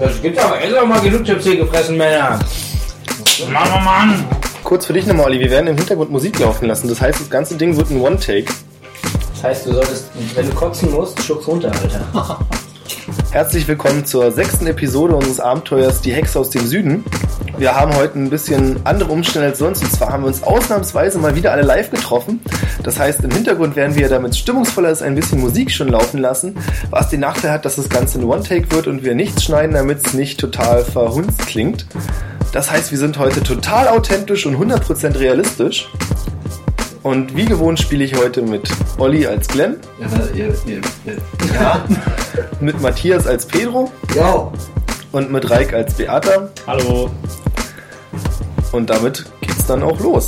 Es 0.00 0.22
gibt 0.22 0.38
aber 0.38 0.62
jetzt 0.62 0.76
auch 0.76 0.86
mal 0.86 1.00
genug 1.00 1.24
Chips 1.24 1.42
hier 1.42 1.56
gefressen, 1.56 1.96
Männer. 1.96 2.38
Mann, 3.52 3.68
Mann, 3.68 3.84
Mann. 3.84 4.24
Kurz 4.62 4.86
für 4.86 4.92
dich 4.92 5.04
nochmal, 5.06 5.26
Olli, 5.26 5.40
wir 5.40 5.50
werden 5.50 5.66
im 5.66 5.76
Hintergrund 5.76 6.12
Musik 6.12 6.38
laufen 6.38 6.66
lassen. 6.66 6.88
Das 6.88 7.00
heißt, 7.00 7.20
das 7.20 7.28
ganze 7.28 7.56
Ding 7.56 7.76
wird 7.76 7.90
ein 7.90 8.00
One-Take. 8.00 8.44
Das 9.34 9.42
heißt, 9.42 9.66
du 9.66 9.72
solltest, 9.72 10.10
wenn 10.36 10.48
du 10.48 10.54
kotzen 10.54 10.92
musst, 10.92 11.20
schluck's 11.20 11.48
runter, 11.48 11.72
Alter. 11.72 12.38
Herzlich 13.32 13.66
willkommen 13.66 14.06
zur 14.06 14.30
sechsten 14.30 14.68
Episode 14.68 15.16
unseres 15.16 15.40
Abenteuers 15.40 16.00
Die 16.00 16.12
Hexe 16.12 16.38
aus 16.38 16.50
dem 16.50 16.64
Süden. 16.64 17.04
Wir 17.58 17.74
haben 17.74 17.94
heute 17.96 18.18
ein 18.18 18.30
bisschen 18.30 18.76
andere 18.84 19.10
Umstände 19.10 19.48
als 19.48 19.58
sonst. 19.58 19.82
Und 19.82 19.90
zwar 19.90 20.10
haben 20.12 20.22
wir 20.22 20.28
uns 20.28 20.42
ausnahmsweise 20.42 21.18
mal 21.18 21.34
wieder 21.34 21.52
alle 21.52 21.62
live 21.62 21.90
getroffen. 21.90 22.40
Das 22.82 22.98
heißt, 22.98 23.24
im 23.24 23.30
Hintergrund 23.30 23.74
werden 23.74 23.96
wir, 23.96 24.08
damit 24.08 24.32
es 24.32 24.38
stimmungsvoller 24.38 24.90
ist, 24.90 25.02
ein 25.02 25.14
bisschen 25.14 25.40
Musik 25.40 25.70
schon 25.70 25.88
laufen 25.88 26.18
lassen. 26.18 26.56
Was 26.90 27.08
den 27.08 27.20
Nachteil 27.20 27.50
hat, 27.50 27.64
dass 27.64 27.76
das 27.76 27.88
Ganze 27.88 28.20
ein 28.20 28.24
One-Take 28.24 28.70
wird 28.70 28.86
und 28.86 29.02
wir 29.02 29.14
nichts 29.14 29.44
schneiden, 29.44 29.74
damit 29.74 30.06
es 30.06 30.14
nicht 30.14 30.38
total 30.38 30.84
verhunzt 30.84 31.46
klingt. 31.46 31.86
Das 32.52 32.70
heißt, 32.70 32.92
wir 32.92 32.98
sind 32.98 33.18
heute 33.18 33.42
total 33.42 33.88
authentisch 33.88 34.46
und 34.46 34.56
100% 34.56 35.18
realistisch. 35.18 35.88
Und 37.02 37.36
wie 37.36 37.44
gewohnt 37.44 37.78
spiele 37.78 38.04
ich 38.04 38.16
heute 38.16 38.42
mit 38.42 38.68
Olli 38.98 39.26
als 39.26 39.48
Glenn, 39.48 39.76
Ja, 40.00 40.08
ihr, 40.34 40.54
ja. 41.54 41.84
mit 42.60 42.80
Matthias 42.80 43.26
als 43.26 43.46
Pedro 43.46 43.90
ja. 44.14 44.50
Und 45.12 45.30
mit 45.30 45.50
Reik 45.50 45.72
als 45.72 45.94
Beata. 45.94 46.48
Hallo. 46.66 47.10
Und 48.72 48.90
damit 48.90 49.24
geht's 49.40 49.66
dann 49.66 49.82
auch 49.82 49.98
los. 50.00 50.26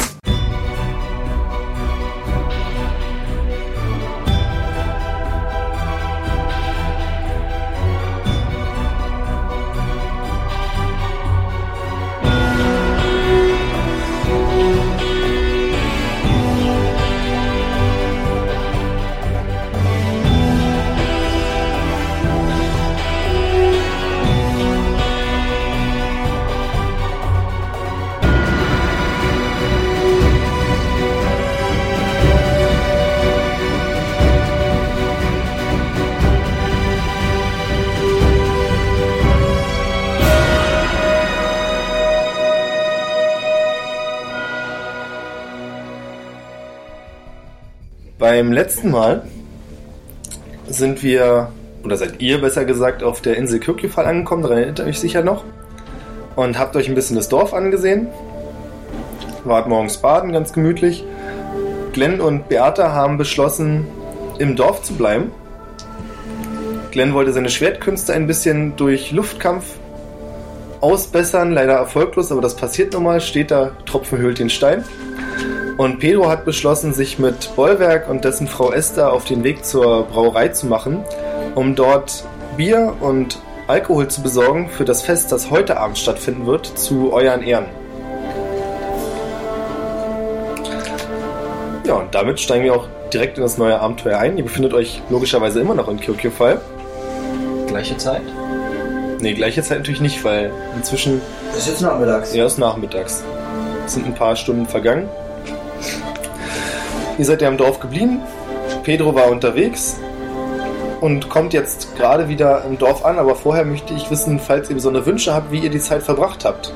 Beim 48.30 48.52
letzten 48.52 48.92
Mal 48.92 49.24
sind 50.68 51.02
wir, 51.02 51.50
oder 51.82 51.96
seid 51.96 52.22
ihr 52.22 52.40
besser 52.40 52.64
gesagt, 52.64 53.02
auf 53.02 53.20
der 53.20 53.36
Insel 53.36 53.58
Kyrkyfall 53.58 54.06
angekommen, 54.06 54.44
daran 54.44 54.58
erinnert 54.58 54.78
ihr 54.78 54.84
euch 54.84 55.00
sicher 55.00 55.24
noch. 55.24 55.42
Und 56.36 56.56
habt 56.56 56.76
euch 56.76 56.88
ein 56.88 56.94
bisschen 56.94 57.16
das 57.16 57.28
Dorf 57.28 57.52
angesehen. 57.52 58.06
Wart 59.42 59.66
morgens 59.66 59.96
baden, 59.96 60.32
ganz 60.32 60.52
gemütlich. 60.52 61.04
Glenn 61.92 62.20
und 62.20 62.48
Beata 62.48 62.92
haben 62.92 63.18
beschlossen, 63.18 63.88
im 64.38 64.54
Dorf 64.54 64.84
zu 64.84 64.94
bleiben. 64.94 65.32
Glenn 66.92 67.14
wollte 67.14 67.32
seine 67.32 67.50
Schwertkünste 67.50 68.12
ein 68.12 68.28
bisschen 68.28 68.76
durch 68.76 69.10
Luftkampf 69.10 69.64
ausbessern, 70.80 71.50
leider 71.50 71.72
erfolglos, 71.72 72.30
aber 72.30 72.42
das 72.42 72.54
passiert 72.54 72.92
nun 72.92 73.02
mal, 73.02 73.20
steht 73.20 73.50
da, 73.50 73.72
Tropfen 73.86 74.18
höhlt 74.18 74.38
den 74.38 74.50
Stein. 74.50 74.84
Und 75.80 75.98
Pedro 75.98 76.28
hat 76.28 76.44
beschlossen, 76.44 76.92
sich 76.92 77.18
mit 77.18 77.56
Bollwerk 77.56 78.06
und 78.10 78.26
dessen 78.26 78.46
Frau 78.46 78.70
Esther 78.70 79.14
auf 79.14 79.24
den 79.24 79.44
Weg 79.44 79.64
zur 79.64 80.02
Brauerei 80.04 80.48
zu 80.48 80.66
machen, 80.66 81.02
um 81.54 81.74
dort 81.74 82.22
Bier 82.58 82.92
und 83.00 83.38
Alkohol 83.66 84.06
zu 84.08 84.20
besorgen 84.20 84.68
für 84.68 84.84
das 84.84 85.00
Fest, 85.00 85.32
das 85.32 85.50
heute 85.50 85.78
Abend 85.78 85.96
stattfinden 85.96 86.44
wird, 86.44 86.66
zu 86.66 87.14
euren 87.14 87.42
Ehren. 87.42 87.64
Ja, 91.86 91.94
und 91.94 92.14
damit 92.14 92.40
steigen 92.40 92.64
wir 92.64 92.74
auch 92.74 92.86
direkt 93.10 93.38
in 93.38 93.42
das 93.42 93.56
neue 93.56 93.80
Abenteuer 93.80 94.18
ein. 94.18 94.36
Ihr 94.36 94.44
befindet 94.44 94.74
euch 94.74 95.00
logischerweise 95.08 95.62
immer 95.62 95.74
noch 95.74 95.88
in 95.88 95.98
Kyokyo-Fall. 95.98 96.60
Gleiche 97.68 97.96
Zeit? 97.96 98.20
Ne, 99.20 99.32
gleiche 99.32 99.62
Zeit 99.62 99.78
natürlich 99.78 100.02
nicht, 100.02 100.22
weil 100.24 100.52
inzwischen 100.76 101.22
Ist 101.56 101.68
jetzt 101.68 101.80
nachmittags. 101.80 102.34
Ja, 102.34 102.44
ist 102.44 102.58
nachmittags. 102.58 103.24
Es 103.86 103.94
sind 103.94 104.04
ein 104.04 104.14
paar 104.14 104.36
Stunden 104.36 104.66
vergangen. 104.66 105.08
Ihr 107.20 107.26
seid 107.26 107.42
ja 107.42 107.48
im 107.48 107.58
Dorf 107.58 107.80
geblieben. 107.80 108.20
Pedro 108.82 109.14
war 109.14 109.30
unterwegs 109.30 109.98
und 111.02 111.28
kommt 111.28 111.52
jetzt 111.52 111.94
gerade 111.98 112.30
wieder 112.30 112.64
im 112.64 112.78
Dorf 112.78 113.04
an. 113.04 113.18
Aber 113.18 113.34
vorher 113.34 113.66
möchte 113.66 113.92
ich 113.92 114.10
wissen, 114.10 114.38
falls 114.40 114.70
ihr 114.70 114.74
besondere 114.76 115.04
Wünsche 115.04 115.34
habt, 115.34 115.52
wie 115.52 115.58
ihr 115.58 115.68
die 115.68 115.80
Zeit 115.80 116.02
verbracht 116.02 116.46
habt. 116.46 116.72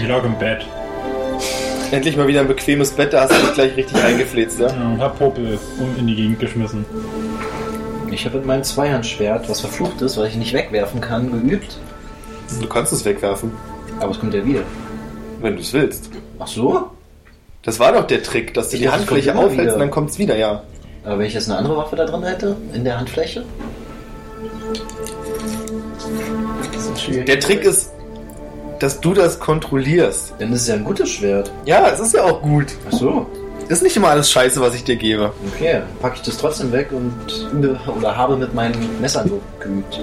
Ich 0.00 0.08
lag 0.08 0.24
im 0.24 0.38
Bett. 0.38 0.66
Endlich 1.90 2.16
mal 2.16 2.26
wieder 2.28 2.40
ein 2.40 2.48
bequemes 2.48 2.92
Bett, 2.92 3.12
da 3.12 3.24
hast 3.24 3.32
du 3.32 3.42
dich 3.44 3.52
gleich 3.52 3.76
richtig 3.76 4.02
eingefläzt, 4.02 4.58
ja? 4.58 4.68
Ja, 4.68 4.72
und 4.92 4.98
hab 5.02 5.18
Popel 5.18 5.58
um 5.78 5.94
in 5.98 6.06
die 6.06 6.16
Gegend 6.16 6.40
geschmissen. 6.40 6.86
Ich 8.10 8.24
habe 8.24 8.38
mit 8.38 8.46
meinem 8.46 8.62
Zweihandschwert, 8.62 9.50
was 9.50 9.60
verflucht 9.60 10.00
ist, 10.00 10.16
was 10.16 10.28
ich 10.28 10.36
nicht 10.36 10.54
wegwerfen 10.54 11.02
kann, 11.02 11.30
geübt. 11.30 11.76
Du 12.58 12.68
kannst 12.68 12.94
es 12.94 13.04
wegwerfen, 13.04 13.52
Aber 14.00 14.12
es 14.12 14.18
kommt 14.18 14.32
ja 14.32 14.42
wieder. 14.46 14.62
wenn 15.42 15.56
du 15.56 15.60
es 15.60 15.74
willst. 15.74 16.08
Ach 16.38 16.46
so? 16.46 16.95
Das 17.66 17.80
war 17.80 17.92
doch 17.92 18.06
der 18.06 18.22
Trick, 18.22 18.54
dass 18.54 18.70
du 18.70 18.76
Ich 18.76 18.80
die 18.80 18.86
dachte, 18.86 19.00
Handfläche 19.00 19.36
aufhältst 19.36 19.74
und 19.74 19.80
dann 19.80 19.90
kommt 19.90 20.10
es 20.10 20.18
wieder, 20.18 20.36
ja. 20.36 20.62
Aber 21.04 21.18
wenn 21.18 21.26
ich 21.26 21.34
jetzt 21.34 21.50
eine 21.50 21.58
andere 21.58 21.76
Waffe 21.76 21.96
da 21.96 22.04
drin 22.04 22.22
hätte, 22.22 22.56
in 22.72 22.84
der 22.84 22.96
Handfläche? 22.96 23.44
Ist. 26.76 27.28
Der 27.28 27.40
Trick 27.40 27.64
ist, 27.64 27.90
dass 28.78 29.00
du 29.00 29.14
das 29.14 29.40
kontrollierst. 29.40 30.34
Ist 30.38 30.50
es 30.52 30.68
ja 30.68 30.74
ein 30.74 30.84
gutes 30.84 31.10
Schwert. 31.10 31.50
Ja, 31.64 31.88
es 31.88 31.98
ist 31.98 32.14
ja 32.14 32.22
auch 32.22 32.40
gut. 32.40 32.66
Ach 32.88 32.92
so. 32.92 33.26
Ist 33.68 33.82
nicht 33.82 33.96
immer 33.96 34.10
alles 34.10 34.30
scheiße, 34.30 34.60
was 34.60 34.76
ich 34.76 34.84
dir 34.84 34.94
gebe. 34.94 35.32
Okay, 35.52 35.72
dann 35.72 35.82
packe 36.00 36.16
ich 36.16 36.22
das 36.22 36.36
trotzdem 36.36 36.70
weg 36.70 36.90
und 36.92 37.48
oder 37.98 38.16
habe 38.16 38.36
mit 38.36 38.54
meinen 38.54 39.00
Messern 39.00 39.28
geübt. 39.58 40.00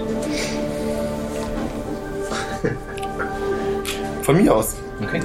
Von 4.24 4.44
mir 4.44 4.54
aus. 4.54 4.76
Okay. 5.02 5.22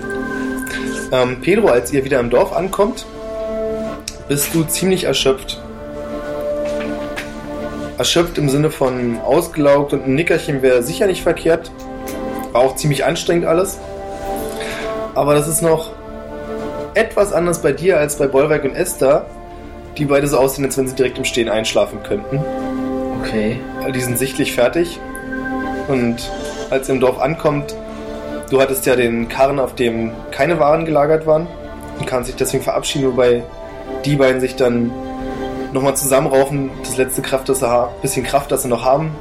Ähm, 1.11 1.41
Pedro, 1.41 1.69
als 1.69 1.93
ihr 1.93 2.05
wieder 2.05 2.21
im 2.21 2.31
Dorf 2.31 2.53
ankommt, 2.53 3.07
bist 4.29 4.55
du 4.55 4.65
ziemlich 4.65 5.05
erschöpft. 5.05 5.61
Erschöpft 7.97 8.39
im 8.39 8.49
Sinne 8.49 8.71
von 8.71 9.19
ausgelaugt 9.21 9.93
und 9.93 10.05
ein 10.05 10.15
Nickerchen 10.15 10.63
wäre 10.63 10.83
sicher 10.83 11.07
nicht 11.07 11.23
verkehrt. 11.23 11.71
War 12.53 12.61
auch 12.61 12.77
ziemlich 12.77 13.05
anstrengend 13.05 13.47
alles. 13.47 13.79
Aber 15.15 15.35
das 15.35 15.49
ist 15.49 15.63
noch 15.63 15.93
etwas 16.95 17.33
anders 17.33 17.63
bei 17.63 17.73
dir 17.73 17.99
als 17.99 18.17
bei 18.17 18.27
Bollwerk 18.27 18.65
und 18.65 18.75
Esther, 18.75 19.27
die 19.97 20.05
beide 20.05 20.27
so 20.27 20.39
aussehen, 20.39 20.65
als 20.65 20.77
wenn 20.77 20.87
sie 20.87 20.95
direkt 20.95 21.19
im 21.19 21.25
Stehen 21.25 21.49
einschlafen 21.49 22.03
könnten. 22.03 22.41
Okay. 23.21 23.59
Die 23.95 24.01
sind 24.01 24.19
sichtlich 24.19 24.53
fertig. 24.53 25.01
Und 25.89 26.31
als 26.71 26.89
ihr 26.89 26.95
im 26.95 27.01
Dorf 27.01 27.19
ankommt, 27.19 27.75
du 28.51 28.61
hattest 28.61 28.87
ja 28.87 28.97
den 28.97 29.29
Karren, 29.29 29.59
auf 29.59 29.75
dem 29.75 30.13
keine 30.31 30.59
Waren 30.59 30.85
gelagert 30.85 31.27
waren 31.27 31.47
und 31.99 32.07
kannst 32.07 32.29
dich 32.29 32.37
deswegen 32.37 32.63
verabschieden, 32.63 33.09
wobei 33.13 33.43
die 34.05 34.17
beiden 34.17 34.41
sich 34.41 34.57
dann 34.57 34.91
nochmal 35.73 35.97
zusammenraufen, 35.97 36.71
das 36.83 36.97
letzte 36.97 37.23
Kraft, 37.23 37.49
das 37.49 37.61
sie 37.61 37.69
haben, 37.69 37.93
bisschen 38.03 38.25
Kraft, 38.25 38.51
das 38.51 38.63
sie 38.63 38.69
noch 38.69 38.85
haben, 38.85 39.15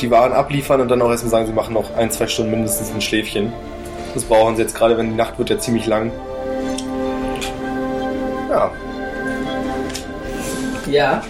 die 0.00 0.10
Waren 0.10 0.32
abliefern 0.32 0.80
und 0.80 0.88
dann 0.88 1.00
auch 1.02 1.10
erstmal 1.10 1.30
sagen, 1.30 1.46
sie 1.46 1.52
machen 1.52 1.74
noch 1.74 1.96
ein, 1.96 2.10
zwei 2.10 2.26
Stunden 2.26 2.50
mindestens 2.50 2.92
ein 2.92 3.00
Schläfchen. 3.00 3.52
Das 4.14 4.24
brauchen 4.24 4.56
sie 4.56 4.62
jetzt 4.62 4.74
gerade, 4.74 4.96
wenn 4.98 5.10
die 5.10 5.16
Nacht 5.16 5.38
wird 5.38 5.50
ja 5.50 5.58
ziemlich 5.58 5.86
lang. 5.86 6.10
Ja, 8.48 8.70
Ja. 10.90 11.22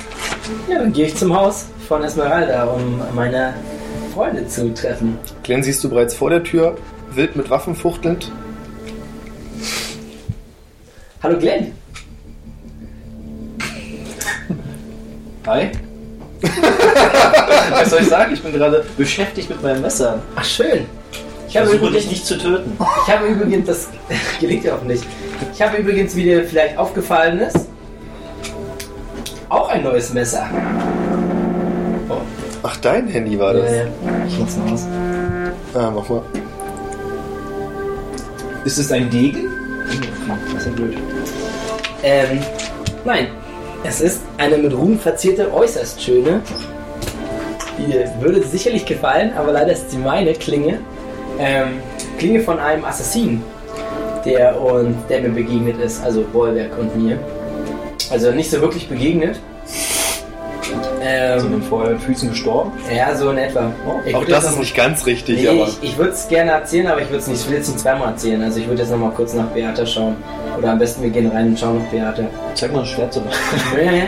Ja, 0.69 0.79
dann 0.79 0.93
gehe 0.93 1.07
ich 1.07 1.17
zum 1.17 1.37
Haus 1.37 1.67
von 1.87 2.03
Esmeralda, 2.03 2.65
um 2.65 3.01
meine 3.15 3.55
Freunde 4.15 4.47
zu 4.47 4.73
treffen. 4.73 5.19
Glenn 5.43 5.63
siehst 5.63 5.85
du 5.85 5.91
bereits 5.91 6.15
vor 6.15 6.31
der 6.31 6.43
Tür, 6.43 6.77
wild 7.17 7.37
mit 7.37 7.51
Waffen 7.51 7.75
fuchtelnd. 7.75 8.31
Hallo 11.23 11.39
Glenn. 11.39 11.73
Hi. 15.47 15.71
Was 17.73 17.91
soll 17.91 18.01
ich 18.01 18.09
sagen? 18.09 18.33
Ich 18.33 18.43
bin 18.43 18.53
gerade 18.53 18.85
beschäftigt 18.97 19.51
mit 19.51 19.63
meinem 19.63 19.83
Messer. 19.83 20.23
Ach 20.37 20.45
schön. 20.45 20.87
Ich 21.49 21.57
habe 21.57 21.67
versuche 21.67 21.89
übrigens 21.89 22.03
dich 22.05 22.13
nicht 22.13 22.27
zu 22.27 22.39
töten. 22.39 22.79
Ich 22.79 23.13
habe 23.13 23.27
übrigens, 23.27 23.67
das 23.67 23.89
gelingt 24.41 24.65
ja 24.65 24.77
auch 24.77 24.83
nicht. 24.83 25.05
Ich 25.53 25.61
habe 25.61 25.79
übrigens, 25.79 26.15
wie 26.15 26.23
dir 26.23 26.45
vielleicht 26.45 26.79
aufgefallen 26.79 27.41
ist, 27.41 27.69
auch 29.49 29.69
ein 29.69 29.83
neues 29.83 30.13
Messer. 30.13 30.49
Oh. 32.09 32.21
Ach, 32.63 32.77
dein 32.77 33.09
Handy 33.09 33.39
war 33.39 33.55
das. 33.55 33.71
Ja, 33.71 33.77
ja. 33.79 33.87
Ich 34.29 34.39
mach's 34.39 34.57
mal 34.57 34.73
aus. 34.73 34.87
Ah, 35.75 35.91
mach 35.91 36.09
mal. 36.09 36.23
Ist 38.65 38.79
es 38.79 38.93
ein 38.93 39.09
Degen? 39.09 39.49
Das 40.55 40.63
ist 40.63 40.67
ja 40.67 40.73
blöd. 40.73 40.97
Ähm, 42.03 42.41
nein. 43.05 43.29
Es 43.83 44.03
ist 44.03 44.21
eine 44.37 44.59
mit 44.59 44.75
Ruhm 44.75 44.99
verzierte, 44.99 45.53
äußerst 45.53 46.03
schöne. 46.03 46.43
Die 47.79 47.95
würde 48.23 48.43
sicherlich 48.43 48.85
gefallen, 48.85 49.33
aber 49.35 49.53
leider 49.53 49.73
ist 49.73 49.91
sie 49.91 49.97
meine 49.97 50.35
Klinge. 50.35 50.81
Ähm, 51.39 51.81
Klinge 52.19 52.41
von 52.41 52.59
einem 52.59 52.85
Assassin, 52.85 53.43
der, 54.27 54.61
und, 54.61 54.95
der 55.09 55.23
mir 55.23 55.31
begegnet 55.31 55.81
ist, 55.81 56.05
also 56.05 56.23
Bollwerk 56.31 56.79
und 56.79 56.95
mir. 57.03 57.19
Also 58.11 58.33
nicht 58.33 58.51
so 58.51 58.61
wirklich 58.61 58.87
begegnet. 58.87 59.41
Also 61.01 61.47
Ähm, 61.47 61.55
mit 61.59 61.65
vor 61.65 61.83
euren 61.85 61.99
Füßen 61.99 62.29
gestorben? 62.31 62.73
ja, 62.95 63.15
so 63.17 63.31
in 63.31 63.39
etwa. 63.39 63.73
Ich 64.05 64.15
Auch 64.15 64.25
das 64.27 64.45
ist 64.45 64.59
nicht 64.59 64.77
ganz 64.77 65.07
richtig, 65.07 65.41
Nee, 65.41 65.49
aber. 65.49 65.69
ich, 65.69 65.79
ich 65.83 65.97
würde 65.99 66.13
es 66.13 66.29
gerne 66.29 66.51
erzählen, 66.51 66.89
aber 66.89 67.01
ich, 67.01 67.09
nicht, 67.11 67.27
will 67.51 67.57
es 67.59 67.69
nicht 67.69 67.81
zweimal 67.81 68.09
erzählen. 68.09 68.43
Also 68.43 68.59
ich 68.61 68.67
würde 68.69 68.83
jetzt 68.83 68.91
noch 68.91 68.99
mal 68.99 69.11
kurz 69.13 69.33
nach 69.33 69.47
Beata 69.47 69.87
schauen. 69.87 70.17
Oder 70.59 70.73
am 70.73 70.79
besten 70.79 71.03
wir 71.03 71.11
gehen 71.11 71.31
rein 71.31 71.49
und 71.49 71.59
schauen 71.59 71.79
nach 71.79 71.87
Beata. 71.91 72.25
Zeig 72.55 72.73
mal 72.73 72.81
das 72.81 72.89
Schwert 72.91 73.15
so. 73.15 73.23
Ja, 73.77 73.91
ja. 73.93 74.03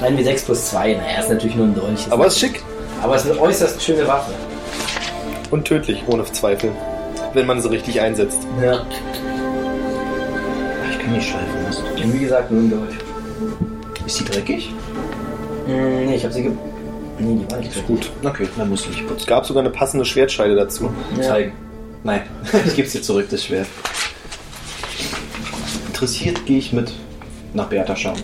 Nein, 0.00 0.18
wie 0.18 0.24
6 0.24 0.44
plus 0.44 0.66
2. 0.70 0.94
Naja, 0.94 1.20
ist 1.20 1.28
natürlich 1.30 1.56
nur 1.56 1.66
ein 1.66 1.74
Dolch. 1.74 2.06
Aber 2.10 2.26
es 2.26 2.34
ist 2.34 2.40
schick 2.40 2.62
Aber 3.02 3.14
es 3.16 3.24
ist 3.24 3.30
eine 3.32 3.40
äußerst 3.40 3.82
schöne 3.82 4.06
Waffe. 4.06 4.32
und 5.50 5.64
tödlich, 5.64 6.02
ohne 6.08 6.24
Zweifel. 6.24 6.70
Wenn 7.34 7.46
man 7.46 7.60
sie 7.60 7.70
richtig 7.70 8.00
einsetzt. 8.00 8.38
Ja. 8.62 8.80
Ich 10.90 10.98
kann 10.98 11.12
nicht 11.12 11.28
schleifen. 11.28 12.12
Wie 12.12 12.18
gesagt, 12.18 12.50
nur 12.50 12.60
ein 12.62 12.70
Dolch. 12.70 12.94
Ist 14.12 14.20
die 14.20 14.24
dreckig? 14.24 14.70
Hm, 15.64 16.04
nee, 16.04 16.16
ich 16.16 16.22
habe 16.22 16.34
sie 16.34 16.42
ge... 16.42 16.52
Nee, 17.18 17.34
die 17.34 17.50
war 17.50 17.58
nicht 17.58 17.74
Ist 17.74 17.86
gut. 17.86 18.10
Okay, 18.22 18.46
dann 18.58 18.68
musst 18.68 18.84
du 18.84 18.90
nicht 18.90 19.00
Es 19.00 19.06
putzen. 19.06 19.26
gab 19.26 19.46
sogar 19.46 19.62
eine 19.62 19.70
passende 19.70 20.04
Schwertscheide 20.04 20.54
dazu. 20.54 20.90
Ja. 21.16 21.22
Zeigen. 21.22 21.52
Nein, 22.04 22.20
ich 22.66 22.76
geb's 22.76 22.92
dir 22.92 23.00
zurück, 23.00 23.28
das 23.30 23.42
Schwert. 23.42 23.68
Interessiert 25.86 26.44
gehe 26.44 26.58
ich 26.58 26.74
mit 26.74 26.92
nach 27.54 27.68
Beata 27.68 27.96
schauen. 27.96 28.18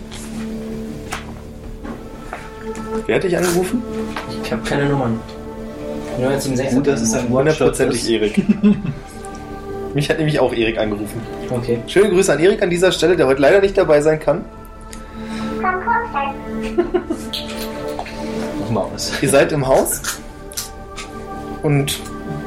Wer 3.07 3.15
hat 3.15 3.23
dich 3.23 3.35
angerufen? 3.35 3.81
Ich 4.43 4.51
habe 4.51 4.61
keine 4.61 4.85
Nummern. 4.89 5.19
976. 6.19 6.75
Gut, 6.77 6.85
das 6.85 7.01
ist 7.01 7.15
ein 7.15 7.29
Hundertprozentig. 7.29 8.07
Erik. 8.07 8.43
Mich 9.95 10.07
hat 10.07 10.19
nämlich 10.19 10.39
auch 10.39 10.53
Erik 10.53 10.77
angerufen. 10.77 11.19
Okay. 11.49 11.79
Schöne 11.87 12.09
Grüße 12.09 12.31
an 12.31 12.37
Erik 12.39 12.61
an 12.61 12.69
dieser 12.69 12.91
Stelle, 12.91 13.15
der 13.15 13.25
heute 13.25 13.41
leider 13.41 13.59
nicht 13.59 13.75
dabei 13.75 14.01
sein 14.01 14.19
kann. 14.19 14.45
Mach 18.59 18.69
mal 18.69 18.81
aus. 18.93 19.11
Ihr 19.21 19.29
seid 19.29 19.51
im 19.51 19.67
Haus 19.67 20.01
und 21.63 21.99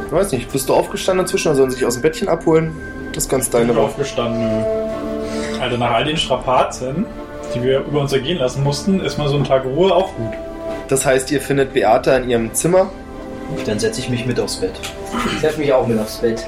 ich 0.07 0.13
weiß 0.13 0.33
nicht, 0.33 0.53
bist 0.53 0.69
du 0.69 0.75
aufgestanden 0.75 1.25
inzwischen 1.25 1.49
oder 1.49 1.57
sollen 1.57 1.71
sie 1.71 1.77
dich 1.79 1.87
aus 1.87 1.95
dem 1.95 2.03
Bettchen 2.03 2.29
abholen? 2.29 2.73
Das 3.13 3.25
ist 3.25 3.31
ganz 3.31 3.47
Ich 3.47 3.51
deine 3.51 3.67
bin 3.67 3.77
Wahl. 3.77 3.85
aufgestanden. 3.85 4.65
Alter, 5.61 5.79
nach 5.79 5.91
all 5.93 6.05
den 6.05 6.17
Strapazen, 6.17 7.07
die 7.55 7.63
wir 7.63 7.81
über 7.81 8.01
uns 8.01 8.13
ergehen 8.13 8.39
lassen 8.39 8.63
mussten, 8.63 9.01
ist 9.01 9.19
mal 9.19 9.29
so 9.29 9.37
ein 9.37 9.45
Tag 9.45 9.65
Ruhe 9.65 9.95
auch 9.95 10.15
gut. 10.17 10.33
Das 10.89 11.07
heißt, 11.07 11.31
ihr 11.31 11.41
findet 11.41 11.73
Beata 11.73 12.17
in 12.17 12.29
ihrem 12.29 12.53
Zimmer. 12.55 12.91
Dann 13.67 13.79
setze 13.79 14.01
ich 14.01 14.09
mich 14.09 14.27
mit 14.27 14.41
aufs 14.41 14.57
Bett. 14.57 14.73
Ich 15.35 15.41
setze 15.41 15.59
mich 15.61 15.73
auch 15.73 15.87
mit 15.87 15.99
aufs 15.99 16.17
Bett. 16.19 16.47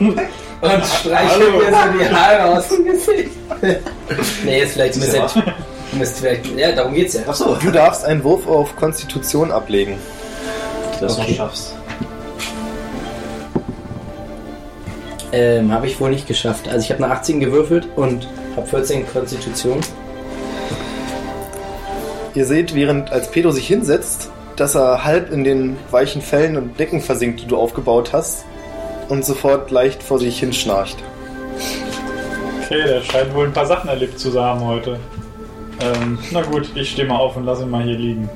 Und 0.60 0.84
streiche 0.86 1.30
Hallo. 1.30 1.50
mir 1.58 1.64
so 1.66 1.98
die 1.98 2.08
Haare 2.14 2.58
aus 2.58 2.68
dem 2.68 2.84
Gesicht. 2.84 3.30
nee, 4.44 4.62
ist 4.62 4.72
vielleicht 4.72 4.94
ein 4.94 5.00
bisschen... 5.00 5.28
Siehst 5.28 5.36
Du 5.90 5.96
müsst 5.98 6.18
vielleicht... 6.18 6.46
Ja, 6.56 6.72
darum 6.72 6.94
geht's 6.94 7.14
ja. 7.14 7.20
Achso, 7.26 7.54
Du 7.56 7.70
darfst 7.70 8.04
einen 8.04 8.22
Wurf 8.24 8.46
auf 8.46 8.74
Konstitution 8.76 9.50
ablegen. 9.52 9.96
das 11.00 11.18
Okay. 11.18 11.30
noch 11.30 11.36
schaffst. 11.36 11.74
Ähm, 15.32 15.72
habe 15.72 15.86
ich 15.86 16.00
wohl 16.00 16.10
nicht 16.10 16.26
geschafft. 16.26 16.68
Also 16.68 16.80
ich 16.84 16.90
habe 16.90 17.04
eine 17.04 17.12
18 17.12 17.38
gewürfelt 17.40 17.86
und 17.96 18.26
habe 18.56 18.66
14 18.66 19.06
Konstitution. 19.12 19.80
Ihr 22.34 22.46
seht, 22.46 22.74
während 22.74 23.12
als 23.12 23.30
Pedro 23.30 23.50
sich 23.50 23.66
hinsetzt, 23.66 24.30
dass 24.56 24.74
er 24.74 25.04
halb 25.04 25.30
in 25.32 25.44
den 25.44 25.76
weichen 25.90 26.22
Fellen 26.22 26.56
und 26.56 26.78
Decken 26.78 27.00
versinkt, 27.00 27.40
die 27.40 27.46
du 27.46 27.56
aufgebaut 27.56 28.10
hast, 28.12 28.44
und 29.08 29.24
sofort 29.24 29.70
leicht 29.70 30.02
vor 30.02 30.18
sich 30.18 30.38
hinschnarcht. 30.40 30.96
Okay, 32.62 32.82
der 32.86 33.00
scheint 33.02 33.34
wohl 33.34 33.46
ein 33.46 33.52
paar 33.52 33.66
Sachen 33.66 33.88
erlebt 33.88 34.18
zu 34.18 34.32
haben 34.40 34.60
heute. 34.64 34.98
Ähm, 35.80 36.18
na 36.32 36.42
gut, 36.42 36.68
ich 36.74 36.90
stehe 36.90 37.06
mal 37.08 37.16
auf 37.16 37.36
und 37.36 37.44
lasse 37.46 37.62
ihn 37.62 37.70
mal 37.70 37.82
hier 37.84 37.96
liegen. 37.96 38.28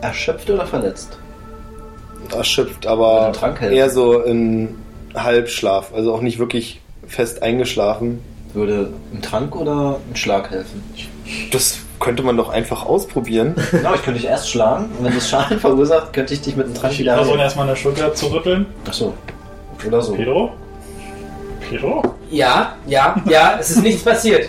Erschöpft 0.00 0.48
oder 0.50 0.66
verletzt? 0.66 1.18
Erschöpft, 2.34 2.86
aber 2.86 3.32
eher 3.60 3.90
so 3.90 4.20
in 4.22 4.76
Halbschlaf, 5.14 5.92
also 5.94 6.14
auch 6.14 6.20
nicht 6.20 6.38
wirklich 6.38 6.80
fest 7.06 7.42
eingeschlafen. 7.42 8.20
Würde 8.54 8.90
ein 9.12 9.22
Trank 9.22 9.56
oder 9.56 9.98
ein 10.10 10.16
Schlag 10.16 10.50
helfen? 10.50 10.82
Das 11.52 11.78
könnte 12.00 12.22
man 12.22 12.36
doch 12.36 12.48
einfach 12.50 12.84
ausprobieren. 12.84 13.54
Genau, 13.70 13.94
ich 13.94 14.02
könnte 14.02 14.20
dich 14.20 14.28
erst 14.28 14.50
schlagen 14.50 14.90
und 14.98 15.04
wenn 15.04 15.14
das 15.14 15.28
Schaden 15.28 15.58
verursacht, 15.58 16.12
könnte 16.12 16.34
ich 16.34 16.42
dich 16.42 16.56
mit 16.56 16.66
einem 16.66 16.74
Trank 16.74 16.92
Ich 16.92 16.98
wieder 17.00 17.14
versuche 17.14 17.34
heilen. 17.34 17.44
erstmal 17.44 17.66
eine 17.68 17.76
Schulter 17.76 18.14
zu 18.14 18.26
rütteln. 18.26 18.66
Achso. 18.86 19.14
Oder 19.86 20.00
so. 20.02 20.14
Pedro? 20.14 20.52
Pedro? 21.68 22.02
Ja, 22.30 22.76
ja, 22.86 23.16
ja, 23.28 23.56
es 23.60 23.70
ist 23.70 23.82
nichts 23.82 24.02
passiert. 24.02 24.48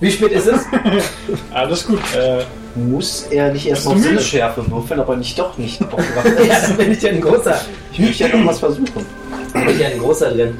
Wie 0.00 0.10
spät 0.10 0.32
ist 0.32 0.46
es? 0.46 0.60
Alles 1.54 1.86
gut. 1.86 2.00
Äh, 2.14 2.44
Muss 2.78 3.26
er 3.30 3.52
nicht 3.52 3.66
erst 3.66 3.88
müde? 3.88 4.00
Sinnesschärfe 4.00 4.70
würfeln, 4.70 5.00
aber 5.00 5.16
nicht 5.16 5.38
doch 5.38 5.56
nicht 5.56 5.80
aufgewacht 5.92 6.46
ja, 6.46 6.56
ist? 6.56 6.68
dann 6.68 6.76
bin 6.76 6.92
ich 6.92 7.02
ja 7.02 7.10
ein 7.10 7.20
großer. 7.20 7.60
Ich 7.92 7.98
möchte 7.98 8.28
ja 8.28 8.36
noch 8.36 8.46
was 8.46 8.58
versuchen. 8.58 9.06
Da 9.54 9.60
bin 9.60 9.70
ich 9.70 9.78
ja 9.80 9.88
ein 9.88 9.98
großer 9.98 10.30
drin. 10.32 10.58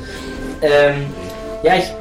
Ähm, 0.63 1.07
ja, 1.63 1.77
ich, 1.77 1.93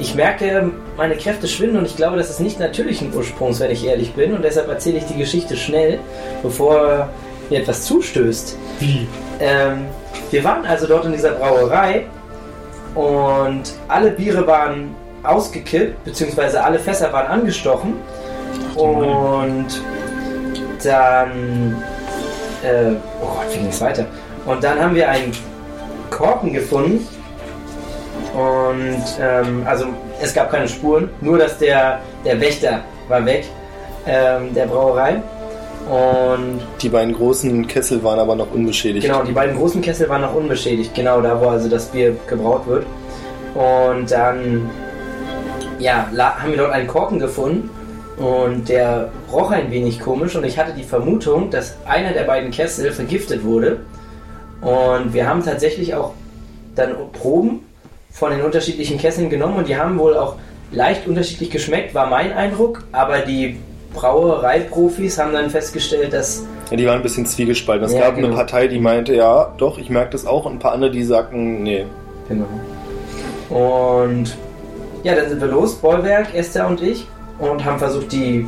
ich 0.00 0.14
merke, 0.14 0.70
meine 0.96 1.16
Kräfte 1.16 1.46
schwinden 1.46 1.76
und 1.76 1.84
ich 1.84 1.96
glaube, 1.96 2.16
das 2.16 2.30
ist 2.30 2.40
nicht 2.40 2.58
natürlichen 2.58 3.12
Ursprungs, 3.14 3.60
wenn 3.60 3.70
ich 3.70 3.84
ehrlich 3.84 4.14
bin. 4.14 4.32
Und 4.32 4.42
deshalb 4.42 4.68
erzähle 4.68 4.98
ich 4.98 5.04
die 5.04 5.18
Geschichte 5.18 5.56
schnell, 5.56 5.98
bevor 6.42 7.10
mir 7.50 7.60
etwas 7.60 7.84
zustößt. 7.84 8.56
wie? 8.80 9.06
Ähm, 9.40 9.86
wir 10.30 10.44
waren 10.44 10.64
also 10.66 10.86
dort 10.86 11.04
in 11.06 11.12
dieser 11.12 11.32
Brauerei 11.32 12.06
und 12.94 13.62
alle 13.88 14.10
Biere 14.10 14.46
waren 14.46 14.94
ausgekippt, 15.22 16.04
beziehungsweise 16.04 16.62
alle 16.62 16.78
Fässer 16.78 17.12
waren 17.12 17.26
angestochen. 17.26 17.94
Und 18.74 19.66
dann. 20.82 21.82
Äh, 22.62 22.92
oh 23.22 23.26
Gott, 23.26 23.54
wie 23.54 23.58
ging 23.58 23.68
es 23.68 23.80
weiter? 23.80 24.04
Und 24.44 24.62
dann 24.64 24.80
haben 24.80 24.94
wir 24.94 25.08
einen 25.08 25.32
Korken 26.10 26.52
gefunden. 26.52 27.06
Und 28.34 29.02
ähm, 29.20 29.62
also 29.66 29.86
es 30.20 30.34
gab 30.34 30.50
keine 30.50 30.68
Spuren, 30.68 31.08
nur 31.20 31.38
dass 31.38 31.58
der, 31.58 32.00
der 32.24 32.40
Wächter 32.40 32.80
war 33.08 33.24
weg, 33.24 33.46
ähm, 34.06 34.54
der 34.54 34.66
Brauerei. 34.66 35.22
Und 35.88 36.60
Die 36.82 36.90
beiden 36.90 37.14
großen 37.14 37.66
Kessel 37.66 38.02
waren 38.02 38.18
aber 38.18 38.36
noch 38.36 38.50
unbeschädigt. 38.52 39.06
Genau, 39.06 39.22
die 39.22 39.32
beiden 39.32 39.56
großen 39.56 39.80
Kessel 39.80 40.08
waren 40.08 40.20
noch 40.20 40.34
unbeschädigt, 40.34 40.94
genau 40.94 41.22
da, 41.22 41.40
wo 41.40 41.48
also 41.48 41.68
das 41.68 41.86
Bier 41.86 42.14
gebraut 42.26 42.66
wird. 42.66 42.84
Und 43.54 44.10
dann, 44.10 44.68
ja, 45.78 46.10
haben 46.14 46.50
wir 46.50 46.58
dort 46.58 46.72
einen 46.72 46.86
Korken 46.86 47.18
gefunden 47.18 47.70
und 48.18 48.68
der 48.68 49.10
roch 49.32 49.50
ein 49.50 49.70
wenig 49.70 50.00
komisch 50.00 50.36
und 50.36 50.44
ich 50.44 50.58
hatte 50.58 50.72
die 50.76 50.82
Vermutung, 50.82 51.50
dass 51.50 51.76
einer 51.86 52.12
der 52.12 52.24
beiden 52.24 52.50
Kessel 52.50 52.92
vergiftet 52.92 53.44
wurde. 53.44 53.78
Und 54.60 55.14
wir 55.14 55.26
haben 55.26 55.42
tatsächlich 55.42 55.94
auch 55.94 56.12
dann 56.74 56.94
Proben 57.12 57.60
von 58.10 58.30
den 58.30 58.42
unterschiedlichen 58.42 58.98
Kesseln 58.98 59.30
genommen 59.30 59.56
und 59.56 59.68
die 59.68 59.76
haben 59.76 59.98
wohl 59.98 60.16
auch 60.16 60.36
leicht 60.70 61.06
unterschiedlich 61.06 61.50
geschmeckt, 61.50 61.94
war 61.94 62.08
mein 62.08 62.32
Eindruck, 62.32 62.84
aber 62.92 63.20
die 63.20 63.56
Brauereiprofis 64.00 65.18
haben 65.18 65.32
dann 65.32 65.50
festgestellt, 65.50 66.12
dass 66.12 66.44
Ja, 66.70 66.76
die 66.76 66.86
waren 66.86 66.96
ein 66.96 67.02
bisschen 67.02 67.26
zwiegespalten. 67.26 67.86
Es 67.86 67.92
Ja, 67.92 68.00
gab 68.00 68.14
genau. 68.14 68.28
eine 68.28 68.36
Partei, 68.36 68.68
die 68.68 68.78
meinte, 68.78 69.14
ja, 69.14 69.52
doch, 69.58 69.78
ich 69.78 69.90
merke 69.90 70.10
das 70.10 70.26
auch. 70.26 70.44
Und 70.44 70.54
ein 70.54 70.58
paar 70.58 70.72
andere, 70.72 70.90
die 70.90 71.02
sagten, 71.04 71.62
nee. 71.62 71.84
Genau. 72.28 72.46
Und 73.48 74.36
ja, 75.02 75.14
dann 75.14 75.28
sind 75.28 75.40
wir 75.40 75.48
los, 75.48 75.76
Bollwerk, 75.76 76.34
Esther 76.34 76.66
und 76.66 76.82
ich, 76.82 77.06
und 77.38 77.64
haben 77.64 77.78
versucht, 77.78 78.12
die, 78.12 78.46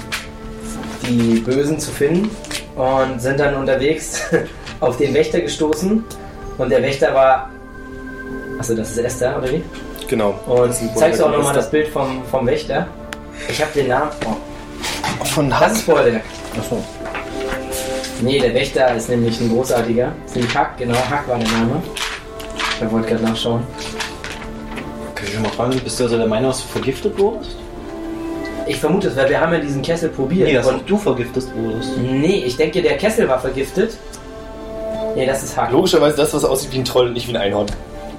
die 1.09 1.41
Bösen 1.41 1.79
zu 1.79 1.91
finden 1.91 2.31
und 2.77 3.21
sind 3.21 3.41
dann 3.41 3.55
unterwegs 3.57 4.21
auf 4.81 4.97
den 4.97 5.15
Wächter 5.15 5.41
gestoßen. 5.41 6.05
Und 6.59 6.71
der 6.71 6.83
Wächter 6.83 7.15
war. 7.15 7.51
Achso, 8.59 8.75
das 8.75 8.91
ist 8.91 8.99
Esther, 8.99 9.39
oder 9.39 9.51
wie? 9.51 9.63
Genau. 10.09 10.35
Und 10.47 10.75
zeigst 10.97 11.21
du 11.21 11.25
auch 11.25 11.31
nochmal 11.31 11.55
das. 11.55 11.71
Bild 11.71 11.89
vom, 11.89 12.23
vom 12.31 12.47
Wächter? 12.47 12.87
Ich 13.49 13.61
habe 13.63 13.71
den 13.75 13.89
Namen. 13.89 14.11
Oh, 14.27 14.35
Von 15.31 15.49
das 15.49 15.61
Hand. 15.61 15.73
ist 15.73 15.87
Bollwerk. 15.87 16.25
Achso. 16.59 16.85
Nee, 18.21 18.39
der 18.41 18.53
Wächter 18.53 18.95
ist 18.95 19.09
nämlich 19.09 19.41
ein 19.41 19.49
großartiger. 19.49 20.13
Das 20.23 20.31
ist 20.33 20.37
nämlich 20.37 20.57
Hack, 20.57 20.77
genau, 20.77 20.95
Hack 20.95 21.27
war 21.29 21.39
der 21.39 21.49
Name. 21.49 21.83
Ich 22.83 22.91
wollte 22.91 23.09
gerade 23.09 23.23
nachschauen. 23.25 23.63
Kann 25.15 25.27
ich 25.27 25.35
schon 25.35 25.43
mal 25.43 25.51
fragen, 25.51 25.81
bist 25.83 26.01
du 26.01 26.05
also 26.05 26.17
der 26.17 26.27
Meinung, 26.27 26.51
dass 26.51 26.63
du 26.63 26.69
vergiftet 26.69 27.19
wurdest? 27.19 27.57
ich 28.67 28.79
vermute 28.79 29.09
es, 29.09 29.17
weil 29.17 29.29
wir 29.29 29.41
haben 29.41 29.53
ja 29.53 29.59
diesen 29.59 29.83
Kessel 29.83 30.11
probiert. 30.11 30.49
Nee, 30.49 30.55
dass 30.55 30.67
und 30.67 30.89
du 30.89 30.97
vergiftet 30.97 31.45
wurdest. 31.57 31.97
nee, 31.99 32.45
ich 32.47 32.57
denke, 32.57 32.81
der 32.81 32.97
Kessel 32.97 33.29
war 33.29 33.41
vergiftet. 33.41 33.97
Nee, 35.17 35.27
das 35.27 35.43
ist 35.43 35.57
Hack. 35.57 35.73
Logischerweise 35.73 36.17
das, 36.17 36.33
was 36.35 36.45
aussieht 36.45 36.73
wie 36.73 36.79
ein 36.79 36.85
Troll 36.85 37.09
und 37.09 37.15
nicht 37.15 37.27
wie 37.27 37.33
ein 37.33 37.41
Einhorn. 37.41 37.67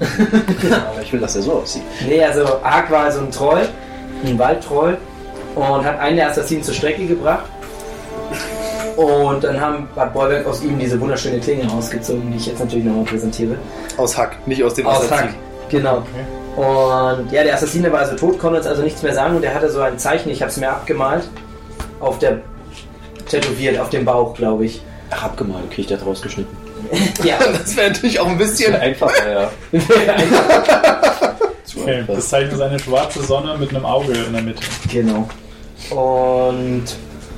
Aber 0.00 1.02
ich 1.02 1.12
will, 1.12 1.20
dass 1.20 1.36
er 1.36 1.42
so 1.42 1.52
aussieht. 1.54 1.82
Nee, 2.06 2.22
also 2.22 2.44
Ark 2.62 2.90
war 2.90 3.10
so 3.10 3.20
ein 3.20 3.30
Troll, 3.30 3.66
ein 4.26 4.38
Waldtroll 4.38 4.98
und 5.54 5.84
hat 5.84 5.98
einen 5.98 6.16
der 6.16 6.30
Assassinen 6.30 6.62
zur 6.62 6.74
Strecke 6.74 7.06
gebracht. 7.06 7.44
Und 8.96 9.42
dann 9.42 9.60
haben, 9.60 9.88
hat 9.96 10.12
Bollwerk 10.12 10.46
aus 10.46 10.62
ihm 10.62 10.78
diese 10.78 11.00
wunderschöne 11.00 11.40
Klinge 11.40 11.66
rausgezogen, 11.66 12.30
die 12.30 12.36
ich 12.36 12.46
jetzt 12.46 12.60
natürlich 12.60 12.84
nochmal 12.84 13.04
präsentiere. 13.04 13.56
Aus 13.96 14.16
Hack, 14.16 14.36
nicht 14.46 14.62
aus 14.62 14.74
dem 14.74 14.86
Aus 14.86 15.04
Assassin. 15.04 15.28
Hack, 15.28 15.34
genau. 15.70 15.96
Okay. 15.98 16.66
Und 17.18 17.32
ja, 17.32 17.42
der 17.42 17.54
Assassine 17.54 17.90
war 17.90 18.00
also 18.00 18.14
tot, 18.16 18.38
konnte 18.38 18.58
uns 18.58 18.66
also 18.66 18.82
nichts 18.82 19.02
mehr 19.02 19.14
sagen 19.14 19.36
und 19.36 19.42
er 19.42 19.54
hatte 19.54 19.70
so 19.70 19.80
ein 19.80 19.98
Zeichen, 19.98 20.30
ich 20.30 20.42
habe 20.42 20.50
es 20.50 20.58
mir 20.58 20.68
abgemalt, 20.68 21.24
auf 22.00 22.18
der, 22.18 22.40
tätowiert, 23.28 23.78
auf 23.80 23.88
dem 23.88 24.04
Bauch, 24.04 24.34
glaube 24.34 24.66
ich. 24.66 24.82
Ach, 25.10 25.24
abgemalt, 25.24 25.70
krieg 25.70 25.80
ich 25.80 25.86
das 25.86 26.04
rausgeschnitten. 26.04 26.56
Ja, 27.24 27.38
Das 27.38 27.76
wäre 27.76 27.90
natürlich 27.90 28.18
auch 28.20 28.26
ein 28.26 28.36
bisschen. 28.36 28.74
Einfacher, 28.74 29.32
ja. 29.32 29.50
Okay, 31.82 32.04
das 32.06 32.28
Zeichen 32.28 32.52
ist 32.52 32.60
eine 32.60 32.78
schwarze 32.78 33.22
Sonne 33.22 33.56
mit 33.58 33.70
einem 33.70 33.84
Auge 33.84 34.12
in 34.12 34.32
der 34.32 34.42
Mitte. 34.42 34.62
Genau. 34.90 35.28
Und 35.96 36.84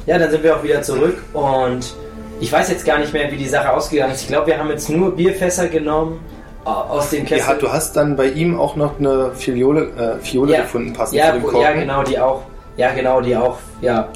ja, 0.07 0.19
dann 0.19 0.31
sind 0.31 0.43
wir 0.43 0.57
auch 0.57 0.63
wieder 0.63 0.83
zurück 0.83 1.23
und 1.33 1.95
ich 2.41 2.53
weiß 2.53 2.69
jetzt 2.71 2.85
gar 2.85 2.99
nicht 2.99 3.13
mehr, 3.13 3.31
wie 3.31 3.37
die 3.37 3.49
Sache 3.49 3.73
ausgegangen 3.73 4.13
ist. 4.13 4.23
Ich 4.23 4.29
glaube, 4.29 4.49
wir 4.49 4.59
haben 4.59 4.69
jetzt 4.69 4.89
nur 4.91 5.15
Bierfässer 5.15 5.69
genommen 5.69 6.21
äh, 6.67 6.69
aus 6.69 7.11
dem 7.11 7.25
Kessel. 7.25 7.47
Ja, 7.49 7.55
du 7.55 7.73
hast 7.73 7.97
dann 7.97 8.17
bei 8.17 8.27
ihm 8.29 8.59
auch 8.59 8.77
noch 8.77 8.99
eine 8.99 9.31
Fiole, 9.35 10.19
äh, 10.21 10.25
Fiole 10.25 10.53
Ja. 10.53 10.61
gefunden, 10.63 10.93
passend 10.93 11.19
ja, 11.19 11.27
zu 11.29 11.33
dem 11.35 11.43
Korken. 11.43 11.61
ja, 11.63 11.73
genau, 11.73 12.03
die 12.03 12.19
auch. 12.19 12.43
Ja, 12.77 12.93
genau, 12.93 13.21
die 13.21 13.37
auch. 13.37 13.59
Ja, 13.81 14.09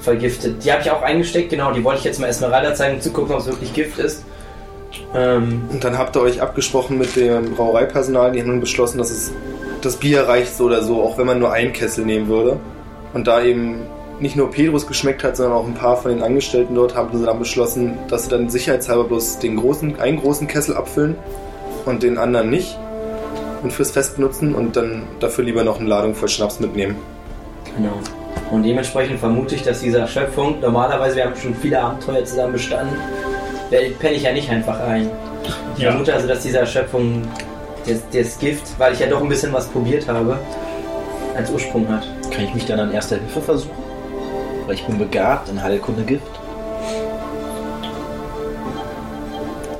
vergiftet. 0.00 0.64
Die 0.64 0.72
habe 0.72 0.80
ich 0.82 0.90
auch 0.90 1.02
eingesteckt, 1.02 1.50
genau. 1.50 1.72
Die 1.72 1.84
wollte 1.84 1.98
ich 2.00 2.04
jetzt 2.04 2.18
mal 2.20 2.28
Esmeralda 2.28 2.74
zeigen, 2.74 2.96
um 2.96 3.00
zu 3.00 3.10
gucken, 3.10 3.34
ob 3.34 3.40
es 3.40 3.46
wirklich 3.46 3.72
Gift 3.74 3.98
ist. 3.98 4.24
Ähm, 5.14 5.62
Und 5.70 5.84
dann 5.84 5.98
habt 5.98 6.16
ihr 6.16 6.22
euch 6.22 6.40
abgesprochen 6.40 6.98
mit 6.98 7.14
dem 7.16 7.54
Brauereipersonal, 7.54 8.32
die 8.32 8.40
haben 8.40 8.48
nun 8.48 8.60
beschlossen, 8.60 8.98
dass 8.98 9.10
es 9.10 9.32
das 9.82 9.96
Bier 9.96 10.22
reicht 10.26 10.56
so 10.56 10.64
oder 10.64 10.82
so, 10.82 11.02
auch 11.02 11.18
wenn 11.18 11.26
man 11.26 11.38
nur 11.38 11.52
einen 11.52 11.72
Kessel 11.72 12.04
nehmen 12.06 12.28
würde. 12.28 12.56
Und 13.14 13.26
da 13.26 13.42
eben 13.42 13.86
nicht 14.20 14.36
nur 14.36 14.50
Pedros 14.50 14.86
geschmeckt 14.86 15.22
hat, 15.24 15.36
sondern 15.36 15.56
auch 15.56 15.66
ein 15.66 15.74
paar 15.74 15.96
von 15.96 16.10
den 16.10 16.22
Angestellten 16.22 16.74
dort, 16.74 16.94
haben 16.94 17.16
sie 17.16 17.24
dann 17.24 17.38
beschlossen, 17.38 17.98
dass 18.08 18.24
sie 18.24 18.30
dann 18.30 18.50
sicherheitshalber 18.50 19.04
bloß 19.04 19.38
den 19.38 19.56
großen, 19.56 20.00
einen 20.00 20.20
großen 20.20 20.46
Kessel 20.48 20.76
abfüllen 20.76 21.16
und 21.86 22.02
den 22.02 22.18
anderen 22.18 22.50
nicht. 22.50 22.78
Und 23.62 23.72
fürs 23.72 23.90
Fest 23.90 24.16
benutzen 24.16 24.54
und 24.54 24.76
dann 24.76 25.02
dafür 25.18 25.44
lieber 25.44 25.64
noch 25.64 25.80
eine 25.80 25.88
Ladung 25.88 26.14
voll 26.14 26.28
Schnaps 26.28 26.60
mitnehmen. 26.60 26.96
Genau. 27.76 27.92
Und 28.52 28.62
dementsprechend 28.62 29.18
vermute 29.18 29.56
ich, 29.56 29.62
dass 29.62 29.80
dieser 29.80 30.06
Schöpfung, 30.06 30.60
normalerweise, 30.60 31.16
wir 31.16 31.24
haben 31.24 31.36
schon 31.36 31.54
viele 31.54 31.80
Abenteuer 31.80 32.24
zusammen 32.24 32.52
bestanden, 32.52 32.94
penne 33.70 34.14
ich 34.14 34.22
ja 34.22 34.32
nicht 34.32 34.48
einfach 34.48 34.78
ein. 34.80 35.10
Ich 35.76 35.82
Ja. 35.82 35.90
vermute 35.90 36.14
also, 36.14 36.28
dass 36.28 36.42
dieser 36.42 36.66
Schöpfung 36.66 37.22
das, 37.86 37.98
das 38.12 38.38
Gift, 38.38 38.78
weil 38.78 38.92
ich 38.94 39.00
ja 39.00 39.06
doch 39.08 39.22
ein 39.22 39.28
bisschen 39.28 39.52
was 39.52 39.66
probiert 39.66 40.08
habe, 40.08 40.38
als 41.36 41.50
Ursprung 41.50 41.88
hat. 41.88 42.06
Kann 42.30 42.44
ich 42.44 42.54
mich 42.54 42.66
dann 42.66 42.80
an 42.80 42.92
erster 42.92 43.16
Hilfe 43.16 43.40
versuchen? 43.40 43.74
Weil 44.66 44.74
ich 44.74 44.84
bin 44.84 44.98
begabt 44.98 45.48
in 45.48 45.62
Heilkunde 45.62 46.02
Gift. 46.02 46.22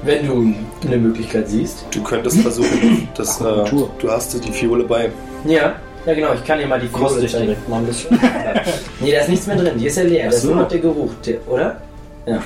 Wenn 0.03 0.27
du 0.27 0.55
eine 0.87 0.97
Möglichkeit 0.97 1.49
siehst. 1.49 1.85
Du 1.91 2.03
könntest 2.03 2.41
versuchen, 2.41 3.09
dass, 3.15 3.41
äh, 3.41 3.65
du 3.99 4.11
hast 4.11 4.43
die 4.45 4.53
Fiole 4.53 4.85
bei. 4.85 5.11
Ja, 5.45 5.75
ja 6.07 6.15
genau, 6.15 6.33
ich 6.35 6.45
kann 6.45 6.59
dir 6.59 6.67
mal 6.67 6.81
die 6.81 6.89
Fiole 6.89 7.21
ich 7.25 7.33
zeigen. 7.33 7.47
direkt 7.47 7.69
mal 7.69 7.79
ein 7.79 7.87
bisschen. 7.87 8.19
Nee, 9.01 9.13
da 9.13 9.21
ist 9.21 9.29
nichts 9.29 9.47
mehr 9.47 9.57
drin, 9.57 9.79
die 9.79 9.87
ist 9.87 9.97
ja 9.97 10.03
leer, 10.03 10.25
Ach 10.27 10.31
da 10.31 10.37
ist 10.37 10.43
so. 10.43 10.49
nur 10.49 10.63
noch 10.63 10.69
der 10.69 10.79
Geruch, 10.81 11.11
der- 11.25 11.47
oder? 11.49 11.81
Ja. 12.27 12.43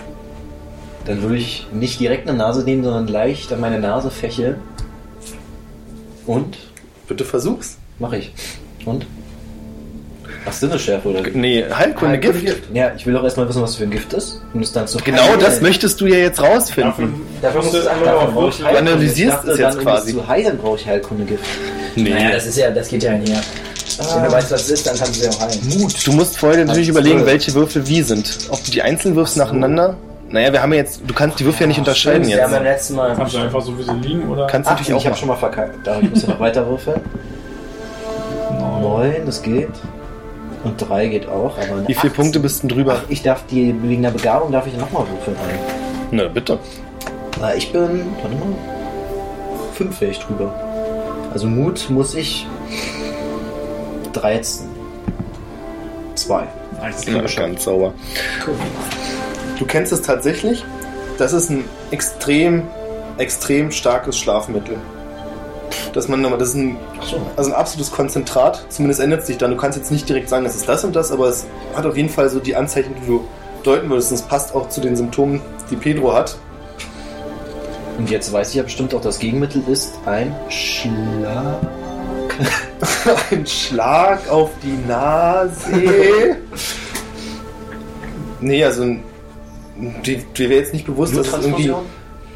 Dann 1.07 1.23
würde 1.23 1.37
ich 1.37 1.67
nicht 1.73 1.99
direkt 1.99 2.29
eine 2.29 2.37
Nase 2.37 2.63
nehmen, 2.65 2.85
sondern 2.85 3.09
leicht 3.09 3.53
an 3.53 3.61
meine 3.61 3.79
Nase 3.81 4.11
fächeln. 4.11 4.57
Und? 6.27 6.59
Bitte 7.09 7.25
versuch's. 7.25 7.79
Mache 7.99 8.19
ich. 8.19 8.33
Und? 8.85 9.07
Ach, 10.45 10.53
Sinneschärfe 10.53 11.09
oder? 11.09 11.23
Nee, 11.35 11.65
Heilkunde 11.73 12.19
Gift. 12.19 12.45
Ja, 12.75 12.93
ich 12.97 13.07
will 13.07 13.15
doch 13.15 13.23
erstmal 13.23 13.49
wissen, 13.49 13.63
was 13.63 13.77
für 13.77 13.85
ein 13.85 13.91
Gift 13.91 14.13
ist. 14.13 14.41
Um 14.55 14.61
es 14.63 14.73
dann 14.73 14.87
zu 14.89 14.99
Genau 14.99 15.23
heilen. 15.23 15.39
das 15.41 15.61
möchtest 15.61 16.01
du 16.01 16.07
ja 16.07 16.17
jetzt 16.17 16.39
Dafür, 16.41 16.55
rausfinden. 16.57 17.15
Dafür 17.41 17.63
musst 17.63 17.75
du 17.75 17.79
es 17.79 17.85
Dafür 17.85 18.31
brauche 18.33 18.49
ich 18.49 18.57
Du 18.59 18.67
analysierst 18.67 19.19
Ich 19.21 19.27
dachte 19.29 19.51
es 19.53 19.59
jetzt 19.59 19.69
dann, 19.71 19.79
um 19.79 19.85
quasi. 19.85 20.13
zu 20.15 20.27
heilen 20.29 20.59
brauche 20.59 20.77
ich 20.79 20.87
Heilkunde 20.87 21.25
Gift. 21.25 21.45
Nee. 21.95 22.11
Naja, 22.11 22.31
das 22.33 22.47
ist 22.47 22.57
ja, 22.59 22.71
das 22.71 22.89
geht 22.89 23.03
ja 23.05 23.13
einher. 23.13 23.41
Wenn 24.15 24.25
du 24.25 24.33
weißt, 24.33 24.51
was 24.51 24.63
es 24.63 24.71
ist, 24.71 24.87
dann 24.87 24.97
kannst 24.97 25.23
du 25.23 25.27
es 25.29 25.37
ja 25.37 25.39
auch 25.45 25.49
heilen. 25.49 25.79
Mut. 25.79 26.07
Du 26.07 26.13
musst 26.13 26.37
vorher 26.39 26.65
natürlich 26.65 26.89
Also 26.89 26.99
überlegen, 27.01 27.25
welche 27.27 27.55
Würfel 27.55 27.87
wie 27.87 28.03
sind. 28.03 28.39
Ob 28.51 28.65
du 28.65 28.71
die 28.71 28.83
einzeln 28.83 29.15
wirfst 29.15 29.37
nacheinander. 29.37 29.97
Naja, 30.29 30.51
wir 30.53 30.63
haben 30.63 30.73
ja 30.73 30.79
jetzt, 30.79 31.03
du 31.07 31.13
kannst 31.15 31.39
die 31.41 31.45
Würfel 31.45 31.63
ja 31.63 31.67
nicht 31.69 31.79
unterscheiden 31.79 32.27
Wir 32.27 32.43
haben 32.43 32.51
beim 32.53 32.65
jetzt. 32.65 32.75
letzten 32.89 32.95
Mal. 32.97 33.15
kannst 33.15 33.35
du 33.35 33.39
einfach 33.39 33.61
so 33.61 33.79
wie 33.79 33.83
sie 33.83 33.93
liegen 33.93 34.29
oder? 34.31 34.47
Kannst 34.47 34.67
Ach, 34.67 34.73
natürlich 34.73 34.89
ich 34.89 34.95
auch 34.95 35.01
habe 35.01 35.11
machen. 35.11 35.19
schon 35.21 35.29
mal 35.29 35.37
verkackt. 35.37 35.87
Da 35.87 36.01
ich 36.01 36.09
muss 36.11 36.23
ja 36.23 36.29
noch 36.31 36.41
weiter 36.41 36.67
würfeln. 36.67 37.01
Neun. 38.59 38.83
Neun, 38.83 39.13
das 39.27 39.43
geht. 39.43 39.69
Und 40.65 40.77
drei 40.79 41.09
geht 41.09 41.29
auch. 41.29 41.57
Aber 41.59 41.89
Wie 41.89 41.95
viele 41.95 42.13
18. 42.13 42.13
Punkte 42.13 42.41
bist 42.41 42.63
du 42.63 42.69
denn 42.69 42.77
drüber? 42.77 42.99
Ach, 42.99 43.05
ich 43.09 43.23
darf 43.23 43.45
die, 43.47 43.75
wegen 43.83 44.03
der 44.03 44.11
Begabung 44.11 44.53
darf 44.53 44.67
ich 44.67 44.77
nochmal 44.77 45.07
würfeln 45.09 45.37
rein. 45.37 45.59
Na, 46.11 46.29
bitte. 46.29 46.59
Na, 47.41 47.55
ich 47.55 47.73
bin, 47.73 48.07
warte 48.23 48.37
mal, 48.37 48.55
fünf 49.75 50.01
wäre 50.01 50.11
ich 50.13 50.21
drüber. 50.21 50.55
Also 51.33 51.47
Mut 51.47 51.89
muss 51.89 52.15
ich 52.15 52.47
13. 54.13 54.69
Zwei. 56.15 56.47
Nice. 56.81 57.07
Ja, 57.07 57.23
ganz 57.23 57.65
sauber. 57.65 57.95
Du 59.59 59.65
kennst 59.65 59.93
es 59.93 60.03
tatsächlich. 60.03 60.65
Das 61.19 61.33
ist 61.33 61.51
ein 61.51 61.65
extrem, 61.91 62.65
extrem 63.19 63.71
starkes 63.71 64.19
Schlafmittel. 64.19 64.77
Dass 65.93 66.09
man, 66.09 66.23
das 66.23 66.51
ist 66.51 66.55
ein, 66.55 66.77
also 67.37 67.51
ein 67.51 67.57
absolutes 67.57 67.93
Konzentrat. 67.93 68.65
Zumindest 68.69 69.01
ändert 69.01 69.27
sich 69.27 69.39
dann. 69.39 69.51
Du 69.51 69.57
kannst 69.57 69.79
jetzt 69.79 69.91
nicht 69.91 70.09
direkt 70.09 70.29
sagen, 70.29 70.45
das 70.45 70.57
ist 70.57 70.69
das 70.69 70.85
und 70.85 70.97
das, 70.97 71.13
aber 71.13 71.29
es 71.29 71.47
hat 71.75 71.87
auf 71.87 71.97
jeden 71.97 72.09
Fall 72.09 72.29
so 72.29 72.41
die 72.41 72.57
Anzeichen, 72.57 72.95
die 73.01 73.07
du 73.07 73.25
deuten 73.63 73.89
würdest. 73.91 74.11
Und 74.11 74.17
es 74.19 74.23
passt 74.23 74.55
auch 74.55 74.69
zu 74.69 74.81
den 74.81 74.97
Symptomen, 74.97 75.41
die 75.71 75.77
Pedro 75.77 76.13
hat. 76.13 76.37
Und 77.99 78.11
jetzt 78.11 78.33
weiß 78.33 78.51
ich 78.51 78.55
ja 78.57 78.63
bestimmt 78.63 78.95
auch, 78.95 79.01
das 79.01 79.19
Gegenmittel 79.19 79.63
ist 79.69 79.95
ein 80.07 80.35
Schlag. 80.49 81.61
Ein 83.31 83.47
Schlag 83.47 84.29
auf 84.31 84.51
die 84.63 84.79
Nase. 84.89 85.71
nee, 88.41 88.65
also 88.65 88.97
die, 90.05 90.17
dir 90.17 90.49
wäre 90.49 90.61
jetzt 90.61 90.73
nicht 90.73 90.87
bewusst, 90.87 91.17
dass 91.17 91.29
es 91.29 91.45
irgendwie? 91.45 91.75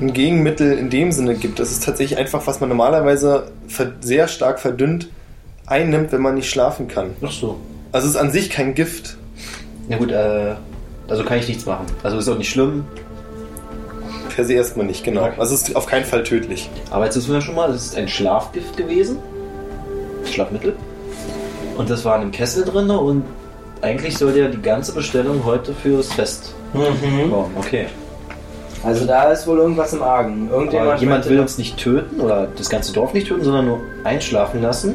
Ein 0.00 0.12
Gegenmittel 0.12 0.72
in 0.72 0.90
dem 0.90 1.10
Sinne 1.12 1.34
gibt. 1.34 1.58
Das 1.58 1.70
ist 1.70 1.84
tatsächlich 1.84 2.18
einfach, 2.18 2.46
was 2.46 2.60
man 2.60 2.68
normalerweise 2.68 3.50
sehr 4.00 4.28
stark 4.28 4.60
verdünnt 4.60 5.08
einnimmt, 5.66 6.12
wenn 6.12 6.20
man 6.20 6.34
nicht 6.34 6.48
schlafen 6.50 6.86
kann. 6.88 7.10
Ach 7.22 7.30
so. 7.32 7.56
Also 7.92 8.06
es 8.08 8.14
ist 8.14 8.20
an 8.20 8.30
sich 8.30 8.50
kein 8.50 8.74
Gift. 8.74 9.16
Ja 9.88 9.96
gut, 9.98 10.10
äh, 10.12 10.54
also 11.08 11.24
kann 11.24 11.38
ich 11.38 11.48
nichts 11.48 11.66
machen. 11.66 11.86
Also 12.02 12.18
ist 12.18 12.28
auch 12.28 12.38
nicht 12.38 12.50
schlimm. 12.50 12.84
Per 14.34 14.44
se 14.44 14.52
erstmal 14.52 14.86
nicht, 14.86 15.02
genau. 15.02 15.22
Okay. 15.24 15.34
Also 15.38 15.54
es 15.54 15.62
ist 15.68 15.74
auf 15.76 15.86
keinen 15.86 16.04
Fall 16.04 16.22
tödlich. 16.22 16.68
Aber 16.90 17.04
jetzt 17.06 17.16
wissen 17.16 17.32
wir 17.32 17.40
schon 17.40 17.54
mal, 17.54 17.68
das 17.72 17.86
ist 17.86 17.96
ein 17.96 18.06
Schlafgift 18.08 18.76
gewesen. 18.76 19.16
Schlafmittel. 20.30 20.74
Und 21.76 21.88
das 21.90 22.04
war 22.04 22.16
in 22.16 22.22
einem 22.22 22.30
Kessel 22.32 22.64
drin 22.64 22.90
und 22.90 23.24
eigentlich 23.82 24.16
sollte 24.18 24.40
ja 24.40 24.48
die 24.48 24.60
ganze 24.60 24.92
Bestellung 24.92 25.44
heute 25.44 25.72
fürs 25.74 26.12
Fest 26.12 26.54
Mhm. 26.74 27.30
kommen. 27.30 27.56
Okay. 27.56 27.86
Also 28.84 29.04
da 29.06 29.24
ist 29.32 29.46
wohl 29.46 29.58
irgendwas 29.58 29.92
im 29.92 30.02
Argen. 30.02 30.46
Aber 30.48 30.58
Irgendjemand 30.58 31.00
jemand 31.00 31.18
möchte- 31.20 31.30
will 31.32 31.40
uns 31.40 31.58
nicht 31.58 31.76
töten 31.78 32.20
oder 32.20 32.46
das 32.56 32.68
ganze 32.68 32.92
Dorf 32.92 33.12
nicht 33.14 33.26
töten, 33.28 33.42
sondern 33.44 33.66
nur 33.66 33.80
einschlafen 34.04 34.62
lassen. 34.62 34.94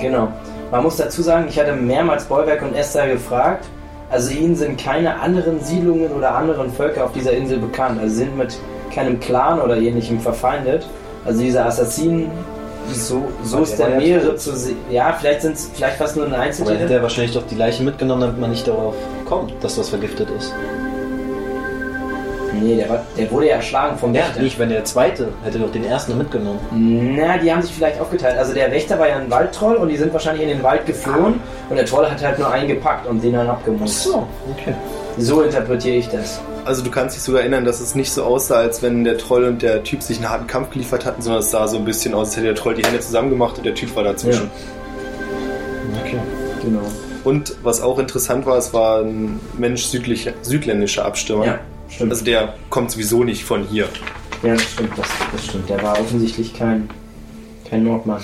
Genau. 0.00 0.28
Man 0.70 0.82
muss 0.82 0.96
dazu 0.96 1.22
sagen, 1.22 1.46
ich 1.48 1.58
hatte 1.60 1.74
mehrmals 1.74 2.24
Bollwerk 2.24 2.62
und 2.62 2.74
Esther 2.74 3.08
gefragt. 3.08 3.66
Also 4.10 4.32
ihnen 4.32 4.56
sind 4.56 4.78
keine 4.78 5.20
anderen 5.20 5.60
Siedlungen 5.60 6.10
oder 6.12 6.34
anderen 6.34 6.70
Völker 6.72 7.04
auf 7.04 7.12
dieser 7.12 7.32
Insel 7.32 7.58
bekannt. 7.58 8.00
Also 8.00 8.14
sind 8.16 8.36
mit 8.36 8.56
keinem 8.94 9.20
Clan 9.20 9.60
oder 9.60 9.76
ähnlichem 9.76 10.20
verfeindet. 10.20 10.86
Also 11.24 11.40
dieser 11.40 11.66
Assassin, 11.66 12.30
so, 12.92 13.22
so 13.44 13.56
Aber 13.58 13.64
ist 13.64 13.78
der 13.78 13.88
mehrere 13.90 14.34
zu 14.36 14.56
sehen. 14.56 14.76
Ja, 14.90 15.16
vielleicht 15.18 15.42
sind 15.42 15.54
es 15.54 15.70
vielleicht 15.72 15.96
fast 15.96 16.16
nur 16.16 16.26
ein 16.26 16.34
Aber 16.34 16.42
Einzeltier. 16.42 16.76
hätte 16.78 16.94
er 16.94 17.02
wahrscheinlich 17.02 17.32
doch 17.32 17.46
die 17.46 17.54
Leiche 17.54 17.82
mitgenommen, 17.84 18.22
damit 18.22 18.40
man 18.40 18.50
nicht 18.50 18.66
darauf 18.66 18.94
kommt, 19.26 19.52
dass 19.62 19.76
das 19.76 19.88
vergiftet 19.88 20.28
ist. 20.36 20.52
Nee, 22.60 22.76
der, 22.76 22.88
war, 22.88 23.04
der 23.16 23.30
wurde 23.30 23.48
ja 23.48 23.56
erschlagen 23.56 23.96
vom 23.96 24.14
Ja, 24.14 24.22
Wächter. 24.26 24.42
nicht, 24.42 24.58
wenn 24.58 24.68
der 24.68 24.84
zweite 24.84 25.28
hätte 25.42 25.58
doch 25.58 25.72
den 25.72 25.84
ersten 25.84 26.18
mitgenommen. 26.18 26.58
Na, 27.16 27.38
die 27.38 27.50
haben 27.52 27.62
sich 27.62 27.72
vielleicht 27.72 28.00
aufgeteilt. 28.00 28.36
Also 28.38 28.52
der 28.52 28.70
Wächter 28.70 28.98
war 28.98 29.08
ja 29.08 29.16
ein 29.16 29.30
Waldtroll 29.30 29.76
und 29.76 29.88
die 29.88 29.96
sind 29.96 30.12
wahrscheinlich 30.12 30.42
in 30.42 30.48
den 30.50 30.62
Wald 30.62 30.84
geflohen 30.86 31.40
und 31.70 31.76
der 31.76 31.86
Troll 31.86 32.08
hat 32.10 32.22
halt 32.22 32.38
nur 32.38 32.50
einen 32.50 32.68
gepackt 32.68 33.06
und 33.06 33.22
den 33.22 33.32
dann 33.32 33.48
abgemust. 33.48 34.08
okay. 34.50 34.74
So 35.18 35.42
interpretiere 35.42 35.96
ich 35.96 36.08
das. 36.08 36.40
Also 36.64 36.82
du 36.82 36.90
kannst 36.90 37.16
dich 37.16 37.22
sogar 37.22 37.40
erinnern, 37.42 37.64
dass 37.64 37.80
es 37.80 37.94
nicht 37.94 38.12
so 38.12 38.22
aussah, 38.24 38.56
als 38.56 38.82
wenn 38.82 39.04
der 39.04 39.18
Troll 39.18 39.44
und 39.44 39.60
der 39.62 39.82
Typ 39.82 40.02
sich 40.02 40.18
einen 40.18 40.30
harten 40.30 40.46
Kampf 40.46 40.70
geliefert 40.70 41.04
hatten, 41.04 41.20
sondern 41.22 41.40
es 41.42 41.50
sah 41.50 41.66
so 41.68 41.76
ein 41.76 41.84
bisschen 41.84 42.14
aus, 42.14 42.28
als 42.28 42.36
hätte 42.36 42.46
der 42.46 42.54
Troll 42.54 42.74
die 42.74 42.82
Hände 42.84 43.00
zusammengemacht 43.00 43.58
und 43.58 43.66
der 43.66 43.74
Typ 43.74 43.94
war 43.96 44.04
dazwischen. 44.04 44.50
Okay. 46.04 46.18
Genau. 46.62 46.80
und 47.24 47.56
was 47.62 47.80
auch 47.82 47.98
interessant 47.98 48.46
war, 48.46 48.56
es 48.56 48.72
war 48.72 49.00
ein 49.02 49.40
Mensch 49.58 49.84
südlich, 49.84 50.32
südländischer 50.42 51.04
Abstammung. 51.04 51.44
Ja, 51.46 51.58
stimmt. 51.94 52.12
Also 52.12 52.24
der 52.24 52.54
kommt 52.70 52.90
sowieso 52.90 53.24
nicht 53.24 53.44
von 53.44 53.64
hier. 53.64 53.88
Ja, 54.42 54.54
das 54.54 54.62
stimmt, 54.62 54.96
das, 54.96 55.08
das 55.32 55.44
stimmt. 55.46 55.68
Der 55.68 55.82
war 55.82 56.00
offensichtlich 56.00 56.54
kein, 56.54 56.90
kein 57.68 57.84
Nordmann. 57.84 58.22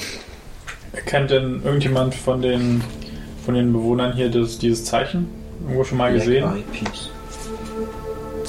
Kennt 1.06 1.30
denn 1.30 1.62
irgendjemand 1.64 2.14
von 2.14 2.42
den, 2.42 2.82
von 3.44 3.54
den 3.54 3.72
Bewohnern 3.72 4.14
hier 4.14 4.30
das, 4.30 4.58
dieses 4.58 4.84
Zeichen? 4.84 5.28
Irgendwo 5.62 5.84
schon 5.84 5.98
mal 5.98 6.12
gesehen? 6.12 6.50
Black 6.50 6.72
Peas. 6.72 7.10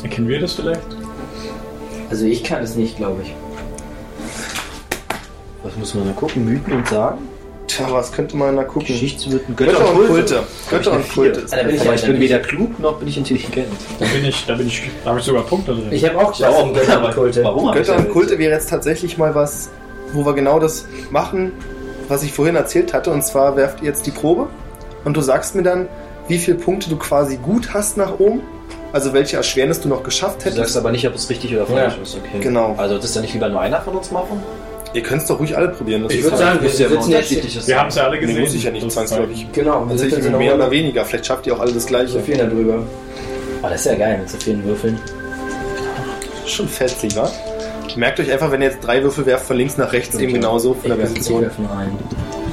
Erkennen 0.03 0.27
wir 0.27 0.39
das 0.39 0.53
vielleicht? 0.53 0.81
Also 2.09 2.25
ich 2.25 2.43
kann 2.43 2.63
es 2.63 2.75
nicht, 2.75 2.97
glaube 2.97 3.21
ich. 3.23 3.33
Was 5.63 5.75
muss 5.75 5.93
man 5.93 6.07
da 6.07 6.13
gucken? 6.13 6.45
Mythen 6.45 6.73
und 6.73 6.87
Sagen? 6.87 7.28
Tja, 7.69 7.85
was 7.91 8.11
könnte 8.11 8.35
man 8.35 8.55
da 8.55 8.63
gucken? 8.63 8.87
Geschichtsmythen, 8.87 9.55
Götter 9.55 9.93
und 9.93 10.07
Kulte. 10.07 10.43
Götter 10.69 10.91
und. 10.93 11.07
Kulte. 11.13 11.45
Da 11.49 11.57
bin 11.63 11.75
ich 11.75 11.81
Aber 11.81 11.89
ja 11.89 11.95
ich 11.95 12.01
bin 12.01 12.11
nicht. 12.13 12.21
weder 12.21 12.39
klug 12.39 12.79
noch 12.79 12.97
bin 12.99 13.07
ich 13.07 13.17
intelligent. 13.17 13.67
Da 13.99 14.05
bin 14.05 14.25
ich, 14.25 14.45
da 14.45 14.55
bin 14.55 14.67
ich, 14.67 14.81
da 15.03 15.09
habe 15.11 15.19
ich 15.19 15.25
sogar 15.25 15.43
Punkte 15.43 15.73
drin. 15.73 15.87
Ich 15.91 16.03
habe 16.03 16.17
auch 16.17 16.33
Ich 16.37 16.43
auch, 16.45 16.73
Götter 16.73 17.05
und 17.05 17.13
Kulte. 17.13 17.43
Warum 17.43 17.71
Götter 17.71 17.95
und? 17.97 18.09
Kulte 18.09 18.37
wäre 18.39 18.51
jetzt 18.53 18.69
tatsächlich 18.69 19.17
mal 19.17 19.35
was, 19.35 19.69
wo 20.13 20.25
wir 20.25 20.33
genau 20.33 20.59
das 20.59 20.85
machen, 21.11 21.51
was 22.07 22.23
ich 22.23 22.33
vorhin 22.33 22.55
erzählt 22.55 22.93
hatte. 22.93 23.11
Und 23.11 23.23
zwar 23.23 23.55
werft 23.55 23.81
ihr 23.81 23.87
jetzt 23.87 24.05
die 24.07 24.11
Probe 24.11 24.47
und 25.05 25.15
du 25.15 25.21
sagst 25.21 25.53
mir 25.55 25.63
dann, 25.63 25.87
wie 26.27 26.37
viele 26.39 26.57
Punkte 26.57 26.89
du 26.89 26.97
quasi 26.97 27.37
gut 27.37 27.73
hast 27.73 27.97
nach 27.97 28.19
oben. 28.19 28.41
Also 28.91 29.13
welche 29.13 29.37
Erschwernis 29.37 29.79
du 29.81 29.87
noch 29.87 30.01
geschafft 30.01 30.39
Du 30.41 30.45
hättest. 30.45 30.57
sagst 30.57 30.77
aber 30.77 30.89
nicht, 30.91 31.07
ob 31.07 31.13
es 31.13 31.29
richtig 31.29 31.53
oder 31.55 31.67
falsch 31.67 31.95
Ja. 31.95 32.01
ist, 32.01 32.15
okay. 32.17 32.39
Genau. 32.41 32.73
Also 32.77 32.97
das 32.97 33.13
dann 33.13 33.21
nicht 33.21 33.35
lieber 33.35 33.47
nur 33.47 33.61
einer 33.61 33.79
von 33.81 33.95
uns 33.95 34.09
machen? 34.09 34.41
Ihr 34.93 35.03
könnt 35.03 35.21
es 35.21 35.27
doch 35.27 35.39
ruhig 35.39 35.55
alle 35.55 35.69
probieren. 35.69 36.03
Das 36.03 36.13
Ich 36.13 36.23
würde 36.23 36.37
sagen, 36.37 36.59
wir 36.61 36.69
jetzt 36.69 36.91
unterschiedliches 36.91 37.67
wir 37.67 37.79
haben 37.79 37.89
es 37.89 37.95
ja 37.95 38.03
alle 38.05 38.15
Nee, 38.15 38.21
gesehen. 38.25 38.41
muss 38.41 38.53
ich 38.55 38.63
ja 38.63 38.71
nicht 38.71 38.91
zwangsläufig. 38.91 39.47
Genau, 39.53 39.81
wir 39.81 39.89
Tatsächlich 39.89 40.23
jetzt 40.25 40.37
mehr 40.37 40.55
oder 40.55 40.71
weniger. 40.71 41.05
Vielleicht 41.05 41.25
schafft 41.27 41.45
ihr 41.45 41.55
auch 41.55 41.59
alle 41.59 41.71
das 41.73 41.85
Gleiche. 41.85 42.07
so 42.13 42.19
viel 42.19 42.37
darüber. 42.37 42.83
Oh, 43.61 43.67
das 43.69 43.81
ist 43.81 43.85
ja 43.85 43.95
geil 43.95 44.17
mit 44.19 44.29
so 44.29 44.37
vielen 44.37 44.63
Würfeln. 44.63 44.99
Schon 46.47 46.67
fetzig, 46.67 47.15
wa? 47.15 47.29
Merkt 47.95 48.19
euch 48.19 48.31
einfach, 48.31 48.51
wenn 48.51 48.61
ihr 48.61 48.69
jetzt 48.69 48.79
drei 48.85 49.03
Würfel 49.03 49.25
werft, 49.27 49.45
von 49.45 49.57
links 49.57 49.77
nach 49.77 49.91
rechts 49.93 50.17
eben 50.17 50.33
genauso 50.33 50.73
von 50.73 50.89
der 50.89 50.97
werf- 50.97 51.09
Position. 51.09 51.41
Ich 51.41 51.47
werfe 51.49 51.61
nur 51.61 51.71
einen. 51.77 51.97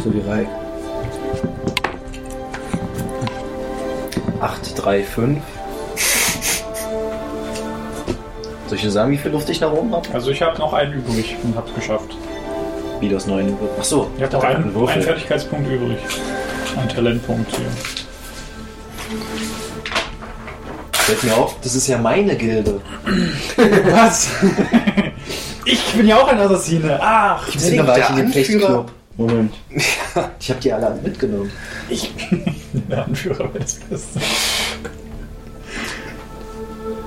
So 0.04 0.12
wie 0.12 0.20
Reik. 0.20 0.48
8, 4.40 4.84
3, 4.84 5.02
5. 5.02 5.38
Soll 8.66 8.76
ich 8.76 8.82
dir 8.82 8.90
sagen, 8.90 9.12
wie 9.12 9.16
viel 9.16 9.30
Luft 9.30 9.48
ich 9.48 9.60
nach 9.60 9.72
oben 9.72 9.94
habe? 9.94 10.08
Also 10.12 10.30
ich 10.30 10.42
habe 10.42 10.58
noch 10.58 10.72
einen 10.72 10.92
übrig 10.94 11.36
und 11.44 11.54
habe 11.56 11.68
es 11.68 11.74
geschafft. 11.76 12.16
Wie 13.00 13.08
das 13.08 13.26
neue 13.26 13.46
Würfel. 13.50 13.68
Achso, 13.78 14.10
Ich 14.16 14.22
habe 14.22 14.32
noch 14.36 14.42
einen, 14.44 14.74
einen. 14.76 15.02
Fertigkeitspunkt 15.02 15.70
übrig. 15.70 15.98
Ein 16.80 16.88
Talentpunkt 16.88 17.50
hier. 17.56 17.66
Fällt 20.92 21.22
mir 21.24 21.36
auf, 21.36 21.56
das 21.62 21.74
ist 21.74 21.86
ja 21.86 21.98
meine 21.98 22.36
Gilde. 22.36 22.80
Was? 23.90 24.28
ich 25.64 25.84
bin 25.94 26.06
ja 26.08 26.16
auch 26.16 26.26
ein 26.28 26.38
Assassine. 26.40 26.98
Ach, 27.00 27.46
Ich 27.48 27.56
bin 27.58 27.76
doch 27.76 27.94
der 27.94 28.10
Anführer. 28.10 28.32
Fechtclub. 28.32 28.92
Moment. 29.16 29.54
Ich 30.40 30.48
habe 30.50 30.60
die 30.60 30.72
alle 30.72 30.98
mitgenommen. 31.02 31.52
ich 31.90 32.10
bin 32.30 32.88
der 32.88 33.04
Anführer 33.04 33.40
wäre 33.52 33.58
das 33.60 33.74
Beste. 33.74 34.18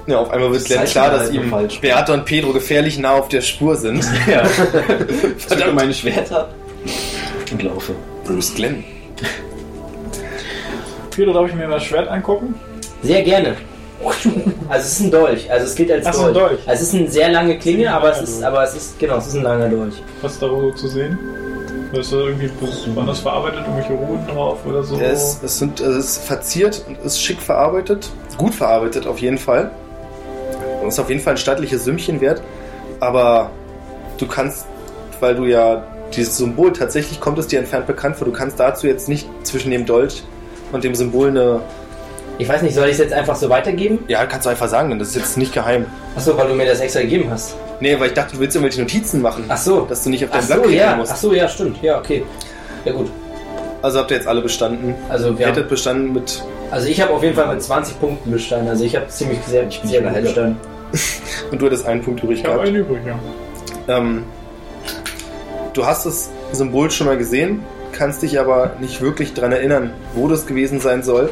Ja, 0.07 0.19
auf 0.19 0.31
einmal 0.31 0.51
wird 0.51 0.65
Glenn 0.65 0.85
klar, 0.85 1.11
dass 1.11 1.21
halt 1.23 1.33
ihm 1.33 1.49
falsch. 1.49 1.79
Beata 1.81 2.13
und 2.13 2.25
Pedro 2.25 2.51
gefährlich 2.51 2.97
nah 2.97 3.11
auf 3.13 3.29
der 3.29 3.41
Spur 3.41 3.75
sind. 3.75 4.03
Ja. 4.27 4.43
Verdammt 5.37 5.75
meine 5.75 5.93
Schwerter 5.93 6.49
und 7.51 7.63
laufe. 7.63 7.93
Bruce 8.25 8.53
Glenn. 8.55 8.83
Pedro, 11.11 11.33
darf 11.33 11.49
ich 11.49 11.55
mir 11.55 11.67
das 11.67 11.83
Schwert 11.83 12.07
angucken? 12.07 12.55
Sehr 13.01 13.21
gerne. 13.23 13.55
Also 14.69 14.85
es 14.85 14.91
ist 14.93 14.99
ein 15.01 15.11
Dolch. 15.11 15.51
Also 15.51 15.65
es 15.65 15.75
gilt 15.75 15.91
als 15.91 16.05
Ach 16.05 16.13
so, 16.13 16.21
Dolch. 16.23 16.29
ein 16.29 16.33
Dolch. 16.49 16.59
Also 16.67 16.83
es 16.83 16.89
ist 16.89 16.95
eine 16.95 17.09
sehr 17.09 17.29
lange 17.29 17.57
Klinge, 17.57 17.91
aber 17.91 18.11
es 18.11 18.21
ist, 18.21 18.43
aber 18.43 18.63
es 18.63 18.75
ist, 18.75 18.99
genau, 18.99 19.17
es 19.17 19.27
ist 19.27 19.35
ein 19.35 19.43
langer 19.43 19.67
Dolch. 19.69 19.95
Was 20.21 20.33
ist 20.33 20.41
da 20.41 20.47
so 20.47 20.71
zu 20.71 20.87
sehen? 20.87 21.17
Ist 21.91 22.11
da 22.13 22.17
irgendwie 22.17 22.49
besonders 22.61 23.19
verarbeitet, 23.19 23.61
irgendwelche 23.61 23.93
Ruhen 23.93 24.25
drauf 24.27 24.59
oder 24.65 24.83
so? 24.83 24.95
Er 24.97 25.11
ist, 25.11 25.43
es, 25.43 25.57
sind, 25.57 25.79
es 25.79 25.95
ist 25.97 26.23
verziert 26.23 26.83
und 26.87 26.99
ist 27.03 27.21
schick 27.21 27.41
verarbeitet. 27.41 28.09
Gut 28.37 28.53
verarbeitet 28.53 29.07
auf 29.07 29.17
jeden 29.17 29.39
Fall. 29.39 29.71
Und 30.81 30.89
ist 30.89 30.99
auf 30.99 31.09
jeden 31.09 31.21
Fall 31.21 31.33
ein 31.33 31.37
stattliches 31.37 31.83
Sümmchen 31.83 32.21
wert. 32.21 32.41
Aber 32.99 33.51
du 34.17 34.27
kannst, 34.27 34.65
weil 35.19 35.35
du 35.35 35.45
ja 35.45 35.83
dieses 36.15 36.37
Symbol 36.37 36.73
tatsächlich 36.73 37.19
kommt 37.19 37.37
es 37.39 37.47
dir 37.47 37.59
entfernt 37.59 37.87
bekannt 37.87 38.15
vor, 38.15 38.25
du 38.25 38.33
kannst 38.33 38.59
dazu 38.59 38.87
jetzt 38.87 39.09
nicht 39.09 39.27
zwischen 39.43 39.71
dem 39.71 39.85
Dolch 39.85 40.23
und 40.71 40.83
dem 40.83 40.95
Symbol 40.95 41.29
eine. 41.29 41.61
Ich 42.37 42.47
weiß 42.47 42.61
nicht, 42.61 42.73
soll 42.73 42.85
ich 42.85 42.93
es 42.93 42.99
jetzt 42.99 43.13
einfach 43.13 43.35
so 43.35 43.49
weitergeben? 43.49 43.99
Ja, 44.07 44.25
kannst 44.25 44.45
du 44.45 44.49
einfach 44.49 44.69
sagen, 44.69 44.89
denn 44.89 44.99
das 44.99 45.09
ist 45.09 45.15
jetzt 45.15 45.37
nicht 45.37 45.53
geheim. 45.53 45.85
Achso, 46.15 46.37
weil 46.37 46.47
du 46.47 46.53
mir 46.53 46.65
das 46.65 46.79
extra 46.79 47.01
gegeben 47.01 47.29
hast. 47.29 47.55
Nee, 47.81 47.99
weil 47.99 48.07
ich 48.07 48.13
dachte, 48.13 48.35
du 48.35 48.39
willst 48.39 48.55
irgendwelche 48.55 48.81
Notizen 48.81 49.21
machen. 49.21 49.45
Ach 49.49 49.57
so. 49.57 49.81
Dass 49.81 50.03
du 50.03 50.09
nicht 50.09 50.23
auf 50.23 50.31
dein 50.31 50.45
Blatt 50.45 50.63
so, 50.63 50.69
ja. 50.69 50.95
musst. 50.95 51.11
Ach 51.11 51.17
so, 51.17 51.33
ja, 51.33 51.47
stimmt. 51.47 51.81
Ja, 51.81 51.99
okay. 51.99 52.23
Ja 52.85 52.93
gut. 52.93 53.09
Also 53.81 53.99
habt 53.99 54.11
ihr 54.11 54.17
jetzt 54.17 54.27
alle 54.27 54.41
bestanden. 54.41 54.95
Also 55.09 55.29
Ihr 55.29 55.39
wir 55.39 55.47
hättet 55.47 55.63
haben, 55.63 55.69
bestanden 55.69 56.13
mit. 56.13 56.43
Also 56.71 56.87
ich 56.87 57.01
habe 57.01 57.13
auf 57.13 57.23
jeden 57.23 57.35
Fall 57.35 57.53
mit 57.53 57.61
20 57.63 57.99
Punkten 57.99 58.31
bestanden. 58.31 58.69
Also 58.69 58.83
ich 58.83 58.95
habe 58.95 59.07
ziemlich 59.07 59.39
sehr, 59.47 59.67
Ich 59.67 59.81
bin 59.81 59.89
sehr 59.89 60.01
gut 60.01 60.21
bestanden. 60.21 60.57
Und 61.51 61.61
du 61.61 61.65
hattest 61.65 61.85
einen 61.85 62.01
Punkt 62.01 62.23
übrig 62.23 62.39
Ich 62.39 62.45
habe 62.45 62.55
gehabt. 62.55 62.67
einen 62.67 62.77
übrig, 62.77 62.99
ja. 63.05 63.19
Ähm, 63.87 64.23
du 65.73 65.85
hast 65.85 66.05
das 66.05 66.29
Symbol 66.51 66.89
schon 66.91 67.07
mal 67.07 67.17
gesehen, 67.17 67.63
kannst 67.91 68.21
dich 68.21 68.39
aber 68.39 68.73
nicht 68.79 69.01
wirklich 69.01 69.33
dran 69.33 69.51
erinnern, 69.51 69.91
wo 70.15 70.27
das 70.27 70.45
gewesen 70.45 70.79
sein 70.79 71.03
soll. 71.03 71.29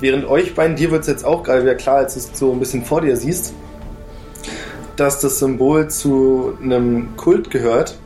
Während 0.00 0.26
euch 0.28 0.54
beiden, 0.54 0.76
dir 0.76 0.90
wird 0.90 1.02
es 1.02 1.06
jetzt 1.06 1.24
auch 1.24 1.42
gerade 1.42 1.62
wieder 1.62 1.74
klar, 1.74 1.96
als 1.96 2.14
du 2.14 2.20
es 2.20 2.30
so 2.38 2.52
ein 2.52 2.58
bisschen 2.58 2.84
vor 2.84 3.00
dir 3.00 3.16
siehst, 3.16 3.54
dass 4.96 5.20
das 5.20 5.38
Symbol 5.38 5.88
zu 5.88 6.56
einem 6.62 7.16
Kult 7.16 7.50
gehört. 7.50 7.96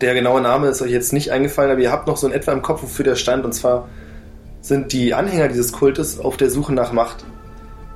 Der 0.00 0.14
genaue 0.14 0.40
Name 0.40 0.68
ist 0.68 0.82
euch 0.82 0.90
jetzt 0.90 1.12
nicht 1.12 1.30
eingefallen, 1.30 1.70
aber 1.70 1.80
ihr 1.80 1.92
habt 1.92 2.06
noch 2.06 2.16
so 2.16 2.26
in 2.26 2.32
etwa 2.32 2.52
im 2.52 2.62
Kopf, 2.62 2.82
wofür 2.82 3.04
der 3.04 3.14
stand. 3.14 3.44
Und 3.44 3.52
zwar 3.52 3.88
sind 4.62 4.92
die 4.92 5.12
Anhänger 5.12 5.48
dieses 5.48 5.72
Kultes 5.72 6.18
auf 6.20 6.36
der 6.36 6.48
Suche 6.48 6.72
nach 6.72 6.92
Macht. 6.92 7.24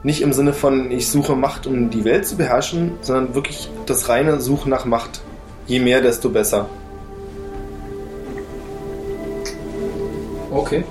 Nicht 0.02 0.20
im 0.20 0.33
Sinne 0.33 0.52
von, 0.52 0.90
ich 0.90 1.09
suche 1.09 1.35
Macht, 1.35 1.66
um 1.66 1.90
die 1.90 2.05
Welt 2.05 2.26
zu 2.26 2.37
beherrschen, 2.37 2.92
sondern 3.00 3.35
wirklich 3.35 3.70
das 3.87 4.09
reine 4.09 4.40
Suchen 4.40 4.68
nach 4.70 4.85
Macht. 4.85 5.22
Je 5.66 5.81
mehr, 5.81 6.00
desto 6.00 6.29
besser. 6.29 6.68
Okay. 10.50 10.85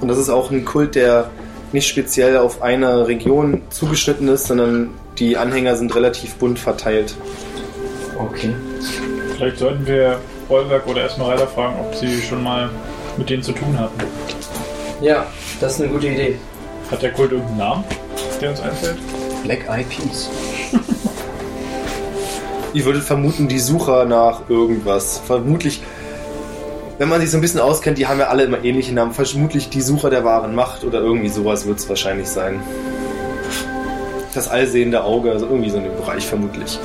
Und 0.00 0.08
das 0.08 0.18
ist 0.18 0.30
auch 0.30 0.50
ein 0.50 0.64
Kult, 0.64 0.94
der 0.94 1.30
nicht 1.72 1.88
speziell 1.88 2.36
auf 2.38 2.62
eine 2.62 3.08
Region 3.08 3.62
zugeschnitten 3.70 4.28
ist, 4.28 4.46
sondern 4.46 4.90
die 5.18 5.36
Anhänger 5.36 5.76
sind 5.76 5.94
relativ 5.94 6.36
bunt 6.36 6.58
verteilt. 6.58 7.14
Okay. 8.18 8.54
Vielleicht 9.36 9.58
sollten 9.58 9.86
wir 9.86 10.18
Bollwerk 10.48 10.86
oder 10.86 11.04
Esmeralda 11.04 11.46
fragen, 11.46 11.74
ob 11.80 11.94
sie 11.94 12.22
schon 12.22 12.42
mal 12.42 12.70
mit 13.16 13.30
denen 13.30 13.42
zu 13.42 13.52
tun 13.52 13.78
hatten. 13.78 13.98
Ja, 15.00 15.26
das 15.60 15.74
ist 15.74 15.82
eine 15.82 15.90
gute 15.90 16.08
Idee. 16.08 16.38
Hat 16.90 17.02
der 17.02 17.12
Kult 17.12 17.32
irgendeinen 17.32 17.58
Namen, 17.58 17.84
der 18.40 18.50
uns 18.50 18.60
einfällt? 18.60 18.98
Black 19.42 19.68
Eyed 19.68 19.88
Peas. 19.88 20.30
Ihr 22.74 22.84
würdet 22.84 23.04
vermuten, 23.04 23.46
die 23.46 23.58
Sucher 23.58 24.04
nach 24.04 24.48
irgendwas. 24.48 25.20
Vermutlich, 25.24 25.82
wenn 26.98 27.08
man 27.08 27.20
sich 27.20 27.30
so 27.30 27.38
ein 27.38 27.40
bisschen 27.40 27.60
auskennt, 27.60 27.98
die 27.98 28.06
haben 28.06 28.18
ja 28.18 28.28
alle 28.28 28.44
immer 28.44 28.64
ähnliche 28.64 28.92
Namen. 28.92 29.12
Vermutlich 29.12 29.68
die 29.68 29.80
Sucher 29.80 30.10
der 30.10 30.24
wahren 30.24 30.54
Macht 30.54 30.84
oder 30.84 31.00
irgendwie 31.00 31.28
sowas 31.28 31.66
wird 31.66 31.78
es 31.78 31.88
wahrscheinlich 31.88 32.28
sein. 32.28 32.60
Das 34.34 34.48
allsehende 34.48 35.04
Auge, 35.04 35.30
also 35.30 35.46
irgendwie 35.46 35.70
so 35.70 35.76
in 35.76 35.84
dem 35.84 35.96
Bereich 35.96 36.26
vermutlich. 36.26 36.80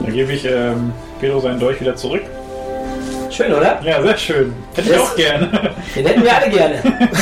Dann 0.00 0.12
gebe 0.12 0.32
ich 0.32 0.44
ähm, 0.44 0.92
Pedro 1.20 1.40
seinen 1.40 1.58
Dolch 1.58 1.80
wieder 1.80 1.96
zurück. 1.96 2.22
Schön, 3.36 3.52
oder? 3.52 3.80
Ja, 3.82 4.00
sehr 4.02 4.16
schön. 4.16 4.54
Hätte 4.74 4.88
ich 4.90 4.96
Das- 4.96 5.02
auch 5.10 5.16
gerne. 5.16 5.48
Den 5.94 6.06
hätten 6.06 6.22
wir 6.24 6.36
alle 6.36 6.50
gerne. 6.50 6.78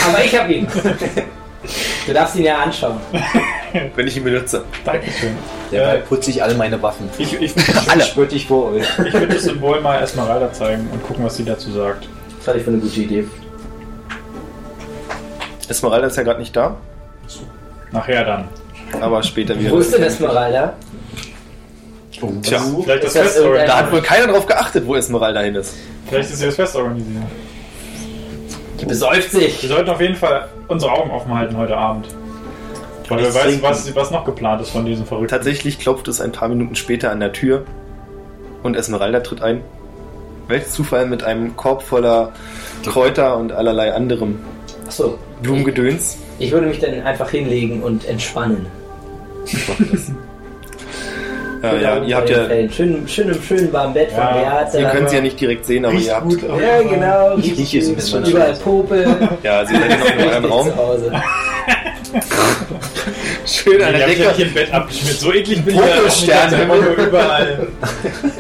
Aber 0.09 0.24
ich 0.24 0.38
habe 0.38 0.53
ihn. 0.53 0.68
Du 2.07 2.12
darfst 2.12 2.37
ihn 2.37 2.44
ja 2.44 2.59
anschauen. 2.59 2.98
Wenn 3.96 4.07
ich 4.07 4.16
ihn 4.18 4.24
benutze. 4.24 4.64
Dankeschön. 4.85 5.35
Derweil 5.72 5.96
Äh, 5.96 6.00
putze 6.03 6.31
ich 6.31 6.42
alle 6.42 6.55
meine 6.55 6.81
Waffen. 6.83 7.09
ich 7.18 7.40
ich, 7.40 7.55
Alle. 7.88 8.03
Spürte 8.05 8.37
ich 8.37 8.46
vor 8.46 8.72
euch. 8.72 8.85
ich 9.05 9.12
würde 9.14 9.29
das 9.29 9.42
Symbol 9.44 9.81
mal 9.81 10.00
Esmeralda 10.03 10.53
zeigen 10.53 10.88
und 10.92 11.03
gucken, 11.03 11.24
was 11.24 11.37
sie 11.37 11.44
dazu 11.44 11.72
sagt. 11.72 12.07
Das 12.38 12.46
halte 12.48 12.59
ich 12.61 12.64
für 12.64 12.70
eine 12.70 12.81
gute 12.81 13.00
Idee. 13.00 13.27
Esmeralda 15.68 16.07
ist 16.09 16.16
ja 16.16 16.22
gerade 16.22 16.40
nicht 16.40 16.55
da, 16.55 16.77
Nachher 17.90 18.24
dann. 18.24 18.48
aber 19.00 19.22
später 19.22 19.59
wieder. 19.59 19.70
Wo 19.70 19.79
ist 19.79 19.94
denn 19.94 20.03
Esmeralda? 20.03 20.74
Tja, 22.43 22.61
Vielleicht 22.83 23.05
das 23.05 23.15
Ist 23.15 23.17
das 23.17 23.23
Fest 23.33 23.39
organisieren. 23.41 23.67
da 23.69 23.77
hat 23.79 23.93
wohl 23.93 24.03
keiner 24.03 24.33
drauf 24.33 24.47
geachtet, 24.47 24.87
wo 24.87 24.95
Esmeralda 24.95 25.41
hin 25.41 25.55
ist. 25.55 25.75
Vielleicht 26.09 26.31
ist 26.31 26.39
sie 26.39 26.47
das 26.47 26.55
Fest 26.57 26.77
organisieren. 26.77 27.25
Die 28.81 28.87
besäuft 28.87 29.33
Wir 29.33 29.41
sich. 29.41 29.61
sollten 29.69 29.91
auf 29.91 30.01
jeden 30.01 30.17
Fall 30.17 30.49
unsere 30.69 30.93
Augen 30.93 31.11
offen 31.11 31.33
halten 31.35 31.57
heute 31.57 31.77
Abend. 31.77 32.07
Weil 33.09 33.19
wer 33.23 33.35
weiß, 33.35 33.43
trinken. 33.45 33.63
was, 33.63 33.95
was 33.95 34.11
noch 34.11 34.25
geplant 34.25 34.63
ist 34.63 34.71
von 34.71 34.85
diesen 34.87 35.05
Verrückten. 35.07 35.29
Tatsächlich 35.29 35.79
klopft 35.79 36.09
es 36.09 36.21
ein 36.21 36.33
paar 36.33 36.49
Minuten 36.49 36.75
später 36.75 37.11
an 37.11 37.21
der 37.21 37.33
Tür 37.33 37.65
und 38.63 38.77
Esmeralda 38.77 39.21
tritt 39.21 39.43
ein. 39.43 39.61
welch 40.49 40.69
Zufall 40.71 41.07
mit 41.07 41.23
einem 41.23 41.55
Korb 41.57 41.83
voller 41.83 42.33
Kräuter 42.85 43.37
und 43.37 43.53
allerlei 43.53 43.93
anderem 43.95 44.39
Achso, 44.87 45.19
Blumengedöns. 45.43 46.17
ich 46.39 46.51
würde 46.53 46.67
mich 46.67 46.79
dann 46.81 47.01
einfach 47.03 47.31
hinlegen 47.31 47.83
und 47.83 48.07
entspannen. 48.07 48.67
Ja, 51.64 51.74
ja, 51.81 52.03
ihr 52.03 52.16
habt 52.16 52.29
ja, 52.31 52.46
ihr 52.46 52.70
Schön, 52.70 53.07
schön 53.09 53.29
im 53.31 53.42
schönen 53.42 53.72
warmen 53.72 53.94
Bett 53.94 54.11
Ja, 54.16 54.27
von 54.27 54.40
Beate. 54.81 54.96
könnt 54.96 55.09
sie 55.11 55.16
ja 55.16 55.22
nicht 55.22 55.40
direkt 55.40 55.64
sehen, 55.66 55.85
aber 55.85 55.94
ihr 55.94 56.14
habt, 56.14 56.29
gut, 56.29 56.42
Ja, 56.42 56.83
genau. 56.83 57.37
Ich 57.38 57.57
rieche 57.57 57.79
es 57.79 57.88
ein 57.88 57.94
bisschen. 57.96 58.24
Überall 58.24 58.55
Popel. 58.55 59.07
ja, 59.42 59.59
also 59.59 59.72
ihr 59.74 59.81
seid 59.81 59.90
ja 59.90 59.96
noch 59.98 60.11
in 60.18 60.29
eurem 60.29 60.44
Raum. 60.44 60.66
Zu 60.68 60.77
Hause. 60.77 61.12
Schön 63.46 63.83
an 63.83 63.92
Ich 63.94 63.98
der 63.98 64.07
Decke. 64.09 64.29
nicht 64.29 64.38
im 64.40 64.55
Bett 64.55 64.72
abgeschmiert. 64.72 65.16
So 65.18 65.33
eklig 65.33 65.64
bin 65.64 65.74
ich 65.74 65.81
ja 65.81 65.87
auch 65.87 65.87
nicht. 65.87 65.96
Popelstern. 65.98 66.50
dass 66.50 66.61
einfach 66.61 66.81
nur 66.81 67.07
überall 67.07 67.66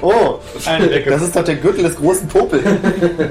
Oh, 0.02 0.34
eine 0.66 0.86
Decke. 0.86 1.10
das 1.10 1.22
ist 1.22 1.36
doch 1.36 1.44
der 1.44 1.56
Gürtel 1.56 1.84
des 1.84 1.96
großen 1.96 2.28
Popel. 2.28 2.60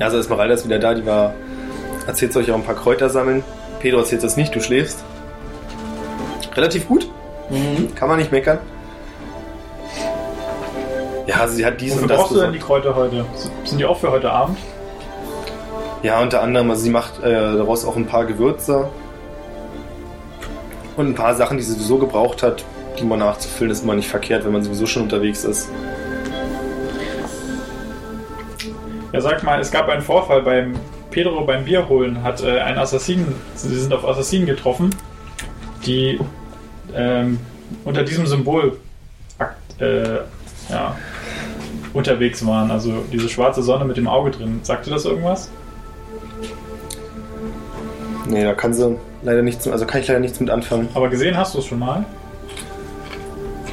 Ja, 0.00 0.06
also 0.06 0.18
Esmeralda 0.18 0.54
ist 0.54 0.64
wieder 0.64 0.78
da, 0.78 0.94
die 0.94 1.04
war. 1.04 1.34
Erzählt 2.06 2.36
euch 2.36 2.48
auch 2.52 2.54
ein 2.54 2.62
paar 2.62 2.76
Kräuter 2.76 3.10
sammeln. 3.10 3.42
Pedro 3.80 3.98
erzählt 3.98 4.22
das 4.22 4.36
nicht, 4.36 4.54
du 4.54 4.60
schläfst. 4.60 5.02
Relativ 6.54 6.86
gut, 6.86 7.10
Mhm. 7.50 7.94
kann 7.94 8.08
man 8.08 8.18
nicht 8.18 8.32
meckern. 8.32 8.58
Ja, 11.26 11.36
also 11.40 11.54
sie 11.54 11.66
hat 11.66 11.80
dies 11.80 11.94
Wofür 11.94 12.08
brauchst 12.08 12.34
du 12.34 12.40
denn 12.40 12.52
die. 12.52 12.58
Kräuter 12.58 12.94
heute? 12.94 13.24
Sind 13.64 13.78
die 13.78 13.84
auch 13.84 13.98
für 13.98 14.10
heute 14.10 14.30
Abend? 14.30 14.58
Ja, 16.02 16.20
unter 16.22 16.42
anderem, 16.42 16.70
also 16.70 16.82
sie 16.82 16.90
macht 16.90 17.22
äh, 17.22 17.32
daraus 17.32 17.84
auch 17.84 17.96
ein 17.96 18.06
paar 18.06 18.24
Gewürze. 18.24 18.88
Und 20.96 21.08
ein 21.08 21.14
paar 21.14 21.34
Sachen, 21.34 21.58
die 21.58 21.62
sie 21.62 21.74
sowieso 21.74 21.98
gebraucht 21.98 22.42
hat, 22.42 22.64
die 22.98 23.04
mal 23.04 23.16
nachzufüllen, 23.16 23.70
ist 23.70 23.84
immer 23.84 23.94
nicht 23.94 24.08
verkehrt, 24.08 24.44
wenn 24.44 24.52
man 24.52 24.62
sowieso 24.62 24.86
schon 24.86 25.02
unterwegs 25.02 25.44
ist. 25.44 25.68
Ja, 29.12 29.20
sag 29.20 29.42
mal, 29.42 29.60
es 29.60 29.70
gab 29.70 29.88
einen 29.88 30.02
Vorfall 30.02 30.42
beim 30.42 30.74
Pedro 31.10 31.44
beim 31.44 31.64
Bier 31.64 31.88
holen, 31.88 32.22
hat 32.22 32.42
äh, 32.42 32.60
ein 32.60 32.78
Assassinen, 32.78 33.34
sie 33.54 33.74
sind 33.74 33.92
auf 33.92 34.06
Assassinen 34.06 34.46
getroffen, 34.46 34.94
die 35.86 36.18
ähm, 36.94 37.38
unter 37.84 38.02
diesem 38.02 38.26
Symbol 38.26 38.78
äh, 39.78 40.16
ja, 40.70 40.96
unterwegs 41.92 42.44
waren. 42.46 42.70
Also 42.70 43.04
diese 43.12 43.28
schwarze 43.28 43.62
Sonne 43.62 43.84
mit 43.84 43.96
dem 43.96 44.08
Auge 44.08 44.30
drin. 44.30 44.60
Sagt 44.62 44.86
dir 44.86 44.90
das 44.90 45.04
irgendwas? 45.04 45.50
Nee, 48.28 48.44
da 48.44 48.54
kann 48.54 48.74
sie 48.74 48.96
leider 49.22 49.42
nichts, 49.42 49.66
also 49.66 49.86
kann 49.86 50.00
ich 50.00 50.08
leider 50.08 50.20
nichts 50.20 50.38
mit 50.40 50.50
anfangen. 50.50 50.88
Aber 50.94 51.08
gesehen 51.08 51.36
hast 51.36 51.54
du 51.54 51.58
es 51.60 51.66
schon 51.66 51.78
mal? 51.78 52.04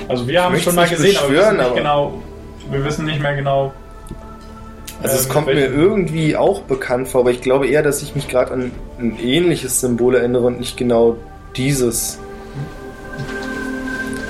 Also 0.07 0.27
wir 0.27 0.43
haben 0.43 0.55
es 0.55 0.61
schon 0.63 0.75
mal 0.75 0.87
gesehen, 0.87 1.17
aber 1.17 1.29
wir 1.31 1.39
wissen 1.39 1.57
nicht 1.57 1.65
aber- 1.65 1.75
genau. 1.75 2.23
Wir 2.71 2.85
wissen 2.85 3.05
nicht 3.05 3.21
mehr 3.21 3.35
genau. 3.35 3.73
Also 5.03 5.15
es 5.17 5.25
ähm, 5.25 5.31
kommt 5.31 5.47
mir 5.47 5.67
irgendwie 5.67 6.35
auch 6.35 6.61
bekannt 6.61 7.07
vor, 7.09 7.21
aber 7.21 7.31
ich 7.31 7.41
glaube 7.41 7.67
eher, 7.67 7.83
dass 7.83 8.01
ich 8.01 8.15
mich 8.15 8.27
gerade 8.27 8.51
an 8.53 8.71
ein 8.97 9.19
ähnliches 9.19 9.81
Symbol 9.81 10.15
erinnere 10.15 10.43
und 10.47 10.59
nicht 10.59 10.77
genau 10.77 11.17
dieses. 11.57 12.19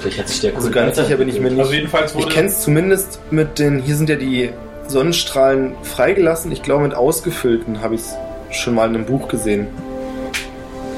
Vielleicht 0.05 0.19
hat 0.19 0.29
sich 0.29 0.41
der 0.41 0.55
Also 0.55 0.69
ganz 0.69 0.97
sicher 0.97 1.17
bin 1.17 1.27
ich 1.27 1.39
mir 1.39 1.49
nicht. 1.49 1.59
Also 1.59 1.73
jedenfalls 1.73 2.13
Ich 2.13 2.29
kenne 2.29 2.47
es 2.47 2.61
zumindest 2.61 3.19
mit 3.31 3.57
den, 3.57 3.81
hier 3.81 3.95
sind 3.95 4.07
ja 4.07 4.15
die 4.15 4.51
Sonnenstrahlen 4.87 5.73
freigelassen. 5.81 6.51
Ich 6.51 6.61
glaube 6.61 6.83
mit 6.83 6.93
ausgefüllten 6.93 7.81
habe 7.81 7.95
ich 7.95 8.01
es 8.01 8.15
schon 8.51 8.75
mal 8.75 8.87
in 8.87 8.93
einem 8.93 9.05
Buch 9.05 9.27
gesehen. 9.27 9.65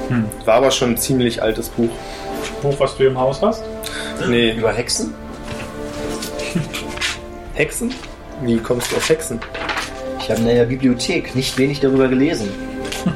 Hm. 0.09 0.25
War 0.43 0.55
aber 0.55 0.71
schon 0.71 0.91
ein 0.91 0.97
ziemlich 0.97 1.41
altes 1.41 1.69
Buch. 1.69 1.89
Buch, 2.61 2.77
was 2.79 2.97
du 2.97 3.05
im 3.05 3.17
Haus 3.17 3.41
hast. 3.41 3.63
Nee, 4.27 4.51
Über 4.51 4.73
Hexen? 4.73 5.13
Hexen? 7.53 7.93
Wie 8.43 8.57
kommst 8.57 8.91
du 8.91 8.97
auf 8.97 9.07
Hexen? 9.07 9.39
Ich 10.19 10.29
habe 10.29 10.41
in 10.41 10.47
der 10.47 10.65
Bibliothek 10.65 11.33
nicht 11.33 11.57
wenig 11.57 11.79
darüber 11.79 12.09
gelesen. 12.09 12.49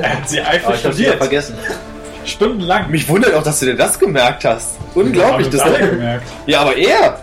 Er 0.00 0.18
hat 0.20 0.28
sie 0.28 0.40
eifrig 0.40 0.76
ich 0.76 0.84
habe 0.84 0.94
studiert. 0.94 1.16
vergessen. 1.16 1.54
Stundenlang. 2.26 2.90
Mich 2.90 3.08
wundert 3.08 3.34
auch, 3.34 3.42
dass 3.42 3.60
du 3.60 3.66
dir 3.66 3.76
das 3.76 3.98
gemerkt 3.98 4.44
hast. 4.44 4.76
Unglaublich, 4.94 5.48
das 5.50 5.60
alle 5.60 5.90
gemerkt. 5.90 6.26
Ja, 6.46 6.60
aber 6.60 6.76
er! 6.76 7.18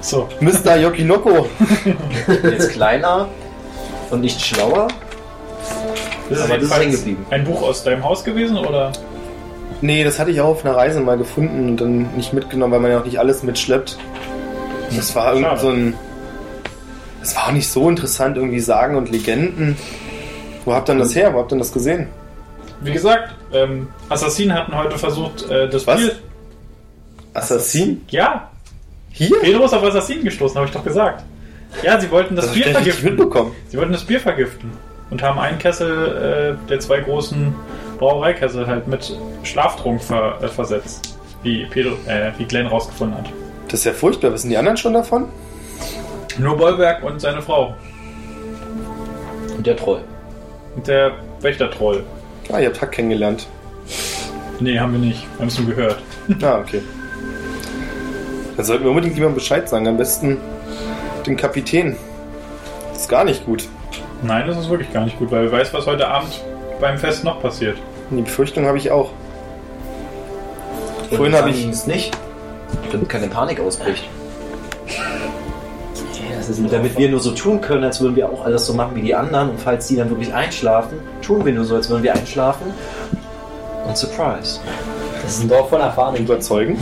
So. 0.00 0.28
Mr. 0.40 0.76
Yokinoko. 0.76 1.48
Jetzt 2.42 2.72
kleiner 2.72 3.28
und 4.10 4.20
nicht 4.20 4.40
schlauer. 4.40 4.88
Das 6.28 6.42
Aber 6.42 6.54
das 6.58 6.64
ist 6.64 6.78
hängen 6.78 6.92
geblieben. 6.92 7.26
Ein 7.30 7.44
Buch 7.44 7.62
aus 7.62 7.84
deinem 7.84 8.04
Haus 8.04 8.24
gewesen 8.24 8.58
oder? 8.58 8.92
Nee, 9.80 10.04
das 10.04 10.18
hatte 10.18 10.30
ich 10.30 10.40
auch 10.40 10.48
auf 10.48 10.64
einer 10.64 10.76
Reise 10.76 11.00
mal 11.00 11.18
gefunden 11.18 11.70
und 11.70 11.76
dann 11.76 12.14
nicht 12.16 12.32
mitgenommen, 12.32 12.72
weil 12.72 12.80
man 12.80 12.90
ja 12.90 13.00
auch 13.00 13.04
nicht 13.04 13.18
alles 13.18 13.42
mitschleppt. 13.42 13.98
Das 14.94 15.14
war 15.14 15.34
irgendwie 15.34 15.58
so 15.58 15.68
ein. 15.68 15.94
Das 17.20 17.36
war 17.36 17.48
auch 17.48 17.52
nicht 17.52 17.68
so 17.68 17.88
interessant, 17.88 18.36
irgendwie 18.36 18.60
Sagen 18.60 18.96
und 18.96 19.10
Legenden. 19.10 19.76
Wo 20.64 20.74
habt 20.74 20.88
ihr 20.88 20.94
denn 20.94 21.00
das 21.00 21.14
her? 21.14 21.34
Wo 21.34 21.38
habt 21.38 21.48
ihr 21.48 21.56
denn 21.56 21.58
das 21.58 21.72
gesehen? 21.72 22.08
Wie 22.80 22.92
gesagt, 22.92 23.34
ähm, 23.52 23.88
Assassinen 24.08 24.52
hatten 24.54 24.76
heute 24.76 24.98
versucht, 24.98 25.48
äh, 25.50 25.68
das 25.68 25.86
Was? 25.86 26.00
Bier. 26.00 26.12
Assassin? 27.34 28.04
Ja, 28.08 28.50
Hier? 29.10 29.30
Pedro 29.40 29.64
ist 29.64 29.72
auf 29.74 29.82
Assassinen 29.82 30.24
gestoßen, 30.24 30.56
habe 30.56 30.66
ich 30.66 30.72
doch 30.72 30.84
gesagt. 30.84 31.24
Ja, 31.82 32.00
sie 32.00 32.10
wollten 32.10 32.36
das, 32.36 32.46
Das 32.46 32.54
Bier 32.54 32.66
vergiften. 32.66 33.04
mitbekommen. 33.10 33.52
Sie 33.68 33.76
wollten 33.76 33.92
das 33.92 34.04
Bier 34.04 34.20
vergiften 34.20 34.70
und 35.10 35.22
haben 35.22 35.38
einen 35.38 35.58
Kessel 35.58 36.56
äh, 36.66 36.68
der 36.68 36.80
zwei 36.80 37.00
großen 37.00 37.54
Brauereikessel 37.98 38.66
halt 38.66 38.86
mit 38.88 39.16
Schlaftrunk 39.42 40.02
ver 40.02 40.38
äh, 40.42 40.48
versetzt, 40.48 41.18
wie 41.42 41.66
Pedro, 41.66 41.94
äh, 42.06 42.30
wie 42.38 42.44
Glenn 42.44 42.66
rausgefunden 42.66 43.18
hat. 43.18 43.26
Das 43.68 43.80
ist 43.80 43.84
ja 43.84 43.92
furchtbar. 43.92 44.32
Wissen 44.32 44.48
die 44.50 44.56
anderen 44.56 44.76
schon 44.76 44.92
davon? 44.94 45.26
Nur 46.38 46.56
Bollwerk 46.56 47.02
und 47.02 47.20
seine 47.20 47.42
Frau 47.42 47.74
Und 49.56 49.66
der 49.66 49.76
Troll. 49.76 50.00
und 50.76 50.86
der 50.86 51.12
Wächtertroll. 51.40 52.04
Ah, 52.52 52.60
ihr 52.60 52.68
habt 52.68 52.80
Hack 52.80 52.92
kennengelernt. 52.92 53.46
Nee, 54.60 54.78
haben 54.78 54.92
wir 54.92 54.98
nicht. 55.00 55.22
Wir 55.34 55.40
haben 55.40 55.48
es 55.48 55.58
nur 55.58 55.68
gehört. 55.74 56.02
Ah, 56.42 56.58
okay. 56.58 56.80
Dann 58.56 58.64
sollten 58.64 58.82
wir 58.84 58.90
unbedingt 58.90 59.14
jemandem 59.14 59.36
Bescheid 59.36 59.68
sagen. 59.68 59.86
Am 59.86 59.96
besten 59.96 60.38
den 61.26 61.36
Kapitän. 61.36 61.96
Das 62.92 63.02
ist 63.02 63.08
gar 63.08 63.22
nicht 63.24 63.44
gut. 63.46 63.68
Nein, 64.22 64.46
das 64.46 64.56
ist 64.58 64.68
wirklich 64.70 64.92
gar 64.92 65.04
nicht 65.04 65.18
gut, 65.18 65.30
weil 65.30 65.44
wer 65.44 65.52
weiß, 65.60 65.72
was 65.74 65.86
heute 65.86 66.08
Abend 66.08 66.40
beim 66.80 66.98
Fest 66.98 67.22
noch 67.22 67.40
passiert. 67.40 67.76
Die 68.10 68.22
Befürchtung 68.22 68.66
habe 68.66 68.78
ich 68.78 68.90
auch. 68.90 69.10
Vorhin 71.14 71.36
habe 71.36 71.50
ich- 71.50 71.66
es 71.68 71.86
nicht, 71.86 72.16
damit 72.90 73.08
keine 73.08 73.28
Panik 73.28 73.60
ausbricht. 73.60 74.08
Ist 76.48 76.60
damit 76.70 76.96
wir 76.96 77.08
nur 77.08 77.20
so 77.20 77.32
tun 77.32 77.60
können, 77.60 77.84
als 77.84 78.00
würden 78.00 78.16
wir 78.16 78.28
auch 78.28 78.44
alles 78.44 78.66
so 78.66 78.74
machen 78.74 78.94
wie 78.94 79.02
die 79.02 79.14
anderen. 79.14 79.50
Und 79.50 79.60
falls 79.60 79.88
die 79.88 79.96
dann 79.96 80.10
wirklich 80.10 80.32
einschlafen, 80.32 80.98
tun 81.22 81.44
wir 81.44 81.52
nur 81.52 81.64
so, 81.64 81.74
als 81.74 81.88
würden 81.88 82.02
wir 82.02 82.14
einschlafen. 82.14 82.72
Und 83.86 83.96
Surprise. 83.96 84.60
Das 85.22 85.36
ist 85.36 85.42
ein 85.42 85.48
Dorf 85.48 85.70
von 85.70 85.80
erfahrenen 85.80 86.22
Überzeugen. 86.22 86.78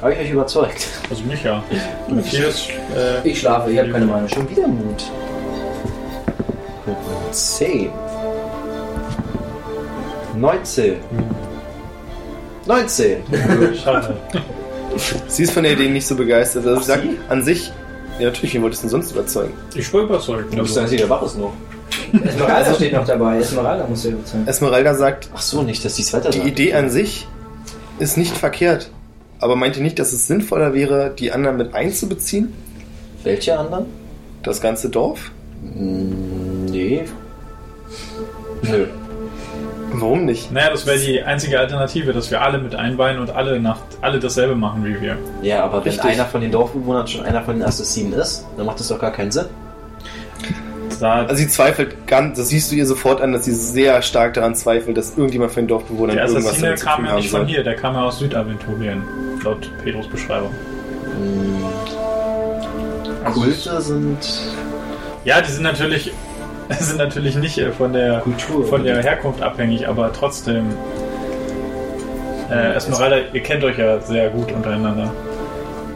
Habe 0.00 0.12
ich 0.12 0.18
euch 0.20 0.30
überzeugt? 0.30 0.86
Also 1.08 1.22
mich 1.24 1.42
ja. 1.42 1.62
Matthias, 2.08 2.68
äh, 2.94 3.26
Ich 3.28 3.40
schlafe, 3.40 3.70
ich 3.70 3.78
habe 3.78 3.90
keine 3.90 4.06
Meinung. 4.06 4.28
Schon 4.28 4.48
wieder 4.50 4.66
Mut. 4.66 5.04
10. 7.30 7.90
19. 10.36 10.96
19. 12.66 13.22
schade. 13.82 14.16
Sie 15.26 15.42
ist 15.42 15.52
von 15.52 15.62
der 15.62 15.72
Idee 15.72 15.88
nicht 15.88 16.06
so 16.06 16.16
begeistert. 16.16 16.66
Also 16.66 16.82
sie? 16.82 17.18
an 17.28 17.42
sich, 17.42 17.72
ja 18.18 18.26
natürlich, 18.26 18.54
wen 18.54 18.62
wolltest 18.62 18.82
du 18.82 18.86
denn 18.86 18.90
sonst 18.90 19.12
überzeugen? 19.12 19.52
Ich 19.74 19.92
war 19.92 20.02
überzeugt. 20.02 20.52
Du 20.52 20.58
bist 20.62 20.76
der 20.76 20.82
Einzige, 20.84 21.02
der 21.02 21.10
wach 21.10 21.22
ist 21.22 21.38
noch. 21.38 21.52
Esmeralda 22.24 22.74
steht 22.74 22.92
noch 22.92 23.04
dabei. 23.06 23.38
Esmeralda 23.38 23.86
muss 23.86 24.04
ja 24.04 24.10
überzeugen. 24.10 24.46
Esmeralda 24.46 24.94
sagt, 24.94 25.30
Ach 25.34 25.42
so, 25.42 25.62
nicht, 25.62 25.84
dass 25.84 25.94
die 25.94 26.02
es 26.02 26.12
weiter 26.12 26.30
die 26.30 26.40
Idee 26.40 26.74
an 26.74 26.90
sich 26.90 27.26
ist 27.98 28.16
nicht 28.16 28.36
verkehrt. 28.36 28.90
Aber 29.38 29.56
meinte 29.56 29.80
nicht, 29.82 29.98
dass 29.98 30.12
es 30.12 30.26
sinnvoller 30.26 30.74
wäre, 30.74 31.14
die 31.16 31.30
anderen 31.32 31.56
mit 31.56 31.74
einzubeziehen? 31.74 32.52
Welche 33.22 33.58
anderen? 33.58 33.86
Das 34.42 34.60
ganze 34.60 34.88
Dorf? 34.88 35.30
Mm, 35.62 36.64
Nee. 36.66 37.04
Nö. 38.62 38.86
Warum 40.00 40.24
nicht? 40.24 40.50
Naja, 40.52 40.70
das 40.70 40.86
wäre 40.86 40.98
die 40.98 41.22
einzige 41.22 41.58
Alternative, 41.60 42.12
dass 42.12 42.30
wir 42.30 42.40
alle 42.42 42.58
mit 42.58 42.74
einweihen 42.74 43.18
und 43.18 43.30
alle, 43.30 43.60
nach, 43.60 43.78
alle 44.00 44.18
dasselbe 44.18 44.54
machen 44.54 44.84
wie 44.84 45.00
wir. 45.00 45.16
Ja, 45.42 45.64
aber 45.64 45.84
wenn 45.84 45.92
Richtig. 45.92 46.10
einer 46.10 46.24
von 46.26 46.40
den 46.40 46.50
Dorfbewohnern 46.50 47.06
schon 47.06 47.24
einer 47.24 47.42
von 47.42 47.54
den 47.56 47.62
Assassinen 47.64 48.12
ist, 48.12 48.44
dann 48.56 48.66
macht 48.66 48.80
das 48.80 48.88
doch 48.88 48.98
gar 48.98 49.12
keinen 49.12 49.30
Sinn. 49.30 49.46
Da, 51.00 51.22
Also 51.24 51.34
sie 51.36 51.48
zweifelt 51.48 52.06
ganz, 52.06 52.38
das 52.38 52.48
siehst 52.48 52.70
du 52.70 52.76
ihr 52.76 52.86
sofort 52.86 53.20
an, 53.20 53.32
dass 53.32 53.44
sie 53.44 53.54
sehr 53.54 54.00
stark 54.02 54.34
daran 54.34 54.54
zweifelt, 54.54 54.96
dass 54.96 55.16
irgendjemand 55.16 55.50
von 55.52 55.64
den 55.64 55.68
Dorfbewohnern 55.68 56.14
der 56.16 56.26
irgendwas 56.26 56.44
Assassine 56.46 56.66
damit 56.68 56.78
zu 56.78 56.84
kam 56.86 56.96
tun 56.96 57.04
ja 57.06 57.10
haben 57.12 57.16
nicht 57.20 57.30
von 57.30 57.46
hier, 57.46 57.64
der 57.64 57.74
kam 57.74 57.94
ja 57.94 58.02
aus 58.04 58.18
Südaventurien, 58.20 59.02
laut 59.42 59.70
Pedros 59.82 60.06
Beschreibung. 60.08 60.50
Also- 63.24 63.40
Kulte 63.40 63.80
sind 63.80 64.18
Ja, 65.24 65.40
die 65.40 65.50
sind 65.50 65.62
natürlich, 65.62 66.12
sind 66.80 66.98
natürlich 66.98 67.36
nicht 67.36 67.58
äh, 67.58 67.70
von 67.72 67.92
der, 67.92 68.20
Kultur. 68.20 68.66
von 68.66 68.84
der 68.84 69.02
Herkunft 69.02 69.42
abhängig, 69.42 69.86
aber 69.88 70.12
trotzdem. 70.12 70.66
Äh, 72.50 72.74
Esmeralda, 72.74 73.16
ihr 73.32 73.42
kennt 73.42 73.64
euch 73.64 73.78
ja 73.78 74.00
sehr 74.00 74.30
gut 74.30 74.52
untereinander. 74.52 75.10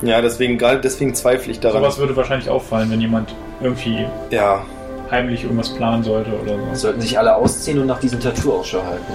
Ja, 0.03 0.21
deswegen, 0.23 0.59
gerade 0.59 0.81
deswegen 0.81 1.15
zweifle 1.15 1.53
ich 1.53 1.61
daran. 1.61 1.83
Sowas 1.83 1.99
würde 1.99 2.17
wahrscheinlich 2.17 2.49
auffallen, 2.49 2.91
wenn 2.91 3.01
jemand 3.01 3.35
irgendwie 3.61 4.07
Ja, 4.31 4.63
heimlich 5.11 5.43
irgendwas 5.43 5.71
planen 5.71 6.03
sollte 6.05 6.31
oder 6.41 6.53
so. 6.53 6.75
Sollten 6.75 7.01
sich 7.01 7.19
alle 7.19 7.35
ausziehen 7.35 7.79
und 7.81 7.87
nach 7.87 7.99
diesem 7.99 8.21
Tattoo 8.21 8.53
Ausschau 8.53 8.83
halten. 8.85 9.13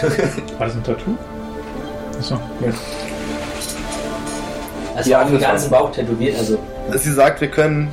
War 0.58 0.66
das 0.66 0.76
ein 0.76 0.82
Tattoo? 0.82 1.16
Achso. 2.18 2.38
Also 4.96 5.10
Ja, 5.10 5.18
auf 5.18 5.24
dem 5.26 5.34
angefangen. 5.34 5.40
ganzen 5.52 5.70
Bauch 5.70 5.92
tätowiert, 5.92 6.38
also 6.38 6.58
sie 6.94 7.12
sagt, 7.12 7.40
wir 7.40 7.48
können 7.48 7.88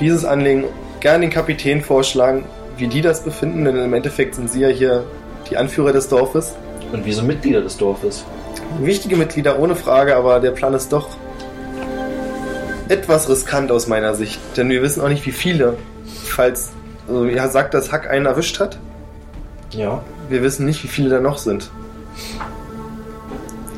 dieses 0.00 0.24
Anliegen 0.24 0.64
gerne 1.06 1.20
den 1.20 1.30
Kapitän 1.30 1.82
vorschlagen, 1.82 2.44
wie 2.78 2.88
die 2.88 3.00
das 3.00 3.22
befinden, 3.22 3.64
denn 3.64 3.76
im 3.76 3.94
Endeffekt 3.94 4.34
sind 4.34 4.50
sie 4.50 4.62
ja 4.62 4.66
hier 4.66 5.04
die 5.48 5.56
Anführer 5.56 5.92
des 5.92 6.08
Dorfes. 6.08 6.56
Und 6.92 7.06
wir 7.06 7.14
sind 7.14 7.28
Mitglieder 7.28 7.60
des 7.60 7.76
Dorfes. 7.76 8.24
Wichtige 8.80 9.14
Mitglieder, 9.14 9.60
ohne 9.60 9.76
Frage, 9.76 10.16
aber 10.16 10.40
der 10.40 10.50
Plan 10.50 10.74
ist 10.74 10.92
doch 10.92 11.10
etwas 12.88 13.28
riskant 13.28 13.70
aus 13.70 13.86
meiner 13.86 14.16
Sicht, 14.16 14.40
denn 14.56 14.68
wir 14.68 14.82
wissen 14.82 15.00
auch 15.00 15.08
nicht, 15.08 15.24
wie 15.26 15.30
viele, 15.30 15.76
falls, 16.24 16.72
also 17.06 17.24
er 17.26 17.48
sagt, 17.50 17.74
dass 17.74 17.92
Hack 17.92 18.10
einen 18.10 18.26
erwischt 18.26 18.58
hat. 18.58 18.76
Ja. 19.70 20.02
Wir 20.28 20.42
wissen 20.42 20.66
nicht, 20.66 20.82
wie 20.82 20.88
viele 20.88 21.10
da 21.10 21.20
noch 21.20 21.38
sind. 21.38 21.70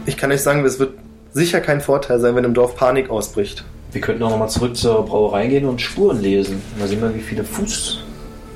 Ich 0.06 0.16
kann 0.16 0.32
euch 0.32 0.40
sagen, 0.40 0.64
es 0.64 0.78
wird 0.78 0.94
sicher 1.34 1.60
kein 1.60 1.82
Vorteil 1.82 2.20
sein, 2.20 2.34
wenn 2.36 2.44
im 2.44 2.54
Dorf 2.54 2.74
Panik 2.74 3.10
ausbricht. 3.10 3.66
Wir 3.92 4.00
könnten 4.00 4.22
auch 4.22 4.30
nochmal 4.30 4.48
zurück 4.50 4.76
zur 4.76 5.04
Brauerei 5.04 5.46
gehen 5.46 5.64
und 5.66 5.80
Spuren 5.80 6.20
lesen. 6.20 6.60
Da 6.78 6.86
sehen 6.86 7.00
wir, 7.00 7.14
wie 7.14 7.20
viele 7.20 7.42
Fuß. 7.44 8.00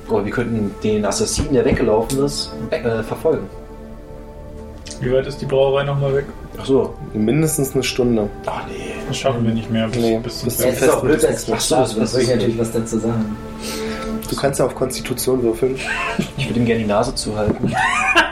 Oder 0.08 0.24
wir 0.24 0.32
könnten 0.32 0.74
den 0.82 1.04
Assassinen, 1.06 1.54
der 1.54 1.64
weggelaufen 1.64 2.24
ist, 2.24 2.52
äh, 2.70 3.02
verfolgen. 3.02 3.46
Wie 5.00 5.10
weit 5.12 5.26
ist 5.26 5.40
die 5.40 5.46
Brauerei 5.46 5.84
nochmal 5.84 6.14
weg? 6.14 6.26
Ach 6.60 6.66
so. 6.66 6.94
Mindestens 7.14 7.72
eine 7.74 7.82
Stunde. 7.82 8.28
Ach 8.46 8.66
nee. 8.68 8.92
Das 9.08 9.16
schaffen 9.18 9.44
wir 9.44 9.54
nicht 9.54 9.70
mehr 9.70 9.88
bis, 9.88 9.96
Nee, 10.02 10.18
bis 10.22 10.38
zum 10.38 10.48
ja, 10.66 10.72
ist 10.72 10.82
auch 10.84 10.86
festen 10.86 11.06
blöd, 11.06 11.24
als. 11.24 11.50
Ach 11.50 11.60
so, 11.60 11.76
das- 11.76 11.94
das 11.96 12.12
würde 12.12 12.24
ich 12.24 12.30
natürlich 12.30 12.58
was 12.58 12.72
dazu 12.72 12.98
sagen. 12.98 13.36
Du 14.28 14.36
kannst 14.36 14.60
ja 14.60 14.66
auf 14.66 14.74
Konstitution 14.74 15.42
würfeln. 15.42 15.76
Ich 16.36 16.48
würde 16.48 16.60
ihm 16.60 16.66
gerne 16.66 16.82
die 16.82 16.86
Nase 16.88 17.14
zuhalten. 17.14 17.72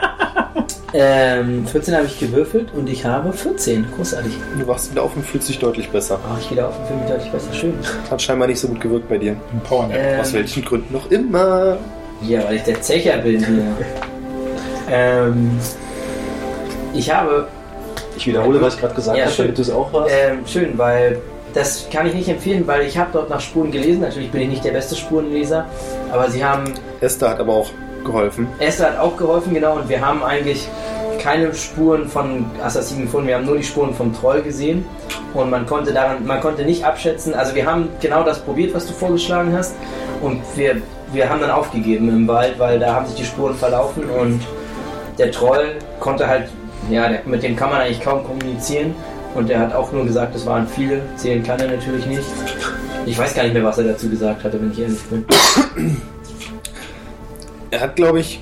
Ähm, 0.93 1.65
14 1.67 1.95
habe 1.95 2.05
ich 2.05 2.19
gewürfelt 2.19 2.67
und 2.75 2.89
ich 2.89 3.05
habe 3.05 3.31
14. 3.31 3.85
Großartig. 3.95 4.33
Du 4.59 4.67
wachst 4.67 4.91
wieder 4.91 5.03
auf 5.03 5.15
und 5.15 5.25
fühlst 5.25 5.47
dich 5.47 5.57
deutlich 5.59 5.89
besser. 5.89 6.19
Oh, 6.29 6.37
ich 6.39 6.51
wieder 6.51 6.67
auf 6.67 6.75
den 6.77 6.85
Film 6.87 6.99
deutlich 7.07 7.31
besser. 7.31 7.53
Schön. 7.53 7.73
Hat 8.09 8.21
scheinbar 8.21 8.47
nicht 8.49 8.59
so 8.59 8.67
gut 8.67 8.81
gewirkt 8.81 9.07
bei 9.07 9.17
dir. 9.17 9.31
Ein 9.31 9.61
Powernap. 9.63 9.97
Ähm, 9.97 10.19
Aus 10.19 10.33
welchen 10.33 10.65
Gründen 10.65 10.93
noch 10.93 11.09
immer. 11.09 11.77
Ja, 12.21 12.43
weil 12.43 12.55
ich 12.57 12.63
der 12.63 12.81
Zecher 12.81 13.17
bin 13.19 13.39
hier. 13.45 13.63
ähm, 14.91 15.51
ich 16.93 17.09
habe 17.09 17.47
Ich 18.17 18.27
wiederhole, 18.27 18.61
was 18.61 18.75
ich 18.75 18.81
gerade 18.81 18.93
gesagt 18.93 19.17
Ja, 19.17 19.23
habe, 19.25 19.33
schön. 19.33 19.45
damit 19.45 19.57
du 19.57 19.61
es 19.61 19.69
auch 19.71 19.93
hast. 19.93 20.11
Ähm, 20.11 20.39
schön, 20.45 20.77
weil 20.77 21.19
das 21.53 21.87
kann 21.91 22.05
ich 22.05 22.13
nicht 22.13 22.27
empfehlen, 22.29 22.63
weil 22.67 22.81
ich 22.85 22.97
habe 22.97 23.09
dort 23.13 23.29
nach 23.29 23.39
Spuren 23.41 23.71
gelesen. 23.71 24.01
Natürlich 24.01 24.29
bin 24.31 24.41
ich 24.41 24.49
nicht 24.49 24.65
der 24.65 24.71
beste 24.71 24.95
Spurenleser, 24.95 25.65
aber 26.11 26.29
sie 26.29 26.43
haben. 26.43 26.65
Esther 26.99 27.29
hat 27.29 27.39
aber 27.39 27.53
auch 27.53 27.69
geholfen. 28.03 28.47
Esther 28.59 28.91
hat 28.91 28.99
auch 28.99 29.17
geholfen, 29.17 29.53
genau, 29.53 29.75
und 29.75 29.89
wir 29.89 30.05
haben 30.05 30.23
eigentlich 30.23 30.67
keine 31.19 31.53
Spuren 31.53 32.07
von 32.07 32.45
Assassinen 32.63 33.03
gefunden. 33.03 33.27
Wir 33.27 33.35
haben 33.35 33.45
nur 33.45 33.57
die 33.57 33.63
Spuren 33.63 33.93
vom 33.93 34.13
Troll 34.13 34.41
gesehen 34.41 34.85
und 35.33 35.49
man 35.49 35.65
konnte 35.65 35.93
daran, 35.93 36.25
man 36.25 36.41
konnte 36.41 36.63
nicht 36.63 36.83
abschätzen. 36.83 37.33
Also 37.33 37.53
wir 37.53 37.65
haben 37.65 37.89
genau 38.01 38.23
das 38.23 38.39
probiert, 38.39 38.73
was 38.73 38.87
du 38.87 38.93
vorgeschlagen 38.93 39.55
hast, 39.55 39.75
und 40.21 40.41
wir, 40.55 40.77
wir 41.13 41.29
haben 41.29 41.41
dann 41.41 41.51
aufgegeben 41.51 42.09
im 42.09 42.27
Wald, 42.27 42.57
weil 42.57 42.79
da 42.79 42.93
haben 42.93 43.05
sich 43.07 43.15
die 43.15 43.25
Spuren 43.25 43.55
verlaufen 43.55 44.03
und 44.05 44.41
der 45.17 45.31
Troll 45.31 45.75
konnte 45.99 46.27
halt, 46.27 46.49
ja, 46.89 47.09
mit 47.25 47.43
dem 47.43 47.55
kann 47.55 47.69
man 47.69 47.81
eigentlich 47.81 48.01
kaum 48.01 48.23
kommunizieren. 48.23 48.95
Und 49.33 49.49
er 49.49 49.59
hat 49.59 49.73
auch 49.73 49.91
nur 49.93 50.03
gesagt, 50.05 50.35
es 50.35 50.45
waren 50.45 50.67
viele. 50.67 51.01
Zählen 51.15 51.41
kann 51.41 51.57
er 51.59 51.67
natürlich 51.67 52.05
nicht. 52.05 52.23
Ich 53.05 53.17
weiß 53.17 53.33
gar 53.33 53.43
nicht 53.43 53.53
mehr, 53.53 53.63
was 53.63 53.77
er 53.77 53.85
dazu 53.85 54.09
gesagt 54.09 54.43
hatte, 54.43 54.61
wenn 54.61 54.71
ich 54.71 54.79
ehrlich 54.79 55.01
bin. 55.03 55.25
Er 57.71 57.79
hat, 57.79 57.95
glaube 57.95 58.19
ich, 58.19 58.39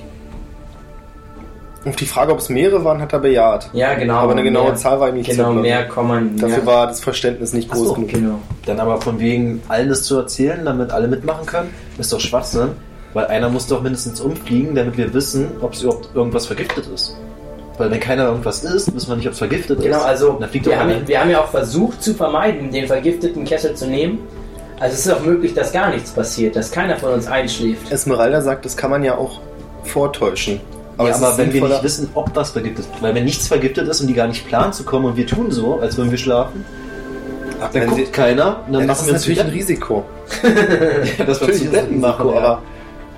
auf 1.84 1.96
die 1.96 2.06
Frage, 2.06 2.32
ob 2.32 2.38
es 2.40 2.48
mehrere 2.48 2.84
waren, 2.84 3.00
hat 3.00 3.12
er 3.12 3.20
bejaht. 3.20 3.70
Ja, 3.72 3.94
genau. 3.94 4.16
aber 4.16 4.32
eine 4.32 4.42
genaue 4.42 4.64
mehr, 4.66 4.74
Zahl 4.74 5.00
war 5.00 5.08
ihm 5.08 5.14
nicht 5.14 5.30
Genau, 5.30 5.54
zu 5.54 5.60
mehr 5.60 5.88
man. 6.02 6.36
Dafür 6.36 6.58
mehr, 6.58 6.66
war 6.66 6.86
das 6.88 7.00
Verständnis 7.00 7.52
nicht 7.52 7.70
groß 7.70 7.88
so, 7.88 7.94
genug. 7.94 8.08
genau. 8.10 8.38
Dann 8.66 8.80
aber 8.80 9.00
von 9.00 9.18
wegen 9.18 9.62
allen 9.68 9.88
das 9.88 10.02
zu 10.02 10.16
erzählen, 10.16 10.62
damit 10.64 10.90
alle 10.90 11.08
mitmachen 11.08 11.46
können, 11.46 11.70
ist 11.98 12.12
doch 12.12 12.20
Schwachsinn. 12.20 12.70
Weil 13.14 13.26
einer 13.26 13.48
muss 13.48 13.66
doch 13.66 13.82
mindestens 13.82 14.20
umfliegen, 14.20 14.74
damit 14.74 14.96
wir 14.96 15.12
wissen, 15.14 15.48
ob 15.62 15.72
es 15.72 15.82
überhaupt 15.82 16.10
irgendwas 16.14 16.46
vergiftet 16.46 16.86
ist. 16.94 17.16
Weil 17.76 17.90
wenn 17.90 17.98
keiner 17.98 18.26
irgendwas 18.26 18.62
isst, 18.62 18.94
wissen 18.94 19.08
wir 19.08 19.16
nicht, 19.16 19.26
ob 19.26 19.32
es 19.32 19.38
vergiftet 19.38 19.78
ist. 19.78 19.84
Genau, 19.84 20.02
also 20.02 20.38
wir 20.38 20.78
haben, 20.78 21.08
wir 21.08 21.20
haben 21.20 21.30
ja 21.30 21.40
auch 21.40 21.48
versucht 21.48 22.02
zu 22.02 22.14
vermeiden, 22.14 22.70
den 22.70 22.86
vergifteten 22.86 23.44
Kessel 23.44 23.74
zu 23.74 23.86
nehmen. 23.86 24.18
Also 24.80 24.94
es 24.94 25.06
ist 25.06 25.12
auch 25.12 25.20
möglich, 25.20 25.52
dass 25.54 25.72
gar 25.72 25.90
nichts 25.90 26.10
passiert, 26.10 26.56
dass 26.56 26.70
keiner 26.70 26.96
von 26.96 27.12
uns 27.12 27.26
einschläft. 27.26 27.92
Esmeralda 27.92 28.40
sagt, 28.40 28.64
das 28.64 28.76
kann 28.76 28.90
man 28.90 29.04
ja 29.04 29.16
auch 29.16 29.38
vortäuschen. 29.84 30.58
Aber, 30.96 31.08
ja, 31.10 31.14
aber 31.16 31.36
wenn 31.38 31.52
wir 31.52 31.62
nicht 31.68 31.82
wissen, 31.82 32.08
ob 32.14 32.34
was 32.34 32.50
vergiftet 32.50 32.86
ist, 32.86 33.02
weil 33.02 33.14
wenn 33.14 33.24
nichts 33.24 33.46
vergiftet 33.46 33.86
ist 33.88 34.00
und 34.00 34.06
die 34.06 34.14
gar 34.14 34.26
nicht 34.26 34.46
planen 34.48 34.72
zu 34.72 34.82
kommen 34.84 35.04
und 35.06 35.16
wir 35.16 35.26
tun 35.26 35.50
so, 35.50 35.78
als 35.80 35.96
würden 35.96 36.10
wir 36.10 36.18
schlafen, 36.18 36.64
dann 37.60 37.72
wenn 37.74 37.88
guckt 37.90 38.06
sie- 38.06 38.12
keiner 38.12 38.60
und 38.66 38.72
dann 38.72 38.80
ja, 38.82 38.86
machen 38.88 39.06
wir 39.06 39.12
uns 39.14 39.22
natürlich 39.22 39.40
ein 39.42 39.50
Risiko. 39.50 40.04
Ja, 40.42 41.24
das 41.24 41.40
wir 41.40 41.46
Natürlich 41.48 41.62
ein 41.62 41.70
Betten 41.72 42.00
machen, 42.00 42.22
Risiko, 42.26 42.38
aber 42.38 42.48
aber 42.48 42.62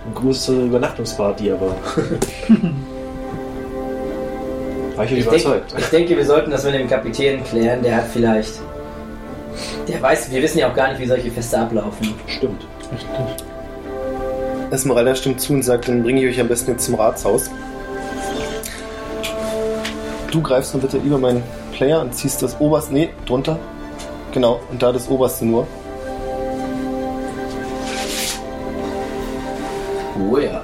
eine 0.05 0.15
große 0.15 0.63
Übernachtungsparty, 0.67 1.53
aber 1.53 1.67
war 4.97 5.05
ich 5.05 5.13
euch 5.13 5.19
Ich, 5.19 5.25
denk, 5.29 5.43
überzeugt. 5.45 5.75
ich 5.79 5.87
denke, 5.87 6.17
wir 6.17 6.25
sollten 6.27 6.51
das 6.51 6.65
mit 6.65 6.75
dem 6.75 6.89
Kapitän 6.89 7.43
klären. 7.45 7.83
Der 7.83 7.97
hat 7.97 8.05
vielleicht. 8.13 8.55
Der 9.89 10.01
weiß, 10.01 10.31
wir 10.31 10.43
wissen 10.43 10.59
ja 10.59 10.71
auch 10.71 10.75
gar 10.75 10.89
nicht, 10.89 11.01
wie 11.01 11.07
solche 11.07 11.31
Feste 11.31 11.59
ablaufen. 11.59 12.15
Stimmt. 12.27 12.67
Richtig. 12.93 13.45
Esmeralda 14.71 15.15
stimmt 15.15 15.41
zu 15.41 15.53
und 15.53 15.63
sagt, 15.63 15.89
dann 15.89 16.03
bringe 16.03 16.23
ich 16.23 16.35
euch 16.35 16.41
am 16.41 16.49
besten 16.49 16.73
jetzt 16.73 16.87
zum 16.87 16.95
Ratshaus. 16.95 17.51
Du 20.31 20.41
greifst 20.41 20.73
nur 20.73 20.83
bitte 20.83 20.97
über 20.97 21.19
meinen 21.19 21.43
Player 21.73 22.01
und 22.01 22.15
ziehst 22.15 22.43
das 22.43 22.59
oberste, 22.59 22.95
nee, 22.95 23.11
drunter. 23.27 23.59
Genau, 24.33 24.61
und 24.71 24.83
da 24.83 24.93
das 24.93 25.09
oberste 25.09 25.45
nur. 25.45 25.67
Oh 30.31 30.39
ja. 30.39 30.63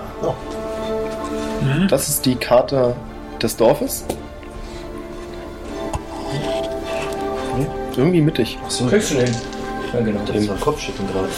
Mhm. 1.60 1.88
Das 1.88 2.08
ist 2.08 2.24
die 2.24 2.36
Karte 2.36 2.94
des 3.42 3.56
Dorfes. 3.56 4.04
Irgendwie 7.98 8.20
mittig. 8.20 8.56
Achso, 8.64 8.86
Kriegst 8.86 9.10
du 9.10 9.16
hin. 9.16 9.34
Ja, 9.92 10.00
genau. 10.00 10.20
das 10.24 10.48
war 10.48 10.56
Kopfschütteln 10.56 11.08
gerade. 11.08 11.28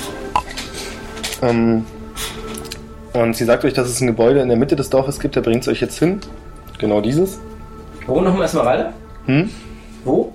Ähm, 1.43 1.87
und 3.15 3.35
sie 3.35 3.47
sagt 3.47 3.65
euch, 3.65 3.73
dass 3.73 3.89
es 3.89 4.01
ein 4.03 4.07
Gebäude 4.07 4.41
in 4.41 4.49
der 4.49 4.59
Mitte 4.59 4.77
des 4.77 4.91
Dorfes 4.91 5.19
gibt, 5.19 5.37
da 5.37 5.41
bringt 5.41 5.63
es 5.63 5.69
euch 5.69 5.81
jetzt 5.81 5.99
hin. 5.99 6.21
Genau 6.79 7.01
dieses. 7.01 7.41
Wo 8.07 8.21
nochmal 8.21 8.45
Esmeralda? 8.45 8.93
Hm? 9.25 9.49
Wo? 10.05 10.33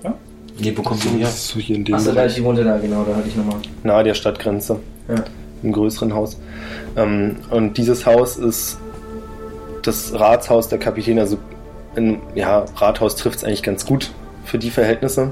Nee, 0.58 0.76
wo 0.76 0.82
kommt 0.82 1.04
die 1.04 1.08
her? 1.10 1.28
So 1.28 1.60
hier 1.60 1.76
in 1.76 1.84
dem 1.84 1.94
Achso, 1.94 2.10
da 2.10 2.24
ist 2.24 2.36
die 2.36 2.42
wohnte 2.42 2.64
da, 2.64 2.76
genau, 2.78 3.04
da 3.04 3.14
hatte 3.14 3.28
ich 3.28 3.36
nochmal. 3.36 3.58
nahe 3.84 4.02
der 4.02 4.14
Stadtgrenze. 4.14 4.80
Ja. 5.08 5.22
Im 5.62 5.72
größeren 5.72 6.12
Haus. 6.12 6.40
Ähm, 6.96 7.36
und 7.50 7.78
dieses 7.78 8.04
Haus 8.04 8.36
ist 8.36 8.78
das 9.82 10.12
Ratshaus 10.12 10.68
der 10.68 10.78
Kapitän. 10.78 11.20
Also, 11.20 11.38
ein 11.94 12.20
ja, 12.34 12.64
Rathaus 12.76 13.14
trifft 13.14 13.38
es 13.38 13.44
eigentlich 13.44 13.62
ganz 13.62 13.86
gut 13.86 14.10
für 14.44 14.58
die 14.58 14.70
Verhältnisse. 14.70 15.30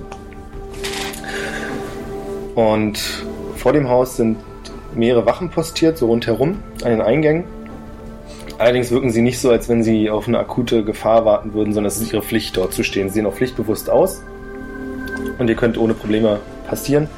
Und 2.54 3.24
vor 3.56 3.72
dem 3.72 3.88
Haus 3.88 4.16
sind 4.16 4.38
mehrere 4.94 5.26
Wachen 5.26 5.50
postiert, 5.50 5.98
so 5.98 6.06
rundherum, 6.06 6.62
an 6.82 6.90
den 6.90 7.00
Eingängen. 7.00 7.44
Allerdings 8.58 8.90
wirken 8.90 9.10
sie 9.10 9.22
nicht 9.22 9.40
so, 9.40 9.50
als 9.50 9.68
wenn 9.68 9.82
sie 9.82 10.10
auf 10.10 10.28
eine 10.28 10.38
akute 10.38 10.84
Gefahr 10.84 11.24
warten 11.24 11.54
würden, 11.54 11.72
sondern 11.74 11.88
es 11.88 12.00
ist 12.00 12.12
ihre 12.12 12.22
Pflicht, 12.22 12.56
dort 12.56 12.72
zu 12.72 12.84
stehen. 12.84 13.08
Sie 13.08 13.14
sehen 13.14 13.26
auch 13.26 13.34
pflichtbewusst 13.34 13.90
aus. 13.90 14.22
Und 15.38 15.48
ihr 15.48 15.56
könnt 15.56 15.76
ohne 15.76 15.94
Probleme 15.94 16.38
passieren. 16.68 17.08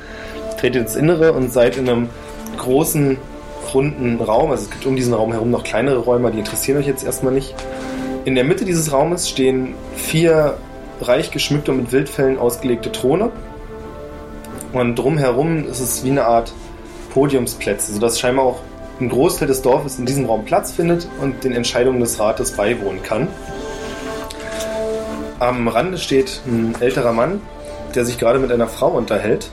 Tretet 0.59 0.83
ins 0.83 0.97
Innere 0.97 1.35
und 1.35 1.53
seid 1.53 1.77
in 1.77 1.89
einem 1.89 2.09
großen, 2.57 3.19
runden 3.75 4.21
Raum. 4.21 4.51
Also 4.51 4.65
es 4.65 4.71
gibt 4.71 4.87
um 4.87 4.97
diesen 4.97 5.13
Raum 5.13 5.33
herum 5.33 5.51
noch 5.51 5.65
kleinere 5.65 5.99
Räume, 5.99 6.31
die 6.31 6.39
interessieren 6.39 6.79
euch 6.79 6.87
jetzt 6.87 7.05
erstmal 7.05 7.33
nicht. 7.33 7.55
In 8.25 8.35
der 8.35 8.45
Mitte 8.45 8.65
dieses 8.65 8.93
Raumes 8.93 9.29
stehen 9.29 9.75
vier 9.97 10.57
reich 11.01 11.31
geschmückte 11.31 11.73
und 11.73 11.79
mit 11.79 11.93
Wildfällen 11.93 12.39
ausgelegte 12.39 12.91
Throne. 12.91 13.31
Und 14.77 14.97
drumherum 14.97 15.67
ist 15.67 15.81
es 15.81 16.05
wie 16.05 16.11
eine 16.11 16.27
Art 16.27 16.53
Podiumsplätze, 17.15 17.95
sodass 17.95 18.21
scheinbar 18.21 18.45
auch 18.45 18.61
ein 19.01 19.09
Großteil 19.09 19.49
des 19.49 19.63
Dorfes 19.63 19.99
in 19.99 20.05
diesem 20.05 20.27
Raum 20.27 20.45
Platz 20.45 20.73
findet 20.73 21.09
und 21.19 21.45
den 21.45 21.53
Entscheidungen 21.53 21.99
des 21.99 22.21
Rates 22.21 22.53
beiwohnen 22.53 23.03
kann. 23.03 23.29
Am 25.39 25.67
Rande 25.69 25.97
steht 25.97 26.43
ein 26.47 26.75
älterer 26.79 27.15
Mann, 27.15 27.41
der 27.95 28.05
sich 28.05 28.19
gerade 28.19 28.39
mit 28.39 28.53
einer 28.53 28.69
Frau 28.69 28.89
unterhält. 28.89 29.49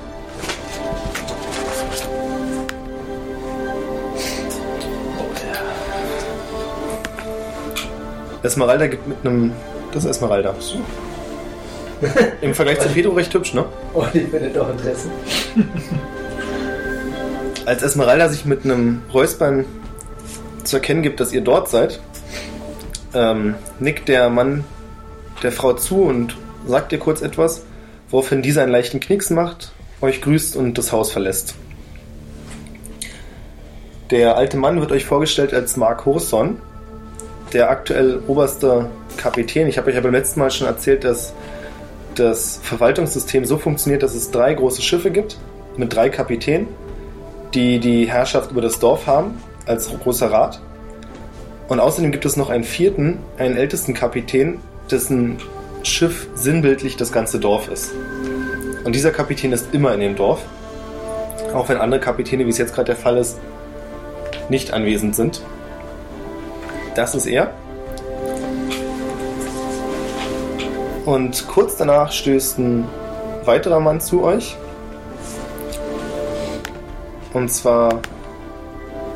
Esmeralda 8.44 8.88
gibt 8.88 9.08
mit 9.08 9.20
einem. 9.24 9.54
Das 9.94 10.04
ist 10.04 10.10
Esmeralda. 10.10 10.54
Im 12.42 12.54
Vergleich 12.54 12.80
zu 12.80 12.90
Pedro 12.90 13.14
recht 13.14 13.34
hübsch, 13.34 13.54
ne? 13.54 13.66
Oh, 13.94 14.06
die 14.14 14.22
findet 14.22 14.56
doch 14.56 14.70
Interesse. 14.70 15.10
Als 17.66 17.82
Esmeralda 17.82 18.30
sich 18.30 18.46
mit 18.46 18.66
einem 18.66 19.02
Räuspern 19.14 19.66
zu 20.64 20.78
erkennen 20.78 21.02
gibt, 21.02 21.20
dass 21.20 21.32
ihr 21.32 21.42
dort 21.42 21.70
seid, 21.70 22.00
ähm, 23.14 23.56
nickt 23.80 24.08
der 24.08 24.30
Mann 24.30 24.64
der 25.42 25.52
Frau 25.52 25.74
zu 25.74 26.04
und 26.04 26.36
sagt 26.68 26.92
ihr 26.92 27.00
kurz 27.00 27.22
etwas, 27.22 27.64
woraufhin 28.10 28.42
dieser 28.42 28.64
einen 28.64 28.72
leichten 28.72 29.00
Knicks 29.00 29.30
macht, 29.30 29.72
euch 30.02 30.22
grüßt 30.22 30.56
und 30.56 30.78
das 30.78 30.92
Haus 30.92 31.12
verlässt. 31.12 31.56
Der 34.12 34.38
alte 34.38 34.58
Mann 34.58 34.80
wird 34.80 34.92
euch 34.92 35.06
vorgestellt 35.06 35.54
als 35.54 35.78
Mark 35.78 36.06
Horson, 36.06 36.60
der 37.54 37.70
aktuell 37.70 38.22
oberste 38.28 38.90
Kapitän. 39.18 39.68
Ich 39.68 39.78
habe 39.78 39.90
euch 39.90 39.96
ja 39.96 40.02
beim 40.02 40.14
letzten 40.14 40.40
Mal 40.40 40.52
schon 40.52 40.68
erzählt, 40.68 41.04
dass 41.04 41.34
das 42.20 42.60
Verwaltungssystem 42.64 43.46
so 43.46 43.58
funktioniert, 43.58 44.04
dass 44.04 44.16
es 44.16 44.32
drei 44.32 44.54
große 44.54 44.82
Schiffe 44.82 45.12
gibt 45.12 45.38
mit 45.78 45.94
drei 45.94 46.10
Kapitänen, 46.10 46.68
die 47.54 47.80
die 47.80 48.06
Herrschaft 48.06 48.52
über 48.52 48.62
das 48.62 48.80
Dorf 48.80 49.08
haben 49.08 49.42
als 49.66 49.90
großer 49.90 50.32
Rat. 50.32 50.62
Und 51.68 51.80
außerdem 51.80 52.12
gibt 52.12 52.26
es 52.26 52.36
noch 52.36 52.50
einen 52.50 52.64
vierten, 52.64 53.20
einen 53.38 53.58
ältesten 53.58 53.94
Kapitän, 53.94 54.60
dessen 54.92 55.38
Schiff 55.84 56.28
sinnbildlich 56.36 56.98
das 56.98 57.12
ganze 57.12 57.40
Dorf 57.40 57.70
ist. 57.70 57.92
Und 58.84 58.96
dieser 58.96 59.12
Kapitän 59.12 59.52
ist 59.52 59.74
immer 59.74 59.94
in 59.94 60.00
dem 60.00 60.16
Dorf, 60.16 60.42
auch 61.54 61.70
wenn 61.70 61.78
andere 61.78 62.02
Kapitäne, 62.02 62.46
wie 62.46 62.50
es 62.50 62.58
jetzt 62.58 62.74
gerade 62.74 62.88
der 62.88 62.96
Fall 62.96 63.18
ist, 63.18 63.40
nicht 64.50 64.74
anwesend 64.74 65.16
sind. 65.16 65.42
Das 66.96 67.16
ist 67.16 67.26
er. 67.26 67.54
Und 71.06 71.48
kurz 71.48 71.76
danach 71.76 72.12
stößt 72.12 72.60
ein 72.60 72.88
weiterer 73.44 73.80
Mann 73.80 74.00
zu 74.00 74.24
euch. 74.24 74.56
Und 77.34 77.50
zwar 77.52 78.00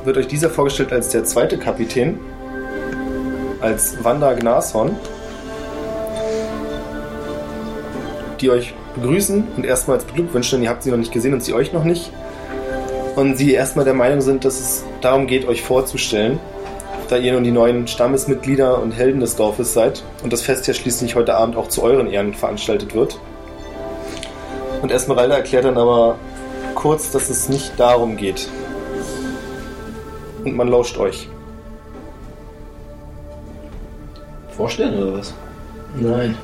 wird 0.03 0.17
euch 0.17 0.27
dieser 0.27 0.49
vorgestellt 0.49 0.91
als 0.91 1.09
der 1.09 1.23
zweite 1.23 1.57
Kapitän, 1.57 2.19
als 3.61 4.03
Wanda 4.03 4.33
Gnashorn, 4.33 4.95
die 8.41 8.49
euch 8.49 8.73
begrüßen 8.95 9.47
und 9.55 9.65
erstmals 9.65 10.03
beglückwünschen, 10.03 10.57
denn 10.57 10.63
ihr 10.65 10.69
habt 10.69 10.83
sie 10.83 10.91
noch 10.91 10.97
nicht 10.97 11.11
gesehen 11.11 11.33
und 11.33 11.43
sie 11.43 11.53
euch 11.53 11.73
noch 11.73 11.83
nicht. 11.83 12.11
Und 13.15 13.35
sie 13.35 13.53
erstmal 13.53 13.85
der 13.85 13.93
Meinung 13.93 14.21
sind, 14.21 14.45
dass 14.45 14.59
es 14.59 14.83
darum 15.01 15.25
geht, 15.25 15.47
euch 15.47 15.63
vorzustellen, 15.63 16.39
da 17.07 17.17
ihr 17.17 17.33
nun 17.33 17.43
die 17.43 17.51
neuen 17.51 17.87
Stammesmitglieder 17.87 18.81
und 18.81 18.91
Helden 18.91 19.21
des 19.21 19.35
Dorfes 19.35 19.73
seid 19.73 20.03
und 20.23 20.33
das 20.33 20.41
Fest 20.41 20.67
ja 20.67 20.73
schließlich 20.73 21.15
heute 21.15 21.35
Abend 21.35 21.55
auch 21.55 21.69
zu 21.69 21.83
euren 21.83 22.07
Ehren 22.07 22.33
veranstaltet 22.33 22.93
wird. 22.93 23.19
Und 24.81 24.91
Esmeralda 24.91 25.35
erklärt 25.35 25.65
dann 25.65 25.77
aber 25.77 26.17
kurz, 26.75 27.11
dass 27.11 27.29
es 27.29 27.49
nicht 27.49 27.79
darum 27.79 28.17
geht. 28.17 28.47
Und 30.43 30.55
man 30.55 30.67
lauscht 30.67 30.97
euch. 30.97 31.27
Vorstellen 34.55 35.01
oder 35.01 35.19
was? 35.19 35.33
Nein. 35.95 36.37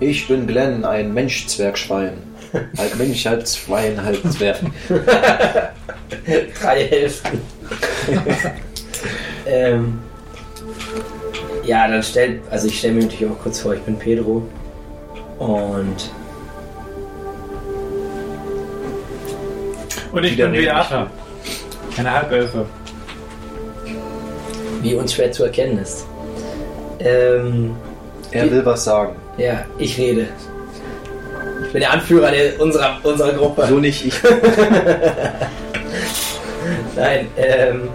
Ich 0.00 0.28
bin 0.28 0.46
Glenn, 0.46 0.84
ein 0.84 1.14
Mensch-Zwergschwein. 1.14 2.14
halb 2.78 2.96
Mensch, 2.96 3.24
halb 3.26 3.48
Schwein, 3.48 4.02
halb 4.02 4.22
Zwerg. 4.30 4.58
Drei 6.60 6.86
Hälften. 6.86 7.40
ähm, 9.46 9.98
ja, 11.64 11.88
dann 11.88 12.02
stellt, 12.02 12.42
also 12.50 12.66
ich 12.68 12.78
stelle 12.78 12.94
mir 12.94 13.04
natürlich 13.04 13.30
auch 13.32 13.38
kurz 13.42 13.60
vor, 13.60 13.74
ich 13.74 13.80
bin 13.82 13.98
Pedro 13.98 14.42
und 15.38 16.10
Und 20.12 20.24
ich 20.24 20.36
bin 20.36 20.52
Beata. 20.52 21.10
Eine 21.98 22.10
Halbelfe. 22.10 22.64
wie 24.82 24.94
uns 24.94 25.12
schwer 25.14 25.32
zu 25.32 25.44
erkennen 25.44 25.78
ist. 25.78 26.06
Ähm, 27.00 27.74
Er 28.30 28.50
will 28.50 28.64
was 28.64 28.84
sagen. 28.84 29.16
ja, 29.36 29.64
ich 29.78 29.98
rede. 29.98 30.28
Ich 31.66 31.72
bin 31.72 31.80
der 31.80 31.92
Anführer 31.92 32.30
der, 32.30 32.58
unserer, 32.60 32.98
unserer 33.02 33.32
Gruppe. 33.32 33.66
So 33.68 33.78
nicht 33.78 34.06
ich. 34.06 34.14
Nein, 36.96 37.26
ähm, 37.36 37.88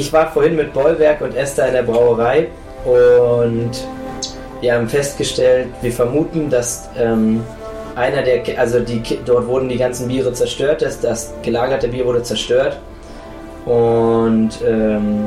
ich 0.00 0.12
war 0.14 0.30
vorhin 0.32 0.56
mit 0.56 0.72
Bollwerk 0.72 1.20
und 1.20 1.36
Esther 1.36 1.68
in 1.68 1.74
der 1.74 1.82
Brauerei 1.82 2.48
und 2.86 3.70
wir 4.62 4.74
haben 4.74 4.88
festgestellt, 4.88 5.68
wir 5.82 5.92
vermuten, 5.92 6.48
dass 6.48 6.88
ähm, 6.98 7.42
einer 7.96 8.22
der, 8.22 8.42
also 8.58 8.80
die, 8.80 9.02
dort 9.26 9.46
wurden 9.46 9.68
die 9.68 9.76
ganzen 9.76 10.08
Biere 10.08 10.32
zerstört, 10.32 10.80
das, 10.80 11.00
das 11.00 11.34
gelagerte 11.42 11.88
Bier 11.88 12.06
wurde 12.06 12.22
zerstört 12.22 12.78
und 13.66 14.50
ähm, 14.66 15.26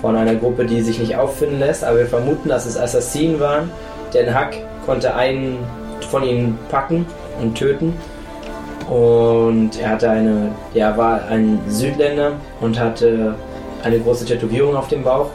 von 0.00 0.16
einer 0.16 0.36
Gruppe, 0.36 0.64
die 0.64 0.80
sich 0.80 0.98
nicht 0.98 1.14
auffinden 1.14 1.58
lässt, 1.58 1.84
aber 1.84 1.98
wir 1.98 2.06
vermuten, 2.06 2.48
dass 2.48 2.64
es 2.64 2.78
Assassinen 2.78 3.38
waren, 3.40 3.70
denn 4.14 4.34
Hack 4.34 4.56
konnte 4.86 5.14
einen 5.14 5.58
von 6.10 6.22
ihnen 6.22 6.58
packen 6.70 7.04
und 7.42 7.56
töten 7.56 7.92
und 8.88 9.78
er 9.78 9.90
hatte 9.90 10.08
eine, 10.08 10.52
er 10.72 10.96
war 10.96 11.26
ein 11.28 11.60
Südländer 11.68 12.32
und 12.62 12.80
hatte 12.80 13.34
eine 13.82 13.98
große 14.00 14.24
Tätowierung 14.24 14.76
auf 14.76 14.88
dem 14.88 15.02
Bauch 15.02 15.30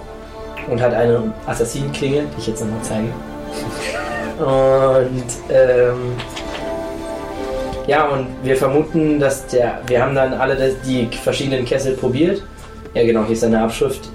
und 0.69 0.81
hat 0.81 0.93
eine 0.93 1.33
Assassinenklinge, 1.45 2.23
die 2.35 2.39
ich 2.39 2.47
jetzt 2.47 2.61
nochmal 2.61 2.81
zeige. 2.81 3.07
Und 4.39 5.23
ähm, 5.51 6.15
ja, 7.85 8.07
und 8.07 8.27
wir 8.43 8.55
vermuten, 8.55 9.19
dass 9.19 9.45
der, 9.47 9.81
wir 9.87 10.01
haben 10.01 10.15
dann 10.15 10.33
alle 10.33 10.75
die 10.85 11.07
verschiedenen 11.17 11.65
Kessel 11.65 11.95
probiert. 11.95 12.41
Ja, 12.93 13.03
genau, 13.03 13.23
hier 13.25 13.33
ist 13.33 13.43
eine 13.43 13.61
Abschrift 13.61 14.09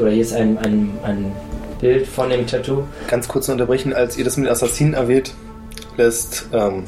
oder 0.00 0.10
hier 0.10 0.22
ist 0.22 0.32
ein, 0.32 0.56
ein, 0.58 0.90
ein 1.02 1.32
Bild 1.80 2.06
von 2.06 2.30
dem 2.30 2.46
Tattoo. 2.46 2.84
Ganz 3.08 3.26
kurz 3.26 3.48
unterbrechen, 3.48 3.92
als 3.92 4.16
ihr 4.16 4.24
das 4.24 4.36
mit 4.36 4.48
Assassinen 4.48 4.94
erwähnt, 4.94 5.34
lässt 5.96 6.46
ähm, 6.52 6.84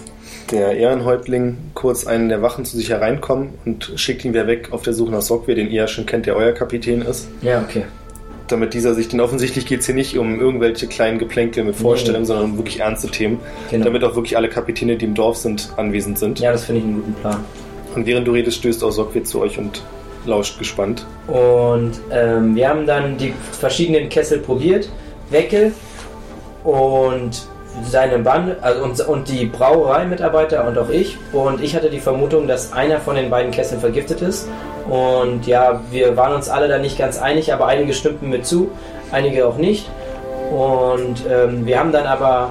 der 0.51 0.77
Ehrenhäuptling 0.77 1.57
kurz 1.75 2.07
einen 2.07 2.29
der 2.29 2.43
Wachen 2.43 2.65
zu 2.65 2.77
sich 2.77 2.91
hereinkommen 2.91 3.51
und 3.65 3.93
schickt 3.97 4.25
ihn 4.25 4.33
wieder 4.33 4.47
weg 4.47 4.69
auf 4.73 4.83
der 4.83 4.93
Suche 4.93 5.13
nach 5.13 5.23
Sokwe, 5.23 5.55
den 5.55 5.69
ihr 5.69 5.83
ja 5.83 5.87
schon 5.89 6.07
kennt, 6.07 6.27
der 6.27 6.37
euer 6.37 6.53
Kapitän 6.53 7.03
ist. 7.03 7.29
Ja, 7.43 7.61
okay. 7.63 7.85
Damit 8.49 8.75
dieser 8.75 8.95
sich, 8.95 9.09
denn 9.09 9.21
offensichtlich 9.21 9.65
geht 9.65 9.81
es 9.81 9.87
hier 9.87 9.95
nicht 9.95 10.19
um 10.19 10.39
irgendwelche 10.39 10.87
kleinen 10.87 11.19
Geplänkel 11.19 11.65
mit 11.65 11.77
Vorstellungen, 11.77 12.27
sondern 12.27 12.45
um 12.51 12.57
wirklich 12.59 12.81
ernste 12.81 13.09
Themen, 13.09 13.39
Genau. 13.71 13.85
damit 13.87 14.05
auch 14.05 14.17
wirklich 14.17 14.37
alle 14.37 14.49
Kapitäne, 14.51 14.97
die 14.97 15.07
im 15.07 15.15
Dorf 15.15 15.39
sind, 15.39 15.71
anwesend 15.79 16.19
sind. 16.19 16.41
Ja, 16.41 16.53
das 16.53 16.65
finde 16.65 16.81
ich 16.81 16.87
einen 16.87 16.97
guten 16.97 17.15
Plan. 17.15 17.43
Und 17.95 18.07
während 18.07 18.27
du 18.29 18.33
redest, 18.33 18.59
stößt 18.59 18.85
auch 18.85 18.91
Sokwe 18.91 19.23
zu 19.23 19.41
euch 19.41 19.57
und 19.59 19.83
lauscht 20.27 20.59
gespannt. 20.59 21.07
Und 21.27 21.93
ähm, 22.11 22.55
wir 22.55 22.69
haben 22.69 22.87
dann 22.87 23.17
die 23.17 23.33
verschiedenen 23.53 24.09
Kessel 24.11 24.39
probiert. 24.41 24.91
Weckel 25.31 25.73
und 26.65 27.47
seine 27.83 28.19
Bande, 28.19 28.57
also 28.61 28.83
und, 28.83 29.01
und 29.01 29.29
die 29.29 29.47
Brauereimitarbeiter 29.47 30.67
und 30.67 30.79
auch 30.79 30.91
ich. 30.91 31.19
Und 31.33 31.63
ich 31.63 31.75
hatte 31.75 31.91
die 31.91 32.01
Vermutung, 32.01 32.47
dass 32.47 32.73
einer 32.73 33.01
von 33.01 33.17
den 33.17 33.31
beiden 33.31 33.51
Kesseln 33.51 33.81
vergiftet 33.81 34.23
ist. 34.23 34.49
Und 34.89 35.47
ja, 35.47 35.81
wir 35.91 36.17
waren 36.17 36.35
uns 36.35 36.49
alle 36.49 36.69
da 36.69 36.79
nicht 36.79 36.99
ganz 36.99 37.19
einig, 37.21 37.53
aber 37.53 37.67
einige 37.67 37.95
stimmten 37.95 38.31
mir 38.31 38.43
zu, 38.43 38.71
einige 39.11 39.47
auch 39.47 39.57
nicht. 39.57 39.89
Und 40.51 41.25
ähm, 41.31 41.67
wir 41.67 41.79
haben 41.79 41.91
dann 41.91 42.07
aber 42.07 42.51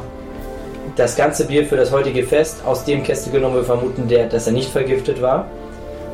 das 0.96 1.16
ganze 1.16 1.46
Bier 1.46 1.66
für 1.66 1.78
das 1.78 1.92
heutige 1.92 2.24
Fest 2.24 2.62
aus 2.66 2.86
dem 2.86 3.04
Kessel 3.04 3.32
genommen. 3.32 3.56
Wir 3.56 3.64
vermuten, 3.64 4.08
der, 4.08 4.28
dass 4.28 4.48
er 4.48 4.54
nicht 4.54 4.72
vergiftet 4.72 5.22
war. 5.22 5.48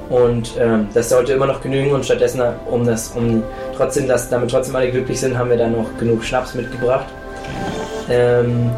Und 0.10 0.54
ähm, 0.60 0.88
das 0.94 1.10
sollte 1.10 1.34
immer 1.34 1.46
noch 1.46 1.62
genügen 1.62 1.92
und 1.92 2.04
stattdessen, 2.04 2.42
um 2.70 2.86
das, 2.86 3.10
um 3.10 3.44
trotzdem, 3.78 4.08
dass 4.08 4.28
damit 4.30 4.50
trotzdem 4.50 4.76
alle 4.76 4.90
glücklich 4.90 5.20
sind, 5.20 5.38
haben 5.38 5.52
wir 5.52 5.58
dann 5.58 5.74
noch 5.74 5.98
genug 6.00 6.24
Schnaps 6.24 6.56
mitgebracht. 6.56 7.06
Ähm, 8.10 8.72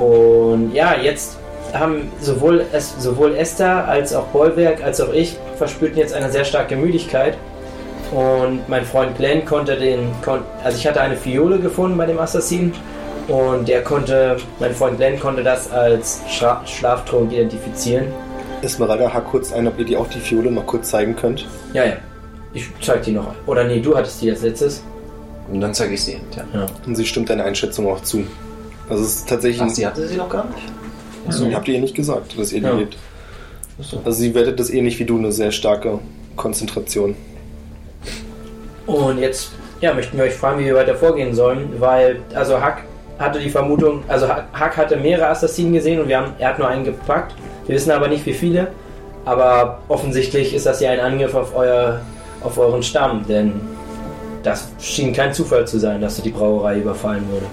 und 0.00 0.72
ja, 0.72 0.96
jetzt 1.00 1.38
haben 1.72 2.10
sowohl, 2.20 2.64
es, 2.72 2.94
sowohl 2.98 3.34
Esther 3.36 3.88
als 3.88 4.14
auch 4.14 4.26
Bollwerk 4.26 4.82
als 4.82 5.00
auch 5.00 5.12
ich 5.12 5.36
verspürten 5.56 5.98
jetzt 5.98 6.14
eine 6.14 6.30
sehr 6.30 6.44
starke 6.44 6.76
Müdigkeit. 6.76 7.36
Und 8.12 8.68
mein 8.68 8.84
Freund 8.84 9.16
Glenn 9.16 9.44
konnte 9.44 9.76
den, 9.76 10.10
kon, 10.24 10.40
also 10.62 10.78
ich 10.78 10.86
hatte 10.86 11.00
eine 11.00 11.16
Fiole 11.16 11.58
gefunden 11.58 11.96
bei 11.96 12.06
dem 12.06 12.18
Assassinen 12.18 12.72
und 13.28 13.66
der 13.66 13.82
konnte, 13.82 14.36
mein 14.60 14.74
Freund 14.74 14.98
Glenn 14.98 15.18
konnte 15.18 15.42
das 15.42 15.70
als 15.72 16.20
Schra 16.28 16.62
Schlaftrunk 16.66 17.32
identifizieren. 17.32 18.06
Esmeralda, 18.62 19.12
hack 19.12 19.26
kurz 19.30 19.52
ein, 19.52 19.66
ob 19.66 19.78
ihr 19.78 19.84
die 19.84 19.96
auch 19.96 20.08
die 20.08 20.20
Fiole 20.20 20.50
noch 20.50 20.66
kurz 20.66 20.90
zeigen 20.90 21.16
könnt. 21.16 21.46
Ja, 21.72 21.84
ja. 21.84 21.96
Ich 22.52 22.68
zeig 22.80 23.02
die 23.02 23.12
noch. 23.12 23.34
Oder 23.46 23.64
nee, 23.64 23.80
du 23.80 23.96
hattest 23.96 24.22
die 24.22 24.30
als 24.30 24.42
letztes. 24.42 24.84
Und 25.50 25.60
dann 25.60 25.74
zeige 25.74 25.94
ich 25.94 26.04
sie 26.04 26.12
hinterher. 26.12 26.46
Ja. 26.54 26.66
Und 26.86 26.94
sie 26.94 27.04
stimmt 27.04 27.30
deiner 27.30 27.44
Einschätzung 27.44 27.88
auch 27.88 28.00
zu. 28.02 28.24
Also 28.88 29.02
es 29.02 29.16
ist 29.16 29.28
tatsächlich... 29.28 29.62
Ach, 29.62 29.68
sie 29.70 29.86
hatte 29.86 30.06
sie 30.06 30.16
noch 30.16 30.28
gar 30.28 30.44
nicht. 30.46 30.72
Also, 31.26 31.50
habt 31.52 31.68
ihr 31.68 31.74
ihr 31.74 31.80
nicht 31.80 31.94
gesagt, 31.94 32.38
dass 32.38 32.52
ihr 32.52 32.60
die 32.60 32.66
Ja. 32.66 32.72
lebt. 32.74 32.96
Also 34.04 34.20
sie 34.20 34.34
wertet 34.34 34.60
das 34.60 34.70
ähnlich 34.70 34.98
wie 34.98 35.04
du, 35.04 35.18
eine 35.18 35.32
sehr 35.32 35.50
starke 35.50 35.98
Konzentration. 36.36 37.16
Und 38.86 39.18
jetzt 39.18 39.50
ja, 39.80 39.92
möchten 39.94 40.16
wir 40.16 40.24
euch 40.24 40.34
fragen, 40.34 40.60
wie 40.60 40.66
wir 40.66 40.74
weiter 40.74 40.94
vorgehen 40.94 41.34
sollen, 41.34 41.68
weil, 41.78 42.20
also 42.34 42.60
Hack 42.60 42.82
hatte 43.18 43.38
die 43.38 43.50
Vermutung, 43.50 44.02
also 44.08 44.28
Hack 44.28 44.46
Hack 44.52 44.76
hatte 44.76 44.96
mehrere 44.96 45.28
Assassinen 45.28 45.72
gesehen 45.72 46.00
und 46.00 46.08
wir 46.08 46.18
haben, 46.18 46.32
er 46.38 46.50
hat 46.50 46.58
nur 46.58 46.68
einen 46.68 46.84
gepackt. 46.84 47.34
Wir 47.66 47.74
wissen 47.76 47.90
aber 47.90 48.08
nicht 48.08 48.24
wie 48.26 48.32
viele. 48.34 48.68
Aber 49.24 49.80
offensichtlich 49.88 50.54
ist 50.54 50.66
das 50.66 50.80
ja 50.80 50.90
ein 50.90 51.00
Angriff 51.00 51.34
auf, 51.34 51.54
euer, 51.56 52.00
auf 52.42 52.58
euren 52.58 52.82
Stamm, 52.82 53.24
denn 53.26 53.58
das 54.42 54.68
schien 54.78 55.14
kein 55.14 55.32
Zufall 55.32 55.66
zu 55.66 55.78
sein, 55.78 56.00
dass 56.00 56.20
die 56.20 56.30
Brauerei 56.30 56.78
überfallen 56.78 57.24
wurde. 57.30 57.46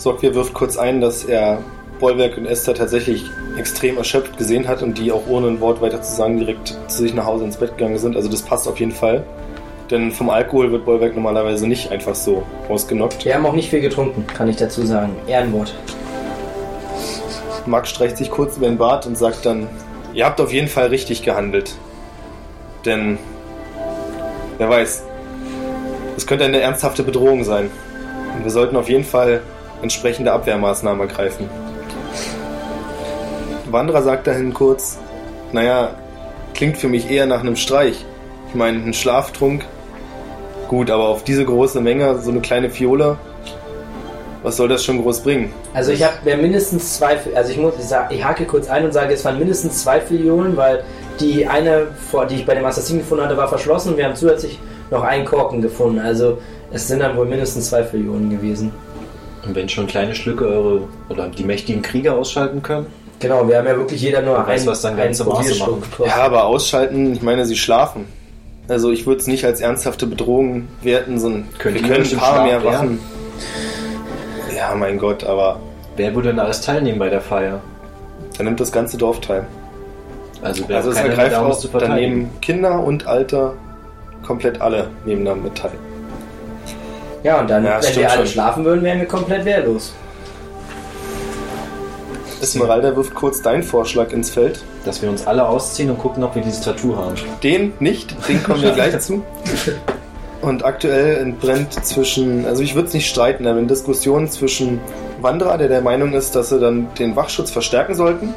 Sokir 0.00 0.34
wirft 0.34 0.54
kurz 0.54 0.78
ein, 0.78 1.02
dass 1.02 1.24
er 1.24 1.58
Bollwerk 1.98 2.38
und 2.38 2.46
Esther 2.46 2.72
tatsächlich 2.72 3.30
extrem 3.58 3.98
erschöpft 3.98 4.38
gesehen 4.38 4.66
hat 4.66 4.82
und 4.82 4.96
die 4.96 5.12
auch 5.12 5.26
ohne 5.28 5.48
ein 5.48 5.60
Wort 5.60 5.82
weiter 5.82 6.00
zu 6.00 6.16
sagen 6.16 6.38
direkt 6.38 6.74
zu 6.88 7.02
sich 7.02 7.12
nach 7.12 7.26
Hause 7.26 7.44
ins 7.44 7.58
Bett 7.58 7.76
gegangen 7.76 7.98
sind. 7.98 8.16
Also 8.16 8.30
das 8.30 8.40
passt 8.40 8.66
auf 8.66 8.80
jeden 8.80 8.92
Fall. 8.92 9.22
Denn 9.90 10.10
vom 10.10 10.30
Alkohol 10.30 10.72
wird 10.72 10.86
Bollwerk 10.86 11.14
normalerweise 11.14 11.68
nicht 11.68 11.92
einfach 11.92 12.14
so 12.14 12.44
ausgenockt. 12.70 13.26
Wir 13.26 13.34
haben 13.34 13.44
auch 13.44 13.52
nicht 13.52 13.68
viel 13.68 13.82
getrunken, 13.82 14.26
kann 14.26 14.48
ich 14.48 14.56
dazu 14.56 14.86
sagen. 14.86 15.14
Ehrenwort. 15.26 15.74
Mark 17.66 17.86
streicht 17.86 18.16
sich 18.16 18.30
kurz 18.30 18.56
über 18.56 18.68
den 18.68 18.78
Bart 18.78 19.06
und 19.06 19.18
sagt 19.18 19.44
dann, 19.44 19.68
ihr 20.14 20.24
habt 20.24 20.40
auf 20.40 20.50
jeden 20.50 20.68
Fall 20.68 20.86
richtig 20.86 21.24
gehandelt. 21.24 21.74
Denn, 22.86 23.18
wer 24.56 24.70
weiß, 24.70 25.02
es 26.16 26.26
könnte 26.26 26.46
eine 26.46 26.60
ernsthafte 26.60 27.02
Bedrohung 27.02 27.44
sein. 27.44 27.70
Und 28.34 28.44
wir 28.44 28.50
sollten 28.50 28.76
auf 28.76 28.88
jeden 28.88 29.04
Fall 29.04 29.42
entsprechende 29.82 30.32
Abwehrmaßnahmen 30.32 31.08
ergreifen. 31.08 31.48
Wanderer 33.70 34.02
sagt 34.02 34.26
dahin 34.26 34.52
kurz, 34.52 34.98
naja, 35.52 35.94
klingt 36.54 36.76
für 36.76 36.88
mich 36.88 37.10
eher 37.10 37.26
nach 37.26 37.40
einem 37.40 37.56
Streich. 37.56 38.04
Ich 38.48 38.54
meine, 38.54 38.78
ein 38.78 38.94
Schlaftrunk, 38.94 39.64
gut, 40.68 40.90
aber 40.90 41.08
auf 41.08 41.24
diese 41.24 41.44
große 41.44 41.80
Menge, 41.80 42.18
so 42.18 42.30
eine 42.30 42.40
kleine 42.40 42.68
Fiole, 42.68 43.16
was 44.42 44.56
soll 44.56 44.68
das 44.68 44.84
schon 44.84 45.02
groß 45.02 45.20
bringen? 45.20 45.52
Also 45.74 45.92
ich 45.92 46.02
habe 46.02 46.36
mindestens 46.36 46.96
zwei, 46.96 47.18
also 47.34 47.50
ich 47.50 47.58
muss, 47.58 47.74
ich, 47.78 47.84
sag, 47.84 48.10
ich 48.12 48.24
hake 48.24 48.44
kurz 48.46 48.68
ein 48.68 48.84
und 48.84 48.92
sage, 48.92 49.14
es 49.14 49.24
waren 49.24 49.38
mindestens 49.38 49.82
zwei 49.82 50.00
Fiolen, 50.00 50.56
weil 50.56 50.82
die 51.20 51.46
eine, 51.46 51.88
die 52.30 52.34
ich 52.34 52.46
bei 52.46 52.54
dem 52.54 52.64
Assassinen 52.64 53.00
gefunden 53.00 53.24
hatte, 53.24 53.36
war 53.36 53.48
verschlossen 53.48 53.96
wir 53.96 54.06
haben 54.06 54.16
zusätzlich 54.16 54.58
noch 54.90 55.02
einen 55.02 55.24
Korken 55.24 55.60
gefunden. 55.60 55.98
Also 55.98 56.38
es 56.72 56.88
sind 56.88 57.00
dann 57.00 57.16
wohl 57.16 57.26
mindestens 57.26 57.68
zwei 57.68 57.84
Fiolen 57.84 58.30
gewesen. 58.30 58.72
Und 59.44 59.54
wenn 59.54 59.68
schon 59.68 59.86
kleine 59.86 60.14
Schlücke 60.14 60.46
eure 60.46 60.82
oder 61.08 61.28
die 61.28 61.44
mächtigen 61.44 61.82
Krieger 61.82 62.14
ausschalten 62.14 62.62
können, 62.62 62.86
Genau, 63.20 63.46
wir 63.46 63.58
haben 63.58 63.66
ja 63.66 63.76
wirklich 63.76 64.00
jeder 64.00 64.22
nur 64.22 64.46
weiß, 64.46 64.66
was 64.66 64.80
dann 64.80 64.96
ganze 64.96 65.24
Maße 65.24 65.58
machen. 65.58 65.82
Ja, 66.06 66.16
aber 66.22 66.44
ausschalten, 66.46 67.12
ich 67.12 67.20
meine, 67.20 67.44
sie 67.44 67.56
schlafen. 67.56 68.06
Also 68.66 68.90
ich 68.90 69.06
würde 69.06 69.20
es 69.20 69.26
nicht 69.26 69.44
als 69.44 69.60
ernsthafte 69.60 70.06
Bedrohung 70.06 70.68
werten, 70.82 71.18
sondern 71.18 71.46
Können 71.58 71.74
wir 71.74 71.82
können 71.82 72.00
nicht 72.00 72.14
ein 72.14 72.18
paar 72.18 72.44
mehr? 72.44 72.64
Wachen. 72.64 72.98
Ja, 74.56 74.74
mein 74.74 74.96
Gott, 74.96 75.24
aber 75.24 75.60
wer 75.96 76.14
würde 76.14 76.30
denn 76.30 76.38
alles 76.38 76.62
teilnehmen 76.62 76.98
bei 76.98 77.10
der 77.10 77.20
Feier? 77.20 77.60
da 78.40 78.44
nimmt 78.44 78.58
das 78.58 78.72
ganze 78.72 78.96
Dorf 78.96 79.20
teil. 79.20 79.46
Also, 80.40 80.64
wer 80.66 80.78
Also 80.78 80.92
es 80.92 80.96
ergreift 80.96 81.36
auch, 81.36 81.62
dann 81.78 81.94
nehmen 81.94 82.30
Kinder 82.40 82.82
und 82.82 83.06
Alter 83.06 83.52
komplett 84.22 84.62
alle 84.62 84.88
nehmen 85.04 85.26
damit 85.26 85.56
teil. 85.56 85.72
Ja, 87.22 87.40
und 87.40 87.50
dann, 87.50 87.64
Ja, 87.64 87.80
wenn 87.82 87.96
wir 87.96 88.10
alle 88.10 88.18
schon. 88.22 88.26
schlafen 88.32 88.64
würden, 88.64 88.82
wären 88.82 89.00
wir 89.00 89.06
komplett 89.08 89.44
wehrlos. 89.44 89.92
Esmeralda 92.40 92.96
wirft 92.96 93.14
kurz 93.14 93.42
deinen 93.42 93.62
Vorschlag 93.62 94.12
ins 94.12 94.30
Feld. 94.30 94.62
Dass 94.84 95.02
wir 95.02 95.10
uns 95.10 95.26
alle 95.26 95.46
ausziehen 95.46 95.90
und 95.90 95.98
gucken, 95.98 96.24
ob 96.24 96.34
wir 96.34 96.42
dieses 96.42 96.62
Tattoo 96.62 96.96
haben. 96.96 97.14
Den 97.42 97.74
nicht, 97.80 98.16
den 98.28 98.42
kommen 98.42 98.62
wir 98.62 98.70
gleich 98.72 98.98
zu. 99.00 99.22
Und 100.40 100.64
aktuell 100.64 101.18
entbrennt 101.18 101.74
zwischen, 101.84 102.46
also 102.46 102.62
ich 102.62 102.74
würde 102.74 102.88
es 102.88 102.94
nicht 102.94 103.10
streiten, 103.10 103.46
aber 103.46 103.58
in 103.58 103.68
Diskussionen 103.68 104.30
zwischen 104.30 104.80
Wanderer, 105.20 105.58
der 105.58 105.68
der 105.68 105.82
Meinung 105.82 106.14
ist, 106.14 106.34
dass 106.34 106.48
sie 106.48 106.58
dann 106.58 106.88
den 106.98 107.14
Wachschutz 107.14 107.50
verstärken 107.50 107.94
sollten. 107.94 108.32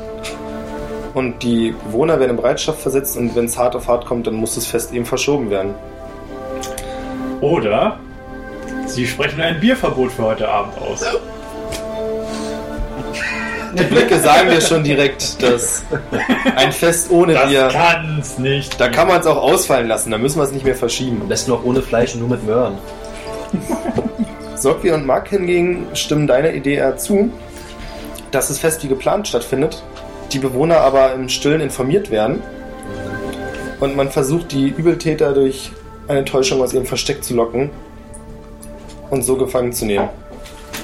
Und 1.14 1.44
die 1.44 1.74
Bewohner 1.86 2.20
werden 2.20 2.32
in 2.32 2.36
Bereitschaft 2.38 2.82
versetzt 2.82 3.16
und 3.16 3.34
wenn 3.38 3.46
es 3.46 3.58
hart 3.58 3.74
auf 3.78 3.88
hart 3.88 4.06
kommt, 4.06 4.28
dann 4.28 4.34
muss 4.34 4.56
das 4.56 4.66
Fest 4.66 4.92
eben 4.92 5.06
verschoben 5.06 5.50
werden. 5.50 5.76
Oder 7.40 8.00
Sie 8.86 9.08
sprechen 9.08 9.42
ein 9.42 9.60
Bierverbot 9.60 10.12
für 10.12 10.24
heute 10.24 10.48
Abend 10.48 10.78
aus. 10.78 11.04
Die 13.78 13.84
Blicke 13.84 14.20
sagen 14.20 14.50
dir 14.50 14.62
schon 14.62 14.84
direkt, 14.84 15.42
dass 15.42 15.84
ein 16.56 16.72
Fest 16.72 17.10
ohne 17.10 17.34
Das 17.34 17.50
Bier, 17.50 17.70
kann's 17.72 18.38
nicht. 18.38 18.80
da 18.80 18.90
kann 18.90 19.08
man 19.08 19.20
es 19.20 19.26
auch 19.26 19.42
ausfallen 19.42 19.88
lassen, 19.88 20.12
da 20.12 20.18
müssen 20.20 20.38
wir 20.38 20.44
es 20.44 20.52
nicht 20.52 20.66
mehr 20.66 20.76
verschieben. 20.76 21.22
Am 21.22 21.28
besten 21.28 21.52
noch 21.52 21.64
ohne 21.64 21.82
Fleisch 21.82 22.14
und 22.14 22.20
nur 22.20 22.30
mit 22.30 22.46
Möhren. 22.46 22.78
Sokwi 24.56 24.92
und 24.92 25.06
Mark 25.06 25.30
hingegen 25.30 25.88
stimmen 25.94 26.28
deiner 26.28 26.54
Idee 26.54 26.76
eher 26.76 26.98
zu, 26.98 27.32
dass 28.32 28.50
das 28.50 28.60
Fest 28.60 28.84
wie 28.84 28.88
geplant 28.88 29.28
stattfindet, 29.28 29.84
die 30.32 30.40
Bewohner 30.40 30.78
aber 30.82 31.14
im 31.14 31.30
Stillen 31.30 31.62
informiert 31.62 32.12
werden 32.12 32.42
und 33.80 33.96
man 33.96 34.10
versucht, 34.12 34.52
die 34.52 34.68
Übeltäter 34.70 35.34
durch 35.34 35.72
eine 36.08 36.26
Täuschung 36.26 36.62
aus 36.62 36.74
ihrem 36.74 36.86
Versteck 36.86 37.24
zu 37.24 37.34
locken 37.34 37.72
und 39.14 39.24
so 39.24 39.36
gefangen 39.36 39.72
zu 39.72 39.86
nehmen. 39.86 40.10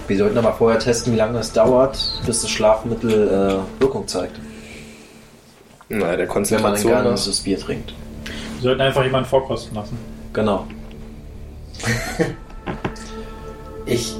Wir 0.07 0.17
sollten 0.17 0.37
aber 0.37 0.53
vorher 0.53 0.79
testen, 0.79 1.13
wie 1.13 1.17
lange 1.17 1.39
es 1.39 1.51
dauert, 1.51 1.99
bis 2.25 2.41
das 2.41 2.49
Schlafmittel 2.49 3.59
äh, 3.59 3.81
Wirkung 3.81 4.07
zeigt. 4.07 4.39
Naja, 5.89 5.99
der 5.99 6.09
Wenn 6.11 6.17
man 6.17 6.23
ein 6.23 6.27
Konzentration 6.27 7.03
ganzes 7.03 7.39
Bier 7.41 7.59
trinkt. 7.59 7.93
Wir 8.55 8.63
sollten 8.63 8.81
einfach 8.81 9.03
jemanden 9.03 9.29
vorkosten 9.29 9.75
lassen. 9.75 9.97
Genau. 10.33 10.65
Ich 13.85 14.13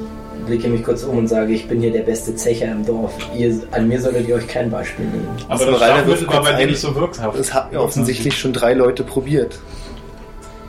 blicke 0.48 0.68
mich 0.68 0.84
kurz 0.84 1.04
um 1.04 1.20
und 1.20 1.28
sage, 1.28 1.54
ich 1.54 1.68
bin 1.68 1.80
hier 1.80 1.92
der 1.92 2.02
beste 2.02 2.36
Zecher 2.36 2.72
im 2.72 2.84
Dorf. 2.84 3.14
Ihr, 3.38 3.62
an 3.70 3.88
mir 3.88 4.02
solltet 4.02 4.28
ihr 4.28 4.36
euch 4.36 4.48
kein 4.48 4.72
Beispiel 4.72 5.06
nehmen. 5.06 5.28
Aber 5.48 5.52
Also 5.52 5.66
das 5.66 5.80
bei 6.26 6.42
dir 6.42 6.58
ein. 6.58 6.68
nicht 6.70 6.80
so 6.80 6.96
wirksam. 6.96 7.32
Das 7.38 7.54
haben 7.54 7.78
offensichtlich 7.78 8.36
schon 8.36 8.52
drei 8.52 8.74
Leute 8.74 9.04
probiert. 9.04 9.60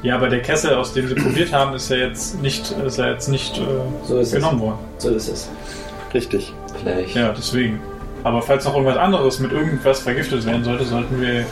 Ja, 0.02 0.16
aber 0.16 0.28
der 0.28 0.40
Kessel, 0.40 0.74
aus 0.74 0.94
dem 0.94 1.08
sie 1.08 1.14
probiert 1.14 1.52
haben, 1.52 1.74
ist 1.74 1.90
ja 1.90 1.96
jetzt 1.96 2.40
nicht, 2.40 2.70
ist 2.70 2.98
ja 2.98 3.10
jetzt 3.10 3.28
nicht 3.28 3.58
äh, 3.58 3.62
So 4.06 4.18
ist 4.18 4.32
genommen 4.32 4.60
worden. 4.60 4.78
es. 4.96 5.02
So 5.02 5.10
ist 5.10 5.28
es. 5.28 5.48
Richtig. 6.14 6.54
Vielleicht. 6.80 7.14
Ja, 7.14 7.34
deswegen. 7.36 7.80
Aber 8.24 8.42
falls 8.42 8.64
noch 8.64 8.74
irgendwas 8.74 8.96
anderes 8.96 9.38
mit 9.40 9.52
irgendwas 9.52 10.00
vergiftet 10.00 10.44
werden 10.46 10.64
sollte, 10.64 10.84
sollten 10.84 11.20
wir 11.20 11.44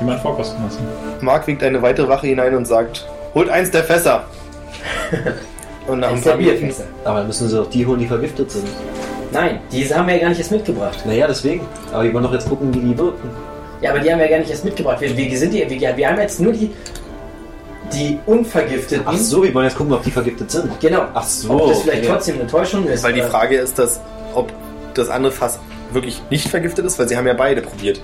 jemanden 0.00 0.22
vorkosten 0.22 0.62
lassen. 0.62 0.86
Mark 1.20 1.46
wiegt 1.46 1.62
eine 1.62 1.80
weitere 1.82 2.08
Wache 2.08 2.26
hinein 2.26 2.54
und 2.54 2.66
sagt, 2.66 3.06
holt 3.34 3.48
eins 3.48 3.70
der 3.70 3.84
Fässer. 3.84 4.24
Und 5.86 6.00
nach 6.00 6.08
ein 6.08 6.14
Eins 6.14 6.24
der 6.24 6.32
paar 6.32 6.38
Minuten 6.38 6.58
Bierfässer. 6.60 6.84
Aber 7.04 7.18
dann 7.18 7.26
müssen 7.28 7.48
sie 7.48 7.56
doch 7.56 7.70
die 7.70 7.86
holen, 7.86 7.98
die 7.98 8.06
vergiftet 8.06 8.50
sind. 8.50 8.66
Nein, 9.32 9.60
diese 9.72 9.96
haben 9.96 10.06
wir 10.06 10.14
ja 10.16 10.20
gar 10.20 10.28
nicht 10.28 10.38
erst 10.38 10.50
mitgebracht. 10.52 10.98
Naja, 11.06 11.26
deswegen. 11.26 11.66
Aber 11.92 12.04
wir 12.04 12.12
wollen 12.12 12.24
doch 12.24 12.32
jetzt 12.32 12.46
gucken, 12.48 12.74
wie 12.74 12.80
die 12.80 12.98
wirken. 12.98 13.30
Ja, 13.80 13.90
aber 13.90 14.00
die 14.00 14.10
haben 14.10 14.18
wir 14.18 14.26
ja 14.26 14.32
gar 14.32 14.38
nicht 14.40 14.50
erst 14.50 14.64
mitgebracht. 14.66 15.00
Wir, 15.00 15.16
wir, 15.16 15.38
sind 15.38 15.54
die, 15.54 15.68
wir, 15.68 15.96
wir 15.96 16.08
haben 16.08 16.18
jetzt 16.20 16.40
nur 16.40 16.52
die, 16.52 16.70
die 17.92 18.18
Unvergifteten. 18.26 19.04
Ach 19.06 19.16
so, 19.16 19.42
wir 19.42 19.52
wollen 19.54 19.66
jetzt 19.66 19.76
gucken, 19.76 19.92
ob 19.94 20.02
die 20.02 20.10
vergiftet 20.10 20.50
sind. 20.50 20.80
Genau. 20.80 21.02
Ach 21.14 21.22
so, 21.24 21.50
Ob 21.50 21.68
das 21.70 21.82
vielleicht 21.82 22.02
okay. 22.04 22.12
trotzdem 22.12 22.34
eine 22.40 22.46
Täuschung 22.46 22.86
ist. 22.86 23.02
Weil 23.04 23.12
die 23.14 23.20
oder- 23.20 23.30
Frage 23.30 23.56
ist, 23.58 23.78
dass, 23.78 24.00
ob 24.34 24.52
das 24.94 25.08
andere 25.08 25.32
Fass 25.32 25.58
wirklich 25.92 26.20
nicht 26.30 26.48
vergiftet 26.48 26.84
ist, 26.84 26.98
weil 26.98 27.08
sie 27.08 27.16
haben 27.16 27.26
ja 27.26 27.34
beide 27.34 27.62
probiert. 27.62 28.00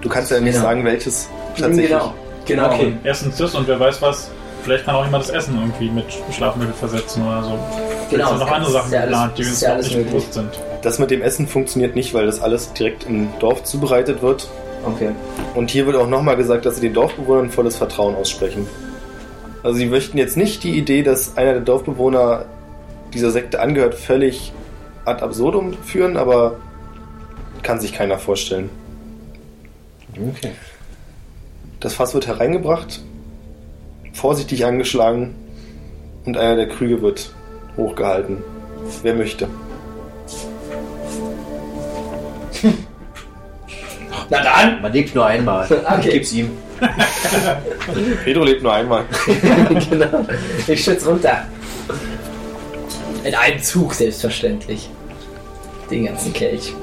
Du 0.00 0.08
kannst 0.08 0.30
ja 0.30 0.40
nicht 0.40 0.54
Genau. 0.54 0.64
sagen, 0.66 0.84
welches 0.84 1.28
tatsächlich. 1.58 1.88
Genau. 1.88 2.14
Genau. 2.44 2.66
Okay. 2.72 2.86
Und 2.86 2.98
erstens 3.04 3.36
das 3.36 3.54
und 3.54 3.66
wer 3.66 3.78
weiß 3.80 4.00
was, 4.02 4.30
vielleicht 4.62 4.84
kann 4.84 4.94
auch 4.94 5.04
jemand 5.04 5.24
das 5.24 5.30
Essen 5.30 5.56
irgendwie 5.58 5.90
mit 5.90 6.04
Schlafmittel 6.32 6.72
versetzen 6.74 7.26
oder 7.26 7.42
so. 7.42 7.58
Vielleicht 8.08 8.10
Genau, 8.10 8.28
sind 8.28 8.38
noch 8.38 8.46
das 8.46 8.54
andere 8.54 8.72
Sachen 8.72 8.92
ja 8.92 9.00
alles- 9.00 9.10
geplant, 9.10 9.38
die 9.38 9.42
uns 9.44 9.60
ja 9.60 9.68
noch 9.70 9.76
nicht 9.82 9.90
möglich. 9.96 10.12
bewusst 10.12 10.32
sind. 10.34 10.48
Das 10.82 10.98
mit 11.00 11.10
dem 11.10 11.22
Essen 11.22 11.48
funktioniert 11.48 11.96
nicht, 11.96 12.14
weil 12.14 12.26
das 12.26 12.40
alles 12.40 12.72
direkt 12.72 13.04
im 13.06 13.28
Dorf 13.40 13.64
zubereitet 13.64 14.22
wird. 14.22 14.48
Okay. 14.84 15.10
Und 15.56 15.70
hier 15.70 15.84
wird 15.86 15.96
auch 15.96 16.06
nochmal 16.06 16.36
gesagt, 16.36 16.64
dass 16.64 16.76
sie 16.76 16.82
den 16.82 16.94
Dorfbewohnern 16.94 17.50
volles 17.50 17.74
Vertrauen 17.76 18.14
aussprechen. 18.14 18.68
Also 19.66 19.78
sie 19.78 19.86
möchten 19.86 20.16
jetzt 20.16 20.36
nicht 20.36 20.62
die 20.62 20.78
Idee, 20.78 21.02
dass 21.02 21.36
einer 21.36 21.54
der 21.54 21.62
Dorfbewohner 21.62 22.44
dieser 23.12 23.32
Sekte 23.32 23.58
angehört, 23.58 23.96
völlig 23.96 24.52
ad 25.04 25.24
absurdum 25.24 25.74
führen, 25.82 26.16
aber 26.16 26.60
kann 27.64 27.80
sich 27.80 27.92
keiner 27.92 28.16
vorstellen. 28.16 28.70
Okay. 30.12 30.52
Das 31.80 31.94
Fass 31.94 32.14
wird 32.14 32.28
hereingebracht, 32.28 33.00
vorsichtig 34.12 34.64
angeschlagen 34.64 35.34
und 36.26 36.36
einer 36.36 36.54
der 36.54 36.68
Krüge 36.68 37.02
wird 37.02 37.34
hochgehalten. 37.76 38.44
Wer 39.02 39.14
möchte? 39.14 39.48
Na 44.30 44.42
dann! 44.44 44.80
Man 44.80 44.92
lebt 44.92 45.12
nur 45.12 45.26
einmal. 45.26 45.66
Okay. 45.84 46.06
Ich 46.06 46.14
geb's 46.14 46.32
ihm. 46.34 46.65
Pedro 48.24 48.44
lebt 48.44 48.62
nur 48.62 48.72
einmal. 48.72 49.04
genau. 49.90 50.26
Ich 50.66 50.84
schütze 50.84 51.08
runter. 51.08 51.44
In 53.24 53.34
einem 53.34 53.62
Zug, 53.62 53.94
selbstverständlich. 53.94 54.90
Den 55.90 56.06
ganzen 56.06 56.32
Kelch. 56.32 56.74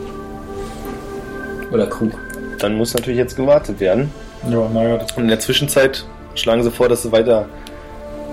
Oder 1.71 1.87
Krug. 1.87 2.11
Dann 2.59 2.75
muss 2.75 2.93
natürlich 2.93 3.17
jetzt 3.17 3.35
gewartet 3.35 3.79
werden. 3.79 4.11
Ja, 4.49 4.67
naja, 4.69 4.99
Und 5.15 5.23
in 5.23 5.27
der 5.27 5.39
Zwischenzeit 5.39 6.05
schlagen 6.35 6.63
sie 6.63 6.71
vor, 6.71 6.89
dass 6.89 7.03
sie 7.03 7.11
weiter 7.11 7.47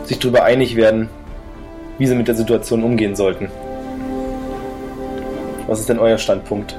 sich 0.05 0.19
darüber 0.19 0.45
einig 0.45 0.77
werden, 0.77 1.09
wie 1.99 2.07
sie 2.07 2.15
mit 2.15 2.29
der 2.29 2.35
Situation 2.35 2.83
umgehen 2.83 3.15
sollten. 3.15 3.49
Was 5.67 5.81
ist 5.81 5.89
denn 5.89 5.99
euer 5.99 6.19
Standpunkt? 6.19 6.77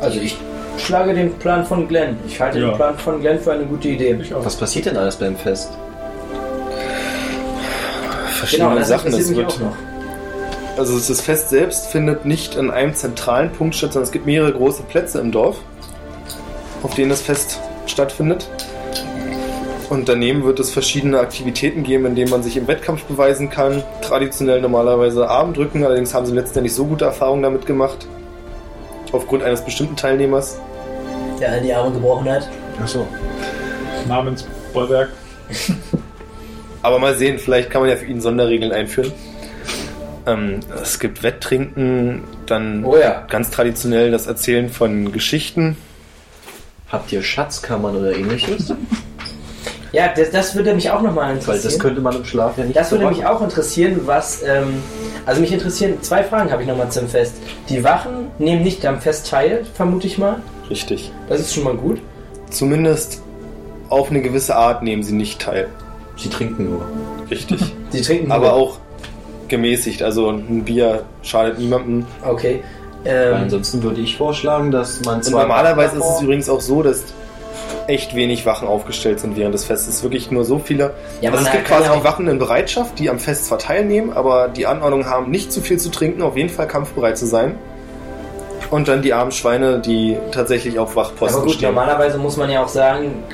Also 0.00 0.18
ich 0.18 0.36
schlage 0.84 1.14
den 1.14 1.32
Plan 1.34 1.64
von 1.64 1.86
Glenn. 1.88 2.16
Ich 2.26 2.40
halte 2.40 2.58
Ja. 2.58 2.68
den 2.68 2.76
Plan 2.76 2.98
von 2.98 3.20
Glenn 3.20 3.38
für 3.40 3.52
eine 3.52 3.64
gute 3.64 3.88
Idee. 3.88 4.18
Ich 4.20 4.34
auch. 4.34 4.44
Was 4.44 4.56
passiert 4.56 4.86
denn 4.86 4.96
alles 4.96 5.16
beim 5.16 5.36
Fest? 5.36 5.70
Verschiedene 8.38 8.68
Genau, 8.70 8.78
das 8.80 8.88
Sachen. 8.88 9.10
mich 9.12 9.36
wird, 9.36 9.60
also 10.76 10.98
das 10.98 11.20
Fest 11.20 11.50
selbst 11.50 11.88
findet 11.88 12.24
nicht 12.24 12.56
an 12.56 12.70
einem 12.70 12.94
zentralen 12.94 13.50
Punkt 13.52 13.74
statt, 13.74 13.92
sondern 13.92 14.06
es 14.06 14.12
gibt 14.12 14.24
mehrere 14.26 14.52
große 14.52 14.82
Plätze 14.84 15.20
im 15.20 15.30
Dorf, 15.30 15.56
auf 16.82 16.94
denen 16.94 17.10
das 17.10 17.20
Fest 17.20 17.60
stattfindet. 17.86 18.48
Und 19.90 20.08
daneben 20.08 20.44
wird 20.44 20.60
es 20.60 20.70
verschiedene 20.70 21.18
Aktivitäten 21.18 21.82
geben, 21.82 22.06
in 22.06 22.14
denen 22.14 22.30
man 22.30 22.42
sich 22.44 22.56
im 22.56 22.68
Wettkampf 22.68 23.02
beweisen 23.04 23.50
kann. 23.50 23.82
Traditionell 24.02 24.60
normalerweise 24.60 25.28
Armdrücken, 25.28 25.84
allerdings 25.84 26.14
haben 26.14 26.26
sie 26.26 26.32
letztendlich 26.32 26.72
so 26.74 26.84
gute 26.86 27.04
Erfahrungen 27.06 27.42
damit 27.42 27.66
gemacht. 27.66 28.06
Aufgrund 29.12 29.42
eines 29.42 29.62
bestimmten 29.62 29.96
Teilnehmers. 29.96 30.60
Der 31.40 31.52
all 31.52 31.60
die 31.60 31.72
Arme 31.72 31.92
gebrochen 31.92 32.30
hat. 32.30 32.48
Achso. 32.82 33.06
Namens 34.06 34.46
Bollwerk. 34.72 35.10
Aber 36.82 36.98
mal 36.98 37.14
sehen, 37.14 37.38
vielleicht 37.38 37.70
kann 37.70 37.82
man 37.82 37.90
ja 37.90 37.96
für 37.96 38.06
ihn 38.06 38.20
Sonderregeln 38.20 38.72
einführen. 38.72 39.12
Ähm, 40.26 40.60
es 40.82 40.98
gibt 40.98 41.22
Wetttrinken, 41.22 42.24
dann 42.46 42.84
Oh 42.84 42.96
ja. 42.96 43.24
ganz 43.28 43.50
traditionell 43.50 44.10
das 44.10 44.26
Erzählen 44.26 44.68
von 44.68 45.12
Geschichten. 45.12 45.76
Habt 46.90 47.12
ihr 47.12 47.22
Schatzkammern 47.22 47.96
oder 47.96 48.14
ähnliches? 48.14 48.72
Ja, 49.92 50.06
das, 50.14 50.30
das 50.30 50.54
würde 50.54 50.72
mich 50.72 50.88
auch 50.90 51.02
nochmal 51.02 51.32
interessieren. 51.32 51.56
Weil 51.56 51.62
das 51.62 51.78
könnte 51.80 52.00
man 52.00 52.14
im 52.14 52.24
Schlaf 52.24 52.56
ja 52.56 52.64
nicht 52.64 52.76
Das 52.76 52.90
so 52.90 52.96
würde 53.00 53.12
mich 53.12 53.26
auch 53.26 53.42
interessieren, 53.42 54.02
was. 54.04 54.40
Ähm, 54.44 54.80
also 55.26 55.40
mich 55.40 55.52
interessieren 55.52 56.00
zwei 56.00 56.22
Fragen 56.22 56.52
habe 56.52 56.62
ich 56.62 56.68
nochmal 56.68 56.92
zum 56.92 57.08
Fest. 57.08 57.34
Die 57.68 57.82
Wachen 57.82 58.28
nehmen 58.38 58.62
nicht 58.62 58.86
am 58.86 59.00
Fest 59.00 59.28
teil, 59.28 59.66
vermute 59.74 60.06
ich 60.06 60.16
mal. 60.16 60.40
Richtig. 60.70 61.12
Das 61.28 61.40
ist 61.40 61.54
schon 61.54 61.64
mal 61.64 61.74
gut. 61.74 62.00
Zumindest 62.50 63.22
auf 63.88 64.10
eine 64.10 64.22
gewisse 64.22 64.56
Art 64.56 64.82
nehmen 64.82 65.02
sie 65.02 65.14
nicht 65.14 65.40
teil. 65.40 65.68
Sie 66.16 66.28
trinken 66.28 66.70
nur. 66.70 66.82
Richtig. 67.30 67.60
Sie 67.90 68.02
trinken 68.02 68.30
Aber 68.30 68.50
nur. 68.50 68.52
auch 68.54 68.78
gemäßigt. 69.48 70.02
Also 70.02 70.30
ein 70.30 70.64
Bier 70.64 71.04
schadet 71.22 71.58
niemandem. 71.58 72.06
Okay. 72.24 72.62
Ähm, 73.04 73.34
ansonsten 73.34 73.82
würde 73.82 74.00
ich 74.00 74.16
vorschlagen, 74.16 74.70
dass 74.70 75.00
man 75.04 75.16
Und 75.16 75.24
zwar 75.24 75.42
normalerweise 75.42 75.98
ist 75.98 76.04
es 76.04 76.20
übrigens 76.22 76.48
auch 76.48 76.60
so, 76.60 76.82
dass 76.82 77.04
echt 77.86 78.14
wenig 78.14 78.46
Wachen 78.46 78.68
aufgestellt 78.68 79.20
sind 79.20 79.36
während 79.36 79.54
des 79.54 79.64
Festes. 79.64 80.02
Wirklich 80.02 80.30
nur 80.30 80.44
so 80.44 80.58
viele. 80.58 80.92
Ja, 81.20 81.32
also 81.32 81.44
es 81.44 81.50
gibt 81.50 81.64
quasi 81.64 81.86
ja 81.88 81.96
die 81.96 82.04
Wachen 82.04 82.28
in 82.28 82.38
Bereitschaft, 82.38 82.98
die 82.98 83.10
am 83.10 83.18
Fest 83.18 83.46
zwar 83.46 83.58
teilnehmen, 83.58 84.12
aber 84.12 84.48
die 84.48 84.66
Anordnung 84.66 85.06
haben, 85.06 85.30
nicht 85.30 85.50
zu 85.50 85.60
viel 85.60 85.78
zu 85.78 85.90
trinken, 85.90 86.22
auf 86.22 86.36
jeden 86.36 86.50
Fall 86.50 86.68
kampfbereit 86.68 87.18
zu 87.18 87.26
sein. 87.26 87.56
Und 88.70 88.86
dann 88.88 89.02
die 89.02 89.12
armen 89.12 89.32
Schweine, 89.32 89.80
die 89.80 90.16
tatsächlich 90.32 90.78
auf 90.78 90.94
Wachposten 90.96 91.36
aber 91.38 91.46
gut, 91.46 91.54
stehen. 91.56 91.68
normalerweise 91.68 92.18
muss 92.18 92.36
man 92.36 92.50
ja 92.50 92.62
auch 92.62 92.68
sagen, 92.68 93.24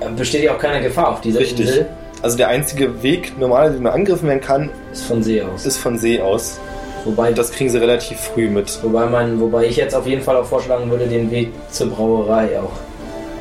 äh, 0.00 0.08
besteht 0.16 0.42
ja 0.44 0.54
auch 0.54 0.58
keine 0.58 0.82
Gefahr 0.82 1.08
auf 1.08 1.20
dieser 1.20 1.40
Richtig. 1.40 1.66
Insel. 1.66 1.86
Also 2.22 2.36
der 2.36 2.48
einzige 2.48 3.02
Weg, 3.02 3.38
normal, 3.38 3.74
wie 3.74 3.80
man 3.80 3.92
angegriffen 3.92 4.28
werden 4.28 4.40
kann, 4.40 4.70
Ist 4.92 5.04
von 5.04 5.22
See 5.22 5.42
aus. 5.42 5.64
ist 5.66 5.78
von 5.78 5.98
See 5.98 6.20
aus. 6.20 6.58
Wobei, 7.04 7.32
das 7.32 7.50
kriegen 7.50 7.70
sie 7.70 7.78
relativ 7.78 8.18
früh 8.20 8.48
mit. 8.48 8.78
wobei, 8.82 9.06
man, 9.06 9.40
wobei 9.40 9.64
ich 9.66 9.76
jetzt 9.76 9.94
auf 9.94 10.06
jeden 10.06 10.20
Fall 10.22 10.36
auch 10.36 10.44
vorschlagen 10.44 10.90
würde, 10.90 11.06
den 11.06 11.30
Weg 11.30 11.50
zur 11.70 11.88
Brauerei 11.88 12.58
auch 12.60 12.72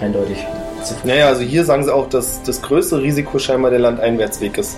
eindeutig 0.02 0.38
zu 0.84 0.94
Naja, 1.04 1.28
also 1.28 1.42
hier 1.42 1.66
sagen 1.66 1.84
sie 1.84 1.94
auch, 1.94 2.08
dass 2.08 2.42
das 2.44 2.62
größte 2.62 3.02
Risiko 3.02 3.38
scheinbar 3.38 3.72
der 3.72 3.82
Landeinwärtsweg 3.82 4.58
ist. 4.58 4.78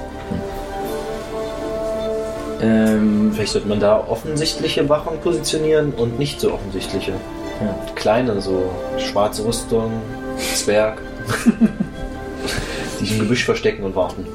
Ähm, 2.62 3.32
Vielleicht 3.34 3.54
sollte 3.54 3.68
man 3.68 3.80
da 3.80 4.06
offensichtliche 4.08 4.88
Wachen 4.90 5.20
positionieren 5.20 5.94
und 5.94 6.20
nicht 6.20 6.40
so 6.40 6.54
offensichtliche. 6.54 7.12
Ja. 7.12 7.76
Kleine, 7.96 8.42
so 8.42 8.72
schwarze 8.98 9.46
Rüstung, 9.46 9.92
Zwerg. 10.56 11.02
die 13.00 13.06
sich 13.06 13.14
im 13.14 13.20
Gebüsch 13.20 13.46
verstecken 13.46 13.84
und 13.84 13.96
warten. 13.96 14.26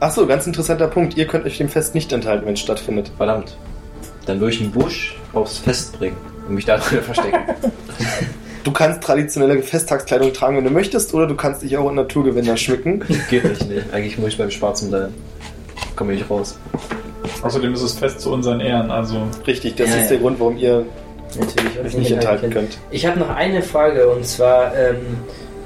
Achso, 0.00 0.26
ganz 0.26 0.46
interessanter 0.46 0.88
Punkt. 0.88 1.16
Ihr 1.16 1.26
könnt 1.26 1.46
euch 1.46 1.58
dem 1.58 1.68
Fest 1.68 1.94
nicht 1.94 2.12
enthalten, 2.12 2.46
wenn 2.46 2.54
es 2.54 2.60
stattfindet. 2.60 3.10
Verdammt. 3.16 3.56
Dann 4.26 4.40
würde 4.40 4.54
ich 4.54 4.60
einen 4.60 4.72
Busch 4.72 5.16
aufs 5.32 5.58
Fest 5.58 5.98
bringen 5.98 6.16
und 6.48 6.54
mich 6.54 6.64
da 6.64 6.78
drin 6.78 7.02
verstecken. 7.02 7.38
Du 8.64 8.72
kannst 8.72 9.00
traditionelle 9.00 9.62
Festtagskleidung 9.62 10.32
tragen, 10.32 10.56
wenn 10.56 10.64
du 10.64 10.70
möchtest, 10.70 11.14
oder 11.14 11.28
du 11.28 11.36
kannst 11.36 11.62
dich 11.62 11.76
auch 11.76 11.88
in 11.88 11.94
Naturgewänder 11.94 12.56
schmücken. 12.56 13.00
Geht 13.30 13.44
nicht, 13.44 13.68
nee. 13.68 13.80
Eigentlich 13.92 14.18
muss 14.18 14.30
ich 14.30 14.38
beim 14.38 14.50
Schwarzen 14.50 14.90
bleiben. 14.90 15.14
Komme 15.94 16.14
ich 16.14 16.18
nicht 16.18 16.28
raus. 16.28 16.58
Außerdem 17.42 17.74
ist 17.74 17.82
es 17.82 17.92
fest 17.94 18.20
zu 18.20 18.32
unseren 18.32 18.60
Ehren, 18.60 18.90
also 18.90 19.16
Richtig, 19.46 19.76
das 19.76 19.90
Ja, 19.90 19.96
ist 19.96 20.02
ja. 20.04 20.08
der 20.10 20.18
Grund, 20.18 20.40
warum 20.40 20.56
ihr 20.56 20.84
natürlich 21.38 21.78
euch 21.84 21.96
nicht 21.96 22.10
enthalten 22.10 22.50
könnt. 22.50 22.78
Ich 22.90 23.06
habe 23.06 23.18
noch 23.18 23.28
eine 23.30 23.62
Frage 23.62 24.08
und 24.08 24.24
zwar, 24.26 24.74
ähm, 24.76 24.96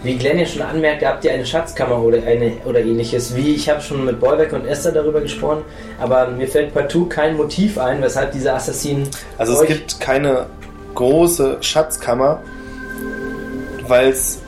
wie 0.02 0.16
Glenn 0.16 0.38
ja 0.38 0.46
schon 0.46 0.62
anmerkte, 0.62 1.06
habt 1.06 1.24
ihr 1.24 1.32
eine 1.32 1.44
Schatzkammer 1.44 2.02
oder 2.02 2.18
eine 2.26 2.52
oder 2.64 2.80
ähnliches? 2.80 3.36
Wie 3.36 3.54
ich 3.54 3.68
habe 3.68 3.80
schon 3.82 4.04
mit 4.04 4.18
Bollwerk 4.18 4.52
und 4.52 4.66
Esther 4.66 4.92
darüber 4.92 5.20
gesprochen, 5.20 5.62
aber 6.00 6.28
mir 6.28 6.48
fällt 6.48 6.72
partout 6.72 7.06
kein 7.06 7.36
Motiv 7.36 7.78
ein, 7.78 8.00
weshalb 8.02 8.32
diese 8.32 8.52
Assassinen. 8.54 9.08
Also 9.36 9.60
es 9.60 9.66
gibt 9.68 10.00
keine 10.00 10.46
große 10.94 11.58
Schatzkammer, 11.60 12.42
weil 13.86 14.08
es 14.08 14.40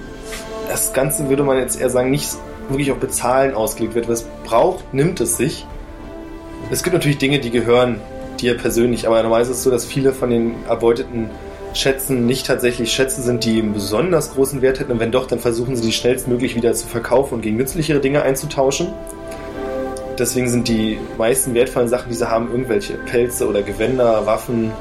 das 0.69 0.93
Ganze, 0.93 1.29
würde 1.29 1.43
man 1.43 1.59
jetzt 1.59 1.81
eher 1.81 1.91
sagen, 1.91 2.11
nicht 2.11 2.29
wirklich 2.69 2.91
auf 2.91 2.99
Bezahlen 2.99 3.55
ausgelegt 3.55 3.95
wird. 3.95 4.09
Was 4.09 4.25
braucht, 4.45 4.95
nimmt 4.95 5.21
es 5.21 5.37
sich. 5.37 5.67
Es 6.73 6.83
gibt 6.83 6.95
natürlich 6.95 7.19
Dinge, 7.19 7.39
die 7.39 7.51
gehören 7.51 8.01
dir 8.41 8.57
persönlich, 8.57 9.07
aber 9.07 9.23
normalerweise 9.23 9.51
ist 9.51 9.59
es 9.59 9.63
so, 9.65 9.71
dass 9.71 9.85
viele 9.85 10.15
von 10.15 10.31
den 10.31 10.55
erbeuteten 10.67 11.29
Schätzen 11.75 12.25
nicht 12.25 12.47
tatsächlich 12.47 12.91
Schätze 12.91 13.21
sind, 13.21 13.45
die 13.45 13.59
einen 13.61 13.75
besonders 13.75 14.33
großen 14.33 14.63
Wert 14.63 14.81
hätten. 14.81 14.91
Und 14.93 14.99
wenn 14.99 15.13
doch, 15.13 15.27
dann 15.27 15.39
versuchen 15.39 15.77
sie 15.77 15.83
die 15.83 15.93
schnellstmöglich 15.93 16.57
wieder 16.57 16.73
zu 16.73 16.87
verkaufen 16.87 17.35
und 17.35 17.41
gegen 17.43 17.59
nützlichere 17.59 18.01
Dinge 18.01 18.23
einzutauschen. 18.23 18.89
Deswegen 20.19 20.49
sind 20.49 20.67
die 20.67 20.99
meisten 21.19 21.53
wertvollen 21.53 21.89
Sachen, 21.89 22.09
die 22.09 22.15
sie 22.15 22.31
haben, 22.31 22.51
irgendwelche 22.51 22.95
Pelze 22.95 23.47
oder 23.47 23.61
Gewänder, 23.63 24.25
Waffen, 24.25 24.73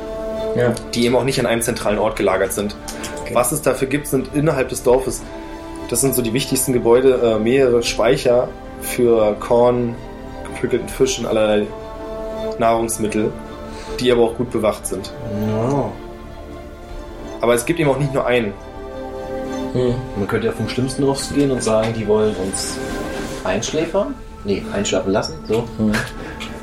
Ja. 0.55 0.73
die 0.93 1.05
eben 1.05 1.15
auch 1.17 1.25
nicht 1.25 1.41
an 1.41 1.45
einem 1.45 1.61
zentralen 1.61 1.99
Ort 1.99 2.15
gelagert 2.15 2.53
sind. 2.53 2.73
Okay. 3.21 3.35
Was 3.35 3.51
es 3.51 3.61
dafür 3.63 3.89
gibt, 3.89 4.07
sind 4.07 4.29
innerhalb 4.33 4.69
des 4.69 4.83
Dorfes, 4.83 5.21
das 5.89 5.99
sind 5.99 6.15
so 6.15 6.21
die 6.21 6.31
wichtigsten 6.31 6.71
Gebäude, 6.71 7.19
äh, 7.21 7.39
mehrere 7.39 7.83
Speicher 7.83 8.47
für 8.79 9.35
Korn, 9.41 9.95
gepflückelten 10.47 10.87
Fisch 10.87 11.19
und 11.19 11.25
allerlei 11.25 11.67
Nahrungsmittel, 12.61 13.31
die 13.99 14.11
aber 14.11 14.21
auch 14.21 14.35
gut 14.35 14.51
bewacht 14.51 14.87
sind. 14.87 15.11
Ja. 15.47 15.91
Aber 17.41 17.53
es 17.55 17.65
gibt 17.65 17.79
eben 17.79 17.89
auch 17.89 17.97
nicht 17.97 18.13
nur 18.13 18.25
einen. 18.25 18.53
Hm. 19.73 19.95
Man 20.15 20.27
könnte 20.27 20.47
ja 20.47 20.53
vom 20.53 20.69
Schlimmsten 20.69 21.03
ausgehen 21.03 21.51
und 21.51 21.63
sagen, 21.63 21.93
die 21.97 22.07
wollen 22.07 22.35
uns 22.35 22.77
einschläfern. 23.43 24.15
Nee, 24.43 24.63
einschlafen 24.73 25.11
lassen, 25.11 25.35
so. 25.47 25.63
Hm. 25.77 25.91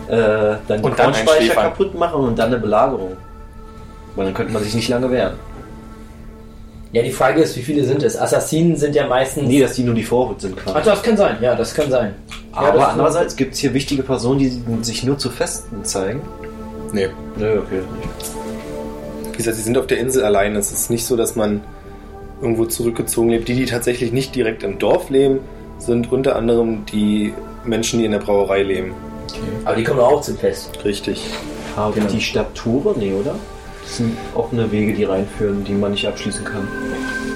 Äh, 0.09 0.57
dann 0.67 0.79
die 0.79 0.83
Und 0.83 0.99
dann 0.99 1.13
Kornspeicher 1.13 1.55
kaputt 1.55 1.95
machen 1.95 2.21
und 2.21 2.39
dann 2.39 2.47
eine 2.47 2.59
Belagerung. 2.59 3.17
Weil 4.17 4.27
dann 4.27 4.35
könnte 4.35 4.53
man 4.53 4.63
sich 4.63 4.75
nicht 4.75 4.89
lange 4.89 5.11
wehren. 5.11 5.35
Ja, 6.93 7.03
die 7.03 7.11
Frage 7.13 7.43
ist, 7.43 7.55
wie 7.57 7.63
viele 7.63 7.85
sind 7.85 8.03
es? 8.03 8.17
Assassinen 8.19 8.75
sind 8.77 8.95
ja 8.95 9.07
meistens. 9.07 9.47
Nee, 9.47 9.61
dass 9.61 9.75
die 9.75 9.83
nur 9.83 9.95
die 9.95 10.03
Vorhut 10.05 10.41
sind 10.41 10.55
Ach, 10.61 10.73
quasi. 10.73 10.85
das 10.87 11.03
kann 11.03 11.17
sein, 11.19 11.37
ja, 11.43 11.55
das 11.55 11.75
kann 11.75 11.91
sein. 11.91 12.15
ja, 12.55 12.59
Aber 12.61 12.89
andererseits 12.89 13.37
gibt 13.37 13.53
es 13.55 13.61
hier 13.61 13.75
wichtige 13.75 14.03
Personen, 14.03 14.39
die 14.39 14.63
sich 14.83 15.05
nur 15.05 15.19
zu 15.19 15.29
Festen 15.29 15.85
zeigen. 15.85 16.23
Nee. 16.93 17.09
Nö, 17.37 17.59
okay. 17.59 17.81
Wie 19.33 19.37
gesagt, 19.37 19.57
sie 19.57 19.63
sind 19.63 19.77
auf 19.77 19.87
der 19.87 19.99
Insel 19.99 20.25
allein. 20.25 20.57
Es 20.57 20.73
ist 20.73 20.91
nicht 20.91 21.05
so, 21.05 21.15
dass 21.17 21.37
man 21.37 21.61
irgendwo 22.41 22.65
zurückgezogen 22.65 23.29
lebt. 23.29 23.49
Die, 23.49 23.55
die 23.55 23.67
tatsächlich 23.67 24.13
nicht 24.13 24.35
direkt 24.35 24.63
im 24.63 24.79
Dorf 24.79 25.11
leben, 25.11 25.41
sind 25.79 26.11
unter 26.11 26.37
anderem 26.37 26.87
die 26.87 27.35
Menschen, 27.65 27.99
die 27.99 28.07
in 28.07 28.13
der 28.13 28.19
Brauerei 28.19 28.63
leben. 28.63 28.95
Aber 29.67 29.77
die 29.77 29.85
kommen 29.85 30.01
auch 30.01 30.23
zum 30.23 30.39
Fest. 30.39 30.71
Richtig. 30.85 31.23
Haben 31.77 31.95
Genau. 31.95 32.07
die 32.09 32.21
Stadttore? 32.21 32.95
Nee, 32.99 33.13
oder? 33.13 33.35
Das 33.89 33.97
sind 33.97 34.19
offene 34.35 34.71
Wege, 34.71 34.93
die 34.93 35.05
reinführen, 35.05 35.65
die 35.65 35.73
man 35.73 35.93
nicht 35.93 36.07
abschließen 36.07 36.45
kann. 36.45 36.69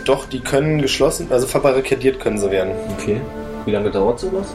Doch, 0.05 0.27
die 0.27 0.41
können 0.41 0.83
geschlossen, 0.83 1.29
also 1.31 1.47
verbarrikadiert 1.47 2.21
können 2.21 2.37
sie 2.37 2.51
werden. 2.51 2.73
Okay. 2.99 3.23
Wie 3.65 3.71
lange 3.71 3.91
dauert 3.91 4.21
sowas? 4.21 4.49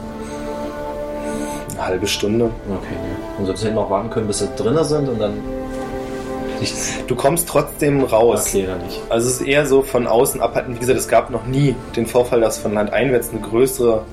Eine 1.72 1.84
halbe 1.84 2.06
Stunde. 2.06 2.44
Okay, 2.44 2.94
nee. 2.94 3.40
Und 3.40 3.46
sonst 3.46 3.64
hätten 3.64 3.74
wir 3.74 3.80
auch 3.80 3.90
warten 3.90 4.10
können, 4.10 4.28
bis 4.28 4.38
sie 4.38 4.48
drinnen 4.56 4.84
sind 4.84 5.08
und 5.08 5.18
dann. 5.18 5.32
Du 7.08 7.16
kommst 7.16 7.48
trotzdem 7.48 8.04
raus. 8.04 8.46
Okay, 8.48 8.66
dann 8.66 8.80
nicht. 8.84 9.00
Also 9.08 9.26
es 9.26 9.40
ist 9.40 9.46
eher 9.48 9.66
so 9.66 9.82
von 9.82 10.06
außen 10.06 10.40
abhalten. 10.40 10.76
Wie 10.76 10.78
gesagt, 10.78 11.00
es 11.00 11.08
gab 11.08 11.30
noch 11.30 11.46
nie 11.46 11.74
den 11.96 12.06
Vorfall, 12.06 12.40
dass 12.40 12.58
von 12.58 12.74
landeinwärts 12.74 13.30
eine 13.30 13.40
größere, 13.40 14.04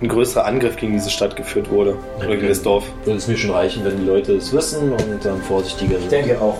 ein 0.00 0.06
größerer 0.08 0.44
Angriff 0.44 0.76
gegen 0.76 0.92
diese 0.92 1.10
Stadt 1.10 1.34
geführt 1.34 1.70
wurde. 1.72 1.96
Oder 2.18 2.36
gegen 2.36 2.46
das 2.48 2.62
Dorf. 2.62 2.84
Würde 3.04 3.18
es 3.18 3.26
mir 3.26 3.36
schon 3.36 3.50
reichen, 3.50 3.84
wenn 3.84 3.96
die 3.96 4.04
Leute 4.06 4.34
es 4.36 4.52
wissen 4.52 4.92
und 4.92 5.24
dann 5.24 5.42
vorsichtiger 5.42 5.94
Ich 5.96 6.02
sind. 6.02 6.12
denke 6.12 6.40
auch. 6.40 6.58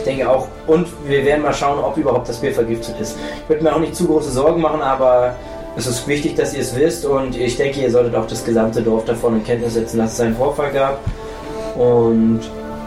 Ich 0.00 0.04
denke 0.06 0.28
auch. 0.30 0.48
Und 0.66 0.88
wir 1.06 1.24
werden 1.26 1.42
mal 1.42 1.52
schauen, 1.52 1.78
ob 1.78 1.96
überhaupt 1.98 2.26
das 2.26 2.38
Bier 2.38 2.52
vergiftet 2.52 2.94
ist. 2.98 3.18
Ich 3.42 3.48
würde 3.48 3.62
mir 3.62 3.74
auch 3.74 3.80
nicht 3.80 3.94
zu 3.94 4.06
große 4.06 4.30
Sorgen 4.30 4.62
machen, 4.62 4.80
aber 4.80 5.36
es 5.76 5.86
ist 5.86 6.08
wichtig, 6.08 6.34
dass 6.36 6.54
ihr 6.54 6.62
es 6.62 6.74
wisst 6.74 7.04
und 7.04 7.36
ich 7.36 7.56
denke, 7.56 7.80
ihr 7.80 7.90
solltet 7.90 8.14
auch 8.14 8.26
das 8.26 8.42
gesamte 8.42 8.80
Dorf 8.82 9.04
davon 9.04 9.36
in 9.36 9.44
Kenntnis 9.44 9.74
setzen, 9.74 9.98
dass 9.98 10.14
es 10.14 10.20
einen 10.20 10.36
Vorfall 10.36 10.72
gab. 10.72 11.00
Und 11.76 12.40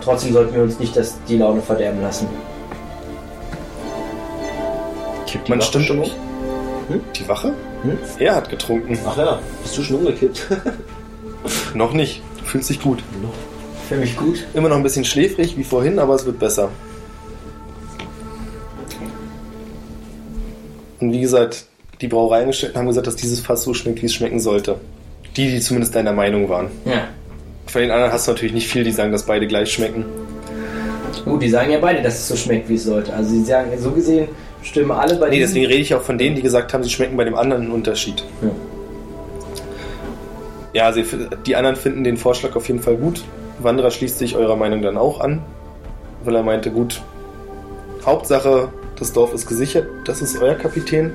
trotzdem 0.03 0.33
sollten 0.33 0.55
wir 0.55 0.63
uns 0.63 0.79
nicht 0.79 0.97
das, 0.97 1.15
die 1.27 1.37
Laune 1.37 1.61
verderben 1.61 2.01
lassen. 2.01 2.27
Kippt 5.27 5.49
Man 5.49 5.61
stimmt 5.61 5.85
schon 5.85 5.99
um. 5.99 6.09
um? 6.89 7.01
Die 7.15 7.27
Wache? 7.27 7.53
Hm? 7.83 7.97
Er 8.17 8.35
hat 8.35 8.49
getrunken. 8.49 8.97
Ach 9.07 9.17
ja, 9.17 9.39
bist 9.61 9.77
du 9.77 9.83
schon 9.83 9.97
umgekippt? 9.97 10.47
Noch 11.75 11.93
nicht. 11.93 12.23
Du 12.39 12.45
fühlst 12.45 12.71
dich 12.71 12.81
gut. 12.81 13.03
Für 13.87 13.95
mich 13.97 14.17
gut. 14.17 14.45
Immer 14.53 14.69
noch 14.69 14.77
ein 14.77 14.83
bisschen 14.83 15.05
schläfrig 15.05 15.57
wie 15.57 15.63
vorhin, 15.63 15.99
aber 15.99 16.15
es 16.15 16.25
wird 16.25 16.39
besser. 16.39 16.69
Und 21.03 21.11
wie 21.11 21.19
gesagt, 21.19 21.65
die 21.99 22.07
Brauereiangestellten 22.07 22.79
haben 22.79 22.87
gesagt, 22.87 23.07
dass 23.07 23.17
dieses 23.17 23.41
Fass 23.41 23.63
so 23.63 23.73
schmeckt, 23.73 24.01
wie 24.01 24.05
es 24.05 24.13
schmecken 24.13 24.39
sollte. 24.39 24.79
Die, 25.35 25.51
die 25.51 25.59
zumindest 25.59 25.95
deiner 25.95 26.13
Meinung 26.13 26.47
waren. 26.47 26.67
Ja. 26.85 27.09
Von 27.67 27.81
den 27.81 27.91
anderen 27.91 28.13
hast 28.13 28.27
du 28.27 28.31
natürlich 28.31 28.53
nicht 28.53 28.67
viel, 28.67 28.83
die 28.83 28.91
sagen, 28.91 29.11
dass 29.11 29.25
beide 29.25 29.47
gleich 29.47 29.73
schmecken. 29.73 30.05
Gut, 31.25 31.41
die 31.41 31.49
sagen 31.49 31.71
ja 31.71 31.79
beide, 31.79 32.01
dass 32.01 32.15
es 32.15 32.27
so 32.27 32.35
schmeckt, 32.35 32.69
wie 32.69 32.75
es 32.75 32.85
sollte. 32.85 33.13
Also 33.13 33.31
sie 33.31 33.43
sagen, 33.43 33.71
so 33.77 33.91
gesehen 33.91 34.29
stimmen 34.61 34.91
alle 34.91 35.15
bei 35.15 35.29
Nee, 35.29 35.39
deswegen 35.39 35.65
rede 35.65 35.81
ich 35.81 35.93
auch 35.93 36.01
von 36.01 36.17
denen, 36.17 36.35
die 36.35 36.41
gesagt 36.41 36.73
haben, 36.73 36.83
sie 36.83 36.89
schmecken 36.89 37.17
bei 37.17 37.25
dem 37.25 37.35
anderen 37.35 37.63
einen 37.63 37.71
Unterschied. 37.71 38.23
Ja. 38.41 38.49
Ja, 40.73 40.91
sie, 40.93 41.05
die 41.45 41.55
anderen 41.55 41.75
finden 41.75 42.03
den 42.03 42.17
Vorschlag 42.17 42.55
auf 42.55 42.67
jeden 42.67 42.79
Fall 42.79 42.95
gut. 42.95 43.23
Wanderer 43.59 43.91
schließt 43.91 44.17
sich 44.17 44.35
eurer 44.35 44.55
Meinung 44.55 44.81
dann 44.81 44.97
auch 44.97 45.19
an, 45.19 45.41
weil 46.23 46.35
er 46.35 46.43
meinte, 46.43 46.71
gut, 46.71 47.01
Hauptsache, 48.05 48.69
das 48.97 49.13
Dorf 49.13 49.33
ist 49.33 49.47
gesichert, 49.47 49.87
das 50.05 50.21
ist 50.21 50.37
euer 50.39 50.55
Kapitän, 50.55 51.13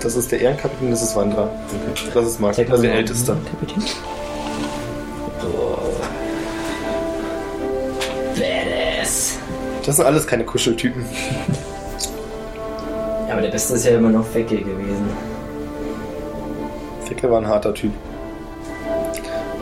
das 0.00 0.16
ist 0.16 0.30
der 0.32 0.40
Ehrenkapitän, 0.40 0.90
das 0.90 1.02
ist 1.02 1.16
Wanderer. 1.16 1.50
Das 2.12 2.26
ist 2.26 2.40
Mark, 2.40 2.54
Zeig 2.54 2.68
das 2.68 2.80
ist 2.80 2.82
mal 2.84 2.88
der 2.88 2.92
so. 2.92 2.98
Älteste. 2.98 3.36
Kapitän. 3.50 3.82
Badass. 8.34 9.38
Das 9.84 9.96
sind 9.96 10.04
alles 10.04 10.26
keine 10.26 10.44
Kuscheltypen. 10.44 11.04
Ja, 13.26 13.32
aber 13.32 13.42
der 13.42 13.50
Beste 13.50 13.74
ist 13.74 13.86
ja 13.86 13.96
immer 13.96 14.10
noch 14.10 14.26
Fecke 14.26 14.58
gewesen. 14.58 15.08
Ficke 17.06 17.30
war 17.30 17.40
ein 17.40 17.46
harter 17.46 17.74
Typ. 17.74 17.92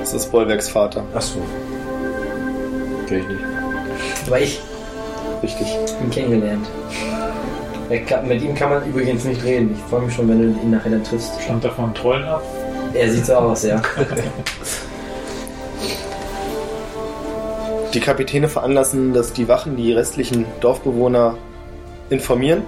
Das 0.01 0.12
ist 0.12 0.30
Bollwerks 0.33 0.68
Vater, 0.68 1.05
Achso. 1.14 1.39
Kenn 3.07 3.18
ich 3.20 3.28
nicht. 3.28 3.41
Aber 4.26 4.41
ich 4.41 4.61
richtig. 5.43 5.68
ihn 6.01 6.11
kennengelernt. 6.11 6.66
Kann, 8.01 8.26
mit 8.26 8.43
ihm 8.43 8.55
kann 8.55 8.70
man 8.70 8.86
übrigens 8.86 9.24
nicht 9.24 9.45
reden. 9.45 9.74
Ich 9.74 9.82
freue 9.90 10.03
mich 10.03 10.14
schon, 10.14 10.28
wenn 10.28 10.38
du 10.38 10.45
ihn 10.61 10.70
nachher 10.70 10.90
dann 10.90 11.05
triffst. 11.05 11.40
Stammt 11.43 11.64
er 11.64 11.72
von 11.72 11.95
Trollen 11.95 12.24
ab? 12.24 12.43
Er 12.95 13.11
sieht 13.11 13.26
so 13.26 13.34
aus, 13.34 13.64
ja. 13.64 13.82
Die 17.93 18.01
Kapitäne 18.01 18.49
veranlassen, 18.49 19.12
dass 19.12 19.34
die 19.34 19.49
Wachen 19.49 19.76
die 19.76 19.93
restlichen 19.93 20.47
Dorfbewohner 20.61 21.36
informieren 22.09 22.62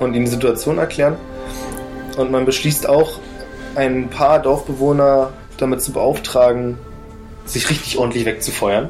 und 0.00 0.14
ihnen 0.14 0.24
die 0.24 0.30
Situation 0.30 0.78
erklären. 0.78 1.16
Und 2.16 2.30
man 2.30 2.46
beschließt 2.46 2.88
auch, 2.88 3.20
ein 3.74 4.08
paar 4.08 4.40
Dorfbewohner 4.40 5.34
damit 5.58 5.82
zu 5.82 5.92
beauftragen, 5.92 6.78
sich 7.44 7.68
richtig 7.68 7.98
ordentlich 7.98 8.24
wegzufeuern. 8.24 8.88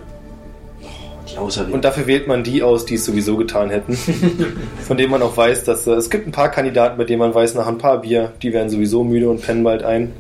Die 1.37 1.43
Auserwählten. 1.43 1.75
Und 1.75 1.85
dafür 1.85 2.07
wählt 2.07 2.27
man 2.27 2.43
die 2.43 2.63
aus, 2.63 2.87
die 2.87 2.95
es 2.95 3.05
sowieso 3.05 3.37
getan 3.37 3.69
hätten. 3.69 3.95
Von 4.87 4.97
denen 4.97 5.11
man 5.11 5.21
auch 5.23 5.37
weiß, 5.37 5.65
dass 5.65 5.87
äh, 5.87 5.93
es 5.93 6.09
gibt 6.09 6.27
ein 6.27 6.33
paar 6.33 6.51
Kandidaten, 6.51 6.97
bei 6.97 7.05
denen 7.05 7.19
man 7.19 7.35
weiß, 7.35 7.55
nach 7.55 7.67
ein 7.67 7.79
paar 7.79 8.01
Bier, 8.01 8.33
die 8.43 8.53
werden 8.53 8.71
sowieso 8.71 9.05
müde 9.05 9.29
und 9.29 9.43
pennen 9.43 9.63
bald 9.63 9.83
ein. 9.83 10.13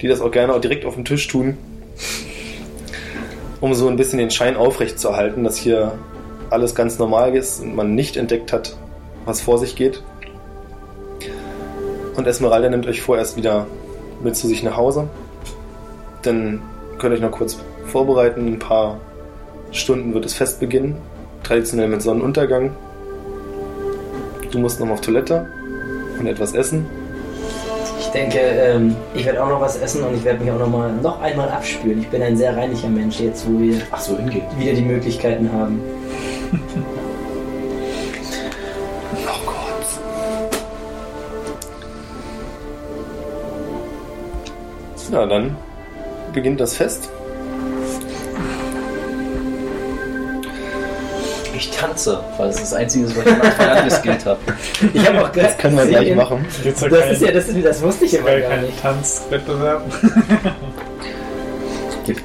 Die 0.00 0.08
das 0.08 0.20
auch 0.20 0.30
gerne 0.30 0.54
auch 0.54 0.60
direkt 0.60 0.84
auf 0.84 0.94
den 0.94 1.04
Tisch 1.04 1.26
tun. 1.28 1.56
Um 3.60 3.74
so 3.74 3.88
ein 3.88 3.96
bisschen 3.96 4.18
den 4.18 4.30
Schein 4.30 4.56
aufrecht 4.56 4.98
zu 4.98 5.08
erhalten, 5.08 5.44
dass 5.44 5.56
hier 5.56 5.92
alles 6.50 6.74
ganz 6.74 6.98
normal 6.98 7.34
ist 7.34 7.62
und 7.62 7.74
man 7.74 7.94
nicht 7.94 8.16
entdeckt 8.16 8.52
hat, 8.52 8.76
was 9.24 9.40
vor 9.40 9.58
sich 9.58 9.76
geht. 9.76 10.02
Und 12.16 12.26
Esmeralda 12.26 12.68
nimmt 12.68 12.86
euch 12.86 13.00
vorerst 13.00 13.36
wieder 13.36 13.66
mit 14.22 14.36
zu 14.36 14.46
sich 14.46 14.62
nach 14.62 14.76
Hause. 14.76 15.08
Dann 16.22 16.60
könnt 16.98 17.12
ihr 17.12 17.16
euch 17.16 17.22
noch 17.22 17.30
kurz 17.30 17.58
vorbereiten. 17.86 18.46
Ein 18.46 18.58
paar 18.58 18.98
Stunden 19.72 20.14
wird 20.14 20.24
das 20.24 20.34
Fest 20.34 20.60
beginnen. 20.60 20.96
Traditionell 21.42 21.88
mit 21.88 22.02
Sonnenuntergang. 22.02 22.72
Du 24.50 24.58
musst 24.58 24.80
noch 24.80 24.88
auf 24.90 25.00
Toilette 25.00 25.46
und 26.18 26.26
etwas 26.26 26.54
essen. 26.54 26.86
Ich 28.00 28.08
denke, 28.08 28.38
ähm, 28.38 28.96
ich 29.14 29.24
werde 29.24 29.42
auch 29.42 29.48
noch 29.48 29.60
was 29.60 29.76
essen 29.76 30.02
und 30.02 30.16
ich 30.16 30.24
werde 30.24 30.42
mich 30.42 30.50
auch 30.50 30.58
noch 30.58 30.68
mal 30.68 30.92
noch 30.92 31.20
einmal 31.20 31.48
abspülen. 31.48 32.00
Ich 32.00 32.08
bin 32.08 32.20
ein 32.22 32.36
sehr 32.36 32.56
reinlicher 32.56 32.88
Mensch 32.88 33.20
jetzt, 33.20 33.46
wo 33.48 33.60
wir 33.60 33.76
so, 33.98 34.18
wieder 34.58 34.72
die 34.72 34.82
Möglichkeiten 34.82 35.52
haben. 35.52 35.80
Oh 39.26 39.46
Gott. 39.46 39.86
Ja, 45.12 45.26
dann 45.26 45.56
beginnt 46.32 46.60
das 46.60 46.76
Fest. 46.76 47.10
Ich 51.60 51.70
tanze, 51.70 52.20
weil 52.38 52.46
das 52.48 52.56
ist 52.56 52.72
das 52.72 52.74
Einzige, 52.74 53.06
was 53.08 53.16
ich 53.16 53.32
am 53.32 53.40
Anfang 53.42 53.68
angeskillt 53.76 54.26
habe. 54.26 54.40
Ich 54.94 55.06
habe 55.06 55.24
auch 55.24 55.28
Das 55.28 55.58
können 55.58 55.76
wir 55.76 55.86
gleich 55.86 56.14
machen. 56.14 56.46
Das 56.64 56.82
ist 57.10 57.22
ja, 57.22 57.32
das, 57.32 57.48
ist, 57.48 57.64
das 57.64 57.82
wusste 57.82 58.06
ich 58.06 58.14
immer 58.14 58.40
gar 58.40 58.56
nicht. 58.56 58.80
Tanzwettbewerb? 58.80 59.82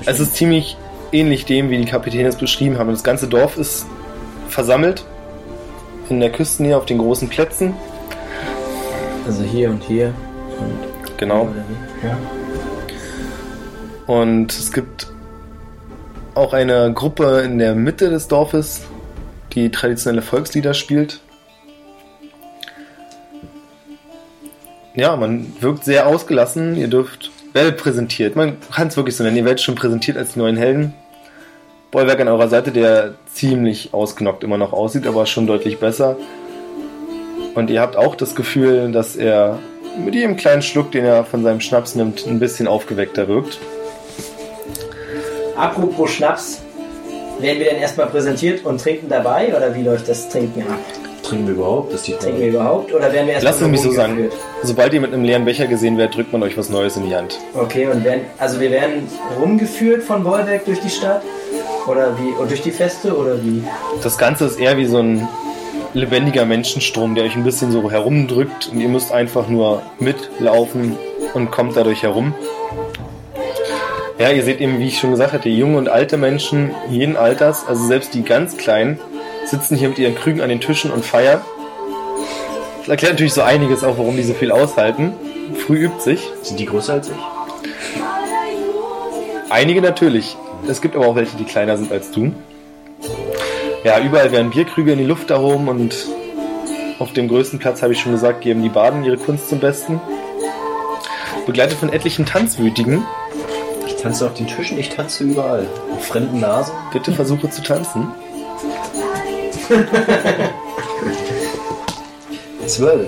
Es 0.08 0.20
ist 0.20 0.36
ziemlich 0.36 0.78
ähnlich 1.12 1.46
dem, 1.46 1.70
wie 1.70 1.78
die 1.78 1.86
Kapitäne 1.86 2.30
es 2.30 2.38
beschrieben 2.38 2.80
haben. 2.80 2.90
Das 2.90 3.04
ganze 3.04 3.28
Dorf 3.28 3.56
ist 3.56 3.86
versammelt 4.50 5.06
in 6.10 6.20
der 6.22 6.32
Küstennähe 6.32 6.76
auf 6.76 6.88
den 6.88 6.98
großen 6.98 7.30
Plätzen. 7.30 7.76
Also 9.28 9.44
hier 9.44 9.70
und 9.70 9.84
hier. 9.84 10.12
Und 10.58 10.96
Genau. 11.18 11.50
Ja. 12.04 12.18
Und 14.08 14.52
es 14.52 14.72
gibt 14.72 15.08
auch 16.36 16.54
eine 16.54 16.92
Gruppe 16.94 17.42
in 17.46 17.58
der 17.58 17.76
Mitte 17.76 18.10
des 18.10 18.28
Dorfes, 18.28 18.82
die 19.56 19.72
traditionelle 19.72 20.22
Volkslieder 20.22 20.74
spielt. 20.74 21.22
Ja, 24.94 25.16
man 25.16 25.54
wirkt 25.60 25.84
sehr 25.84 26.08
ausgelassen. 26.08 26.78
Ihr 26.78 26.88
dürft, 26.88 27.32
werdet 27.54 27.78
präsentiert. 27.78 28.36
Man 28.36 28.58
kann 28.74 28.88
es 28.88 28.98
wirklich 28.98 29.16
so 29.16 29.24
nennen. 29.24 29.38
Ihr 29.38 29.46
werdet 29.46 29.62
schon 29.62 29.76
präsentiert 29.76 30.18
als 30.18 30.36
neuen 30.36 30.58
Helden. 30.58 30.94
Bollwerk 31.92 32.20
an 32.20 32.28
eurer 32.28 32.50
Seite, 32.50 32.72
der 32.72 33.16
ziemlich 33.34 33.94
ausgenockt 33.94 34.44
immer 34.44 34.58
noch 34.58 34.74
aussieht, 34.74 35.08
aber 35.08 35.26
schon 35.26 35.48
deutlich 35.48 35.80
besser. 35.80 36.18
Und 37.56 37.70
ihr 37.70 37.82
habt 37.82 37.96
auch 37.96 38.16
das 38.16 38.36
Gefühl, 38.36 38.92
dass 38.92 39.16
er 39.16 39.60
mit 40.04 40.14
jedem 40.14 40.36
kleinen 40.36 40.62
Schluck, 40.62 40.92
den 40.92 41.06
er 41.06 41.24
von 41.24 41.44
seinem 41.44 41.62
Schnaps 41.62 41.96
nimmt, 41.96 42.26
ein 42.28 42.40
bisschen 42.40 42.68
aufgeweckter 42.68 43.28
wirkt. 43.30 43.60
Apropos 45.56 46.12
Schnaps, 46.12 46.62
werden 47.40 47.60
wir 47.60 47.70
denn 47.70 47.78
erstmal 47.78 48.08
präsentiert 48.08 48.66
und 48.66 48.82
trinken 48.82 49.10
dabei 49.10 49.56
oder 49.56 49.74
wie 49.76 49.84
läuft 49.84 50.08
das 50.08 50.30
Trinken 50.30 50.62
ab? 50.64 50.80
Trinken 51.24 51.48
wir 51.48 51.56
überhaupt? 51.56 51.92
Das 51.92 52.02
ist 52.02 52.08
die 52.08 52.14
Trinken 52.14 52.40
wir 52.40 52.48
überhaupt 52.50 52.94
oder 52.94 53.12
werden 53.12 53.28
wir 53.28 53.34
erstmal 53.34 53.52
Lasst 53.52 53.62
es 53.62 53.68
mich 53.68 53.82
so 53.82 53.92
sagen. 53.92 54.30
Sobald 54.64 54.94
ihr 54.94 55.02
mit 55.02 55.14
einem 55.14 55.24
leeren 55.24 55.46
Becher 55.46 55.68
gesehen 55.68 55.98
werdet, 55.98 56.16
drückt 56.16 56.34
man 56.34 56.44
euch 56.44 56.58
was 56.58 56.70
Neues 56.70 56.98
in 56.98 57.08
die 57.08 57.16
Hand. 57.16 57.40
Okay, 57.54 57.88
und 57.88 58.04
werden, 58.04 58.22
also 58.38 58.60
wir 58.60 58.72
werden 58.72 59.08
rumgeführt 59.40 60.04
von 60.04 60.24
Bollwerk 60.24 60.66
durch 60.66 60.80
die 60.80 60.90
Stadt 60.90 61.24
oder 61.88 62.18
wie 62.20 62.30
und 62.40 62.50
durch 62.50 62.62
die 62.62 62.72
Feste 62.72 63.16
oder 63.16 63.44
wie? 63.44 63.64
Das 64.04 64.18
Ganze 64.18 64.46
ist 64.46 64.60
eher 64.60 64.78
wie 64.78 64.86
so 64.86 65.00
ein 65.00 65.28
lebendiger 65.94 66.46
Menschenstrom, 66.46 67.16
der 67.16 67.24
euch 67.24 67.36
ein 67.36 67.44
bisschen 67.44 67.72
so 67.72 67.90
herumdrückt 67.90 68.70
und 68.72 68.82
ihr 68.82 68.90
müsst 68.90 69.12
einfach 69.12 69.48
nur 69.48 69.82
mitlaufen 70.00 70.98
und 71.34 71.52
kommt 71.52 71.76
dadurch 71.78 72.04
herum. 72.04 72.34
Ja, 74.18 74.32
ihr 74.32 74.44
seht 74.44 74.62
eben, 74.62 74.80
wie 74.80 74.88
ich 74.88 74.98
schon 74.98 75.12
gesagt 75.12 75.34
hatte, 75.34 75.50
junge 75.50 75.78
und 75.78 75.90
alte 75.90 76.16
Menschen 76.16 76.72
jeden 76.90 77.18
Alters, 77.18 77.68
also 77.68 77.86
selbst 77.86 78.14
die 78.14 78.24
ganz 78.24 78.56
Kleinen, 78.56 78.98
sitzen 79.46 79.76
hier 79.76 79.90
mit 79.90 80.00
ihren 80.00 80.16
Krügen 80.16 80.42
an 80.42 80.48
den 80.48 80.62
Tischen 80.62 80.90
und 80.90 81.04
feiern. 81.04 81.42
Das 82.80 82.88
erklärt 82.88 83.14
natürlich 83.14 83.34
so 83.34 83.42
einiges 83.42 83.84
auch, 83.84 83.98
warum 83.98 84.16
die 84.16 84.24
so 84.24 84.34
viel 84.34 84.52
aushalten. 84.52 85.14
Früh 85.66 85.86
übt 85.86 86.00
sich. 86.00 86.30
Sind 86.44 86.60
die 86.60 86.66
größer 86.66 86.94
als 86.94 87.10
ich? 87.10 87.16
Einige 89.50 89.82
natürlich. 89.82 90.38
Es 90.68 90.82
gibt 90.82 90.96
aber 90.96 91.08
auch 91.08 91.16
welche, 91.16 91.36
die 91.38 91.44
kleiner 91.44 91.78
sind 91.78 91.92
als 91.92 92.12
du. 92.12 92.34
Ja, 93.84 94.00
überall 94.00 94.32
werden 94.32 94.50
Bierkrüge 94.50 94.94
in 94.94 94.98
die 94.98 95.06
Luft 95.06 95.30
erhoben 95.30 95.68
und 95.68 96.08
auf 97.00 97.12
dem 97.12 97.28
größten 97.28 97.60
Platz, 97.60 97.82
habe 97.82 97.94
ich 97.94 98.00
schon 98.00 98.14
gesagt, 98.14 98.42
geben 98.42 98.64
die 98.64 98.70
Baden 98.70 99.04
ihre 99.04 99.18
Kunst 99.18 99.50
zum 99.50 99.60
Besten. 99.60 100.00
Begleitet 101.46 101.78
von 101.78 101.92
etlichen 101.92 102.26
Tanzwütigen. 102.26 103.06
Tanze 104.06 104.28
auf 104.28 104.36
den 104.36 104.46
Tischen, 104.46 104.78
ich 104.78 104.90
tanze 104.90 105.24
überall. 105.24 105.66
Auf 105.92 106.06
fremden 106.06 106.40
Nasen. 106.40 106.76
Bitte 106.94 107.12
versuche 107.12 107.50
zu 107.50 107.64
tanzen. 107.64 108.12
12. 112.68 113.08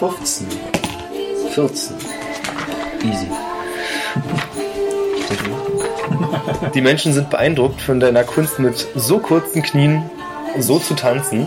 15. 0.00 0.46
14. 1.52 1.96
Easy. 3.04 3.28
Die 6.74 6.80
Menschen 6.80 7.12
sind 7.12 7.30
beeindruckt 7.30 7.80
von 7.80 8.00
deiner 8.00 8.24
Kunst 8.24 8.58
mit 8.58 8.84
so 8.96 9.20
kurzen 9.20 9.62
Knien 9.62 10.10
so 10.58 10.80
zu 10.80 10.94
tanzen. 10.94 11.46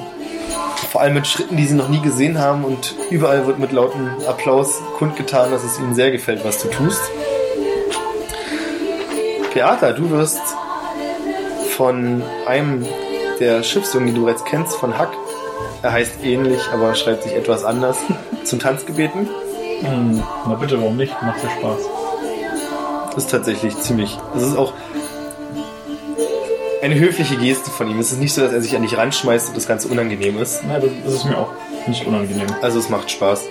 Vor 0.89 1.01
allem 1.01 1.15
mit 1.15 1.27
Schritten, 1.27 1.57
die 1.57 1.65
sie 1.65 1.75
noch 1.75 1.89
nie 1.89 1.99
gesehen 1.99 2.39
haben 2.39 2.63
und 2.63 2.95
überall 3.09 3.45
wird 3.45 3.59
mit 3.59 3.73
lautem 3.73 4.09
Applaus 4.25 4.79
kundgetan, 4.97 5.51
dass 5.51 5.65
es 5.65 5.77
ihnen 5.79 5.95
sehr 5.95 6.11
gefällt, 6.11 6.45
was 6.45 6.61
du 6.61 6.69
tust. 6.69 7.01
Beata, 9.53 9.91
du 9.91 10.09
wirst 10.09 10.41
von 11.77 12.23
einem 12.47 12.85
der 13.39 13.63
Schiffsjungen, 13.63 14.07
die 14.07 14.13
du 14.13 14.25
bereits 14.25 14.43
kennst, 14.43 14.75
von 14.75 14.97
Hack, 14.97 15.11
er 15.83 15.91
heißt 15.91 16.23
ähnlich, 16.23 16.61
aber 16.73 16.95
schreibt 16.95 17.23
sich 17.23 17.33
etwas 17.33 17.63
anders, 17.63 17.97
zum 18.43 18.59
Tanz 18.59 18.85
gebeten. 18.85 19.27
Hm, 19.81 20.23
na 20.47 20.55
bitte, 20.55 20.79
warum 20.79 20.97
nicht? 20.97 21.13
Macht 21.21 21.43
ja 21.43 21.49
Spaß. 21.49 21.79
Das 23.13 23.23
ist 23.25 23.31
tatsächlich 23.31 23.77
ziemlich. 23.77 24.17
Das 24.33 24.43
ist 24.43 24.57
auch 24.57 24.73
eine 26.81 26.95
höfliche 26.95 27.35
Geste 27.35 27.69
von 27.69 27.89
ihm. 27.89 27.99
Es 27.99 28.11
ist 28.11 28.19
nicht 28.19 28.33
so, 28.33 28.41
dass 28.41 28.53
er 28.53 28.61
sich 28.61 28.75
an 28.75 28.81
dich 28.81 28.97
ranschmeißt 28.97 29.49
und 29.49 29.57
das 29.57 29.67
Ganze 29.67 29.87
unangenehm 29.87 30.39
ist. 30.39 30.61
Das, 30.67 30.83
das 31.03 31.13
ist 31.13 31.25
mir 31.25 31.37
auch 31.37 31.51
nicht 31.87 32.05
unangenehm. 32.05 32.47
Also 32.61 32.79
es 32.79 32.89
macht 32.89 33.11
Spaß. 33.11 33.43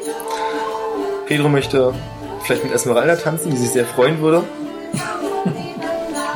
Pedro 1.26 1.48
möchte 1.48 1.94
vielleicht 2.42 2.64
mit 2.64 2.72
Esmeralda 2.72 3.16
tanzen, 3.16 3.50
die 3.50 3.56
sich 3.56 3.70
sehr 3.70 3.84
freuen 3.84 4.20
würde, 4.20 4.42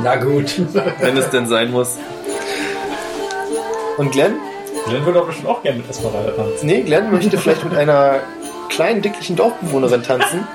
Na 0.04 0.16
gut. 0.16 0.60
wenn 1.00 1.16
es 1.16 1.30
denn 1.30 1.46
sein 1.46 1.70
muss. 1.72 1.96
Und 3.96 4.12
Glenn? 4.12 4.34
Glenn 4.86 5.06
würde 5.06 5.18
aber 5.18 5.28
bestimmt 5.28 5.48
auch 5.48 5.62
gerne 5.62 5.78
mit 5.78 5.88
Esmeralda 5.88 6.32
tanzen. 6.32 6.66
Nee, 6.66 6.82
Glenn 6.82 7.10
möchte 7.10 7.38
vielleicht 7.38 7.64
mit 7.64 7.74
einer 7.74 8.20
kleinen, 8.68 9.00
dicklichen 9.00 9.34
Dorfbewohnerin 9.34 10.02
tanzen. 10.02 10.46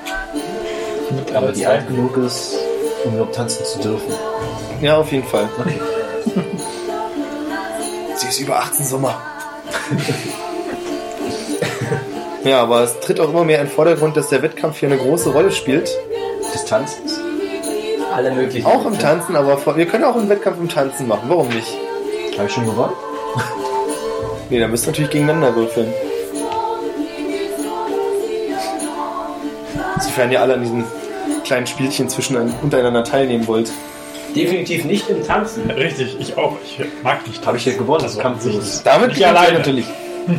Mit 1.09 1.35
Aber 1.35 1.51
die 1.51 1.65
alt 1.65 1.87
genug 1.87 2.15
ist, 2.17 2.55
um 3.03 3.13
überhaupt 3.13 3.33
tanzen 3.35 3.65
zu 3.65 3.79
dürfen. 3.79 4.13
Ja, 4.81 4.97
auf 4.97 5.11
jeden 5.11 5.27
Fall. 5.27 5.49
Okay. 5.59 5.79
Sie 8.17 8.27
ist 8.27 8.39
über 8.39 8.59
18 8.59 8.85
Sommer. 8.85 9.19
ja, 12.43 12.61
aber 12.61 12.83
es 12.83 12.99
tritt 12.99 13.19
auch 13.19 13.29
immer 13.29 13.45
mehr 13.45 13.61
in 13.61 13.65
den 13.65 13.73
Vordergrund, 13.73 14.15
dass 14.15 14.29
der 14.29 14.43
Wettkampf 14.43 14.77
hier 14.77 14.89
eine 14.89 14.99
große 14.99 15.31
Rolle 15.31 15.51
spielt. 15.51 15.89
Des 16.53 16.65
Tanzens? 16.65 17.19
Alle 18.19 18.31
möglichen. 18.31 18.65
Auch 18.67 18.85
im 18.85 18.99
Tanzen, 18.99 19.35
aber 19.37 19.57
vor- 19.57 19.77
wir 19.77 19.85
können 19.85 20.03
auch 20.03 20.15
einen 20.17 20.27
Wettkampf 20.27 20.57
im 20.59 20.67
Tanzen 20.67 21.07
machen. 21.07 21.23
Warum 21.29 21.47
nicht? 21.47 21.77
Habe 22.37 22.47
ich 22.47 22.53
schon 22.53 22.65
gewonnen? 22.65 22.91
Nee, 24.49 24.59
dann 24.59 24.71
müsst 24.71 24.85
ihr 24.85 24.91
natürlich 24.91 25.09
gegeneinander 25.11 25.55
würfeln. 25.55 25.93
Sofern 30.01 30.31
ihr 30.33 30.41
alle 30.41 30.55
an 30.55 30.61
diesen 30.63 30.83
kleinen 31.45 31.65
Spielchen 31.65 32.09
zwischen 32.09 32.35
untereinander 32.61 33.05
teilnehmen 33.05 33.47
wollt. 33.47 33.71
Definitiv 34.35 34.83
nicht 34.83 35.09
im 35.09 35.25
Tanzen. 35.25 35.69
Richtig, 35.71 36.17
ich 36.19 36.37
auch. 36.37 36.57
Ich 36.63 36.77
mag 37.03 37.25
nicht 37.25 37.45
Habe 37.47 37.55
ich 37.55 37.65
ja 37.65 37.73
gewonnen, 37.73 38.03
Also, 38.03 38.19
Kampf 38.19 38.43
nicht- 38.45 38.59
ist. 38.59 38.85
Damit 38.85 39.09
Nicht 39.09 39.19
ihr 39.21 39.29
alleine. 39.29 39.59
natürlich. 39.59 39.85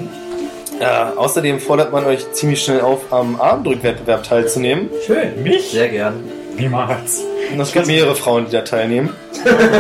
Ja, 0.81 1.13
außerdem 1.15 1.61
fordert 1.61 1.93
man 1.93 2.07
euch 2.07 2.33
ziemlich 2.33 2.63
schnell 2.65 2.81
auf, 2.81 3.01
am 3.13 3.39
Armdrückwettbewerb 3.39 4.23
teilzunehmen. 4.23 4.89
Schön. 5.07 5.43
Mich? 5.43 5.73
Sehr 5.73 5.89
gern. 5.91 6.25
Niemals. 6.57 7.23
Und 7.53 7.61
es 7.61 7.73
gibt 7.73 7.87
mehrere 7.87 8.15
Frauen, 8.15 8.47
die 8.47 8.53
da 8.53 8.63
teilnehmen. 8.63 9.15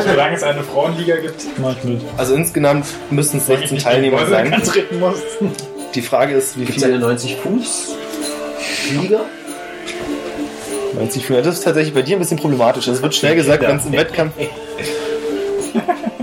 Solange 0.04 0.36
es 0.36 0.42
eine 0.42 0.62
Frauenliga 0.62 1.16
gibt, 1.16 1.46
mach 1.58 1.76
ich 1.76 1.84
mit. 1.84 2.00
Also 2.16 2.34
insgesamt 2.34 2.86
müssen 3.10 3.38
es 3.38 3.46
Solange 3.46 3.64
ich 3.64 3.70
16 3.70 3.74
nicht 3.74 3.84
Teilnehmer 3.84 4.26
sein. 4.26 4.62
Die 5.94 6.02
Frage 6.02 6.34
ist, 6.34 6.58
wie 6.58 6.64
Gibt 6.64 6.78
es 6.78 6.84
eine 6.84 6.94
viele 6.94 7.04
90 7.04 7.36
Fuß 7.36 7.96
Liga? 9.00 9.20
90 10.94 11.26
Führer. 11.26 11.42
Das 11.42 11.54
ist 11.58 11.64
tatsächlich 11.64 11.94
bei 11.94 12.02
dir 12.02 12.16
ein 12.16 12.20
bisschen 12.20 12.38
problematisch. 12.38 12.88
Es 12.88 13.02
wird 13.02 13.14
schnell 13.14 13.36
gesagt, 13.36 13.62
wenn 13.62 13.76
es 13.76 13.86
im 13.86 13.92
Wettkampf. 13.92 14.34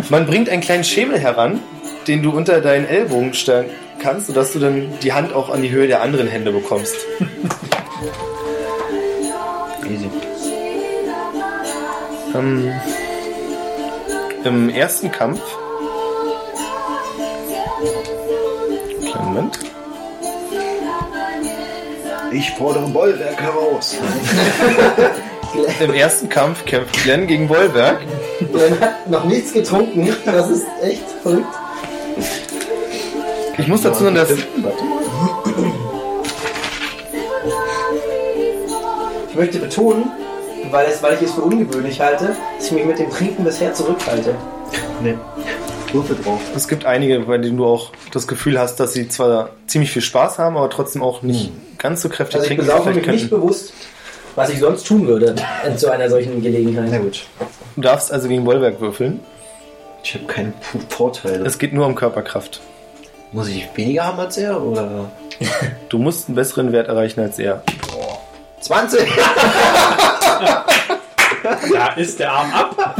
Man 0.09 0.25
bringt 0.25 0.49
einen 0.49 0.61
kleinen 0.61 0.83
Schemel 0.83 1.19
heran, 1.19 1.59
den 2.07 2.23
du 2.23 2.31
unter 2.31 2.61
deinen 2.61 2.85
Ellbogen 2.85 3.33
stellen 3.33 3.69
kannst, 4.01 4.27
sodass 4.27 4.53
du 4.53 4.59
dann 4.59 4.99
die 5.01 5.13
Hand 5.13 5.33
auch 5.33 5.49
an 5.49 5.61
die 5.61 5.71
Höhe 5.71 5.87
der 5.87 6.01
anderen 6.01 6.27
Hände 6.27 6.51
bekommst. 6.51 6.95
Ähm, 12.37 12.71
Im 14.43 14.69
ersten 14.69 15.11
Kampf. 15.11 15.41
Kleinen 19.01 19.25
Moment. 19.25 19.59
Ich 22.31 22.51
fordere 22.51 22.87
Bollwerk 22.89 23.41
heraus. 23.41 23.97
Im 25.79 25.93
ersten 25.93 26.29
Kampf 26.29 26.65
kämpft 26.65 27.01
Glenn 27.03 27.25
gegen 27.25 27.47
Bollwerk. 27.47 28.01
Glenn 28.51 28.79
hat 28.79 29.09
noch 29.09 29.23
nichts 29.23 29.53
getrunken. 29.53 30.15
Das 30.25 30.49
ist 30.49 30.65
echt 30.83 31.09
verrückt. 31.23 31.45
Ich 33.57 33.67
muss 33.67 33.81
dazu 33.81 34.03
sagen, 34.03 34.15
dass 34.15 34.31
Ich 39.29 39.35
möchte 39.35 39.59
betonen, 39.59 40.11
weil, 40.71 40.87
es, 40.87 41.01
weil 41.03 41.15
ich 41.15 41.21
es 41.23 41.31
für 41.33 41.41
ungewöhnlich 41.41 41.99
halte, 41.99 42.35
dass 42.57 42.65
ich 42.67 42.71
mich 42.71 42.85
mit 42.85 42.99
dem 42.99 43.09
Trinken 43.09 43.43
bisher 43.43 43.73
zurückhalte. 43.73 44.35
Nee. 45.01 45.15
Würfel 45.93 46.17
drauf. 46.21 46.41
es 46.53 46.67
gibt 46.67 46.85
einige, 46.85 47.19
bei 47.21 47.37
denen 47.37 47.55
du 47.55 47.65
auch 47.65 47.91
das 48.11 48.27
Gefühl 48.27 48.59
hast, 48.59 48.75
dass 48.81 48.91
sie 48.91 49.07
zwar 49.07 49.51
ziemlich 49.67 49.89
viel 49.91 50.01
Spaß 50.01 50.37
haben, 50.37 50.57
aber 50.57 50.69
trotzdem 50.69 51.01
auch 51.01 51.21
nicht 51.21 51.51
ganz 51.77 52.01
so 52.01 52.09
kräftig 52.09 52.35
Also 52.35 52.43
ich 52.43 52.47
trinken. 52.57 52.65
besaufe 52.65 52.89
vielleicht 52.91 53.07
mich 53.07 53.21
nicht 53.21 53.29
bewusst, 53.29 53.71
was 54.35 54.49
ich 54.49 54.59
sonst 54.59 54.85
tun 54.85 55.07
würde 55.07 55.33
in 55.65 55.77
zu 55.77 55.89
einer 55.89 56.09
solchen 56.09 56.41
Gelegenheit. 56.41 56.89
Na 56.91 56.97
gut. 56.97 57.23
Du 57.75 57.81
darfst 57.81 58.11
also 58.11 58.27
gegen 58.27 58.43
Bollwerk 58.43 58.81
würfeln. 58.81 59.21
Ich 60.03 60.13
habe 60.15 60.25
keinen 60.25 60.53
Vorteil. 60.89 61.45
Es 61.45 61.57
geht 61.57 61.71
nur 61.73 61.85
um 61.85 61.95
Körperkraft. 61.95 62.59
Muss 63.31 63.47
ich 63.47 63.67
weniger 63.75 64.05
haben 64.05 64.19
als 64.19 64.37
er? 64.37 64.61
Oder? 64.61 65.09
Du 65.89 65.99
musst 65.99 66.27
einen 66.27 66.35
besseren 66.35 66.71
Wert 66.73 66.87
erreichen 66.89 67.21
als 67.21 67.39
er. 67.39 67.63
20! 68.59 68.99
Da 71.73 71.93
ist 71.95 72.19
der 72.19 72.31
Arm 72.31 72.53
ab. 72.53 72.95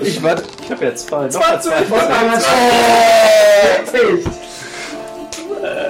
Ich 0.00 0.22
warte. 0.22 0.44
Ich 0.62 0.70
habe 0.70 0.84
jetzt 0.84 1.08
zwei. 1.08 1.26
Nochmal 1.26 1.60
zwei. 1.60 1.84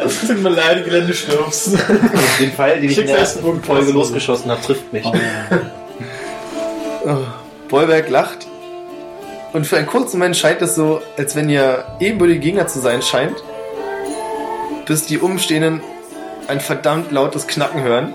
Es 0.05 0.21
tut 0.21 0.43
mir 0.43 0.51
leid, 0.51 0.85
Glenn, 0.85 1.07
du 1.07 1.15
stirbst. 1.15 1.77
Den 2.39 2.53
Pfeil, 2.53 2.81
den 2.81 2.91
ich 2.91 2.99
in 2.99 3.07
der 3.07 3.19
ersten 3.19 3.63
Folge 3.63 3.93
losgeschossen 3.93 4.51
habe, 4.51 4.61
trifft 4.61 4.93
mich. 4.93 5.07
Oh, 7.07 7.17
Bollwerk 7.69 8.09
lacht. 8.11 8.47
Und 9.53 9.67
für 9.67 9.77
einen 9.77 9.87
kurzen 9.87 10.19
Moment 10.19 10.37
scheint 10.37 10.63
es 10.63 10.75
so, 10.75 11.01
als 11.17 11.37
wenn 11.37 11.49
ihr 11.49 11.85
ebenbürtige 12.01 12.41
Gegner 12.41 12.67
zu 12.67 12.81
sein 12.81 13.03
scheint, 13.03 13.37
bis 14.87 15.07
die 15.07 15.19
Umstehenden 15.19 15.81
ein 16.49 16.61
verdammt 16.61 17.13
lautes 17.13 17.47
Knacken 17.47 17.83
hören 17.83 18.15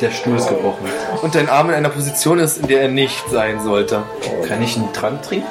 Der 0.00 0.10
Stuhl 0.10 0.36
ist 0.36 0.48
gebrochen. 0.48 0.84
und 1.22 1.34
dein 1.34 1.48
Arm 1.48 1.70
in 1.70 1.74
einer 1.74 1.88
Position 1.88 2.38
ist, 2.38 2.58
in 2.58 2.66
der 2.68 2.82
er 2.82 2.88
nicht 2.88 3.28
sein 3.30 3.62
sollte. 3.62 4.02
Kann 4.46 4.62
ich 4.62 4.76
einen 4.76 4.92
Trank 4.92 5.22
trinken? 5.22 5.46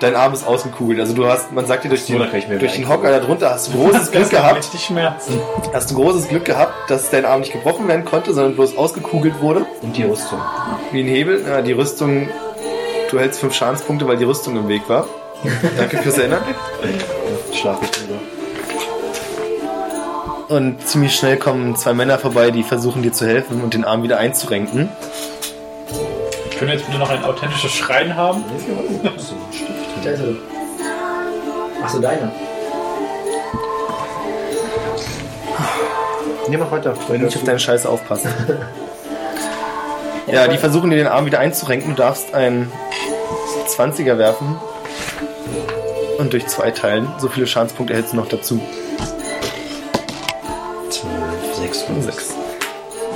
Dein 0.00 0.14
Arm 0.14 0.32
ist 0.32 0.46
ausgekugelt. 0.46 1.00
Also 1.00 1.12
du 1.14 1.26
hast, 1.26 1.50
man 1.52 1.66
sagt 1.66 1.82
dir 1.84 1.88
durch, 1.88 2.08
mir 2.08 2.58
durch 2.58 2.74
den 2.76 2.88
Hocker 2.88 3.10
da 3.10 3.18
drunter 3.18 3.50
hast 3.50 3.68
du 3.68 3.78
großes 3.78 4.10
Glück 4.12 4.30
gehabt. 4.30 4.64
Schmerzen. 4.78 5.40
Hast 5.72 5.90
du 5.90 5.96
großes 5.96 6.28
Glück 6.28 6.44
gehabt, 6.44 6.72
dass 6.88 7.10
dein 7.10 7.24
Arm 7.24 7.40
nicht 7.40 7.52
gebrochen 7.52 7.88
werden 7.88 8.04
konnte, 8.04 8.32
sondern 8.32 8.54
bloß 8.54 8.76
ausgekugelt 8.76 9.40
wurde. 9.40 9.66
Und 9.82 9.96
die 9.96 10.04
Rüstung. 10.04 10.38
Wie 10.92 11.00
ein 11.02 11.08
Hebel. 11.08 11.44
Ja, 11.48 11.62
die 11.62 11.72
Rüstung, 11.72 12.28
du 13.10 13.18
hältst 13.18 13.40
fünf 13.40 13.54
Schadenspunkte, 13.54 14.06
weil 14.06 14.18
die 14.18 14.24
Rüstung 14.24 14.56
im 14.56 14.68
Weg 14.68 14.88
war. 14.88 15.06
Danke 15.76 15.98
fürs 15.98 16.18
Erinnern. 16.18 16.42
Schlaf 17.52 17.78
ich 17.82 17.90
drüber. 17.90 18.20
Und 20.48 20.86
ziemlich 20.86 21.14
schnell 21.14 21.36
kommen 21.36 21.76
zwei 21.76 21.92
Männer 21.92 22.18
vorbei, 22.18 22.50
die 22.50 22.62
versuchen 22.62 23.02
dir 23.02 23.12
zu 23.12 23.26
helfen 23.26 23.62
und 23.62 23.74
den 23.74 23.84
Arm 23.84 24.02
wieder 24.02 24.18
einzurenken. 24.18 24.88
Können 26.58 26.70
wir 26.70 26.76
jetzt 26.76 26.86
bitte 26.86 26.98
noch 26.98 27.10
ein 27.10 27.22
authentisches 27.22 27.70
Schreien 27.72 28.16
haben? 28.16 28.44
Da 30.02 30.10
ist 30.10 30.20
er 30.20 30.26
doch. 30.26 31.84
Achso, 31.84 32.00
deiner. 32.00 32.32
Nee, 36.48 36.56
mach 36.56 36.70
weiter. 36.70 36.94
Wenn 37.08 37.22
nicht 37.22 37.36
auf 37.36 37.44
deine 37.44 37.58
Scheiße 37.58 37.88
aufpassen. 37.88 38.30
Ja, 40.30 40.46
die 40.46 40.58
versuchen 40.58 40.90
dir 40.90 40.96
den 40.96 41.06
Arm 41.06 41.24
wieder 41.24 41.38
einzurenken. 41.38 41.96
Du 41.96 42.02
darfst 42.02 42.34
einen 42.34 42.70
20er 43.66 44.18
werfen. 44.18 44.58
Und 46.18 46.34
durch 46.34 46.46
zwei 46.48 46.70
teilen. 46.70 47.08
So 47.16 47.28
viele 47.28 47.46
Schadenspunkte 47.46 47.94
erhältst 47.94 48.12
du 48.12 48.18
noch 48.18 48.28
dazu. 48.28 48.60
12, 51.78 51.78
6, 51.78 51.82
5, 51.86 52.04
Sechs. 52.04 52.34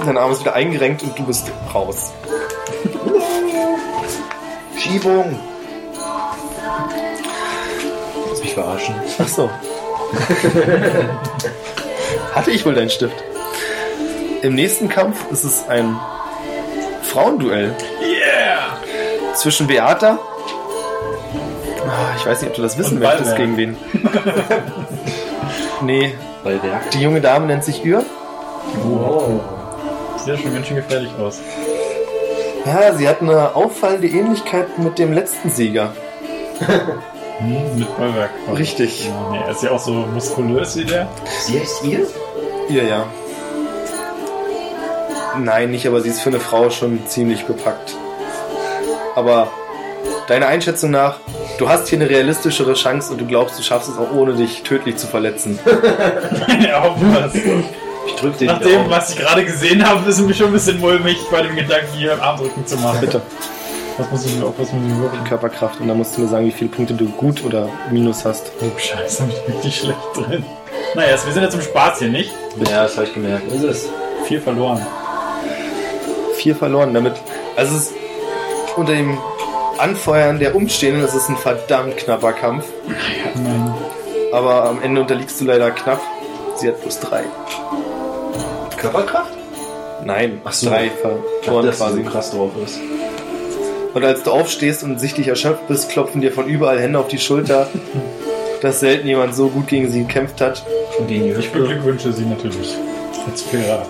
Dein 0.05 0.17
Arm 0.19 0.33
ist 0.33 0.41
wieder 0.41 0.55
eingerenkt 0.55 1.03
und 1.03 1.19
du 1.19 1.23
bist 1.25 1.51
raus. 1.75 2.13
Schiebung! 4.79 5.39
Lass 8.31 8.41
mich 8.41 8.55
verarschen. 8.55 8.95
Ach 9.19 9.29
so. 9.29 9.51
Hatte 12.35 12.51
ich 12.51 12.65
wohl 12.67 12.75
deinen 12.75 12.91
Stift. 12.91 13.15
Im 14.43 14.55
nächsten 14.55 14.89
Kampf 14.89 15.31
ist 15.31 15.45
es 15.45 15.69
ein 15.69 15.99
Frauenduell. 17.03 17.75
Yeah! 18.03 18.79
zwischen 19.35 19.67
Beata. 19.67 20.19
Ah, 21.87 22.15
Ich 22.19 22.27
weiß 22.27 22.41
nicht, 22.43 22.51
ob 22.51 22.57
du 22.57 22.63
das 22.63 22.77
wissen 22.79 22.99
Und 22.99 23.03
möchtest, 23.05 23.37
Ballwerk. 23.37 23.39
gegen 23.39 23.57
wen. 23.57 23.77
nee, 25.83 26.15
Ballwerk. 26.45 26.91
die 26.91 27.01
junge 27.01 27.21
Dame 27.21 27.47
nennt 27.47 27.65
sich 27.65 27.85
Ür. 27.85 28.05
Oh. 28.85 29.41
Sieht 30.19 30.29
ja 30.29 30.37
schon 30.37 30.55
ganz 30.55 30.67
schön 30.67 30.77
gefährlich 30.77 31.11
aus. 31.19 31.41
Ja, 32.65 32.95
sie 32.95 33.09
hat 33.09 33.21
eine 33.21 33.55
auffallende 33.55 34.07
Ähnlichkeit 34.07 34.79
mit 34.79 34.99
dem 34.99 35.13
letzten 35.13 35.51
Sieger. 35.51 35.93
Hm, 37.39 37.79
mit 37.79 37.97
Bollwerk. 37.97 38.31
Richtig. 38.57 39.09
Ja, 39.09 39.31
nee, 39.33 39.39
er 39.39 39.51
ist 39.51 39.63
ja 39.63 39.71
auch 39.73 39.81
so 39.81 39.93
muskulös 39.93 40.77
wie 40.77 40.85
der. 40.85 41.09
Sie 41.41 41.59
heißt 41.59 41.83
ihr? 41.85 42.07
Ihr, 42.69 42.85
ja. 42.85 43.07
Nein, 45.39 45.71
nicht, 45.71 45.87
aber 45.87 46.01
sie 46.03 46.11
ist 46.11 46.21
für 46.21 46.29
eine 46.29 46.39
Frau 46.39 46.71
schon 46.71 47.05
ziemlich 47.07 47.45
bepackt. 47.45 47.97
Aber 49.17 49.49
deiner 50.29 50.47
Einschätzung 50.47 50.91
nach, 50.91 51.17
du 51.59 51.69
hast 51.69 51.89
hier 51.89 51.99
eine 51.99 52.09
realistischere 52.09 52.75
Chance 52.75 53.13
und 53.13 53.21
du 53.21 53.27
glaubst, 53.27 53.59
du 53.59 53.63
schaffst 53.63 53.89
es 53.89 53.99
auch 53.99 54.13
ohne 54.13 54.35
dich 54.35 54.63
tödlich 54.63 54.97
zu 54.97 55.07
verletzen. 55.07 55.59
ja, 56.61 56.83
hoffen 56.85 57.13
wir. 57.13 57.65
Ich 58.07 58.15
drück 58.17 58.37
den 58.39 58.49
Nach 58.49 58.61
dem, 58.61 58.91
was 58.91 59.11
ich 59.11 59.17
gerade 59.19 59.45
gesehen 59.45 59.87
habe, 59.87 60.09
ist 60.09 60.19
es 60.19 60.27
mir 60.27 60.35
schon 60.35 60.49
ein 60.49 60.53
bisschen 60.53 60.81
mulmig 60.81 61.19
bei 61.31 61.43
dem 61.43 61.55
Gedanken, 61.55 61.93
hier 61.97 62.21
Armdrücken 62.23 62.67
zu 62.67 62.77
machen. 62.77 63.01
Bitte. 63.01 63.23
Was 63.99 64.11
muss 64.11 64.25
ich, 64.25 64.43
auf 64.43 64.55
was 64.57 64.73
muss 64.73 64.83
ich 64.87 64.97
würfeln? 64.97 65.25
Körperkraft 65.25 65.81
und 65.81 65.89
dann 65.89 65.99
musst 65.99 66.17
du 66.17 66.23
mir 66.23 66.29
sagen, 66.29 66.47
wie 66.47 66.51
viele 66.51 66.71
Punkte 66.71 66.95
du 66.95 67.07
gut 67.11 67.45
oder 67.45 67.69
minus 67.91 68.25
hast. 68.25 68.51
Oh, 68.61 68.79
scheiße, 68.79 69.25
bin 69.25 69.33
ich 69.33 69.55
richtig 69.55 69.77
schlecht 69.77 69.99
drin. 70.15 70.45
Naja, 70.95 71.17
wir 71.25 71.33
sind 71.33 71.43
ja 71.43 71.51
zum 71.51 71.61
Spaß 71.61 71.99
hier, 71.99 72.09
nicht? 72.09 72.33
Ja, 72.69 72.85
das 72.85 72.97
habe 72.97 73.07
ich 73.07 73.15
gemerkt. 73.15 73.53
Ist 73.53 73.63
es? 73.63 73.89
Viel 74.27 74.41
verloren. 74.41 74.85
Vier 76.37 76.57
verloren 76.57 76.95
damit. 76.95 77.15
Also 77.57 77.77
es 77.77 77.83
ist 77.83 77.95
unter 78.77 78.93
dem 78.93 79.19
Anfeuern 79.79 80.39
der 80.39 80.55
Umstehenden, 80.55 81.03
das 81.03 81.15
ist 81.15 81.29
ein 81.29 81.37
verdammt 81.37 81.97
knapper 81.99 82.33
Kampf. 82.33 82.65
Nein. 83.35 83.75
Aber 84.33 84.65
am 84.65 84.83
Ende 84.83 85.03
unterliegst 85.03 85.41
du 85.41 85.45
leider 85.45 85.71
knapp. 85.71 86.01
Sie 86.57 86.69
hat 86.69 86.81
plus 86.81 86.99
drei. 86.99 87.25
Körperkraft? 88.83 89.33
Nein, 90.05 90.41
Ach 90.45 90.53
so. 90.53 90.69
drei 90.69 90.91
dass 91.45 91.79
sie 91.79 91.85
quasi. 91.85 92.03
so 92.05 92.11
krass 92.11 92.31
drauf 92.33 92.51
ist. 92.65 92.81
Und 93.95 94.05
als 94.05 94.23
du 94.25 94.33
aufstehst 94.33 94.83
und 94.83 94.99
sichtlich 94.99 95.29
erschöpft 95.29 95.69
bist, 95.69 95.91
klopfen 95.91 96.21
dir 96.21 96.33
von 96.33 96.47
überall 96.47 96.81
Hände 96.81 96.99
auf 96.99 97.07
die 97.09 97.19
Schulter, 97.19 97.69
dass 98.61 98.81
selten 98.81 99.07
jemand 99.07 99.37
so 99.37 99.49
gut 99.49 99.69
gegen 99.69 99.91
sie 99.91 100.01
gekämpft 100.01 100.41
hat. 100.41 100.65
Und 100.99 101.07
gegen 101.07 101.39
Ich 101.39 101.53
beglückwünsche 101.53 102.13
sie 102.13 102.25
natürlich. 102.25 102.77
Als 103.31 103.43
fairer, 103.43 103.87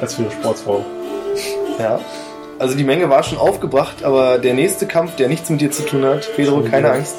als 0.00 0.14
für 0.14 0.28
Sportsfrau. 0.28 0.84
Ja. 1.78 2.00
Also 2.58 2.76
die 2.76 2.84
Menge 2.84 3.08
war 3.10 3.22
schon 3.22 3.38
aufgebracht, 3.38 4.02
aber 4.02 4.38
der 4.38 4.54
nächste 4.54 4.86
Kampf, 4.86 5.14
der 5.16 5.28
nichts 5.28 5.50
mit 5.50 5.60
dir 5.60 5.70
zu 5.70 5.84
tun 5.84 6.04
hat, 6.04 6.28
Pedro, 6.34 6.62
keine 6.62 6.90
Angst, 6.90 7.14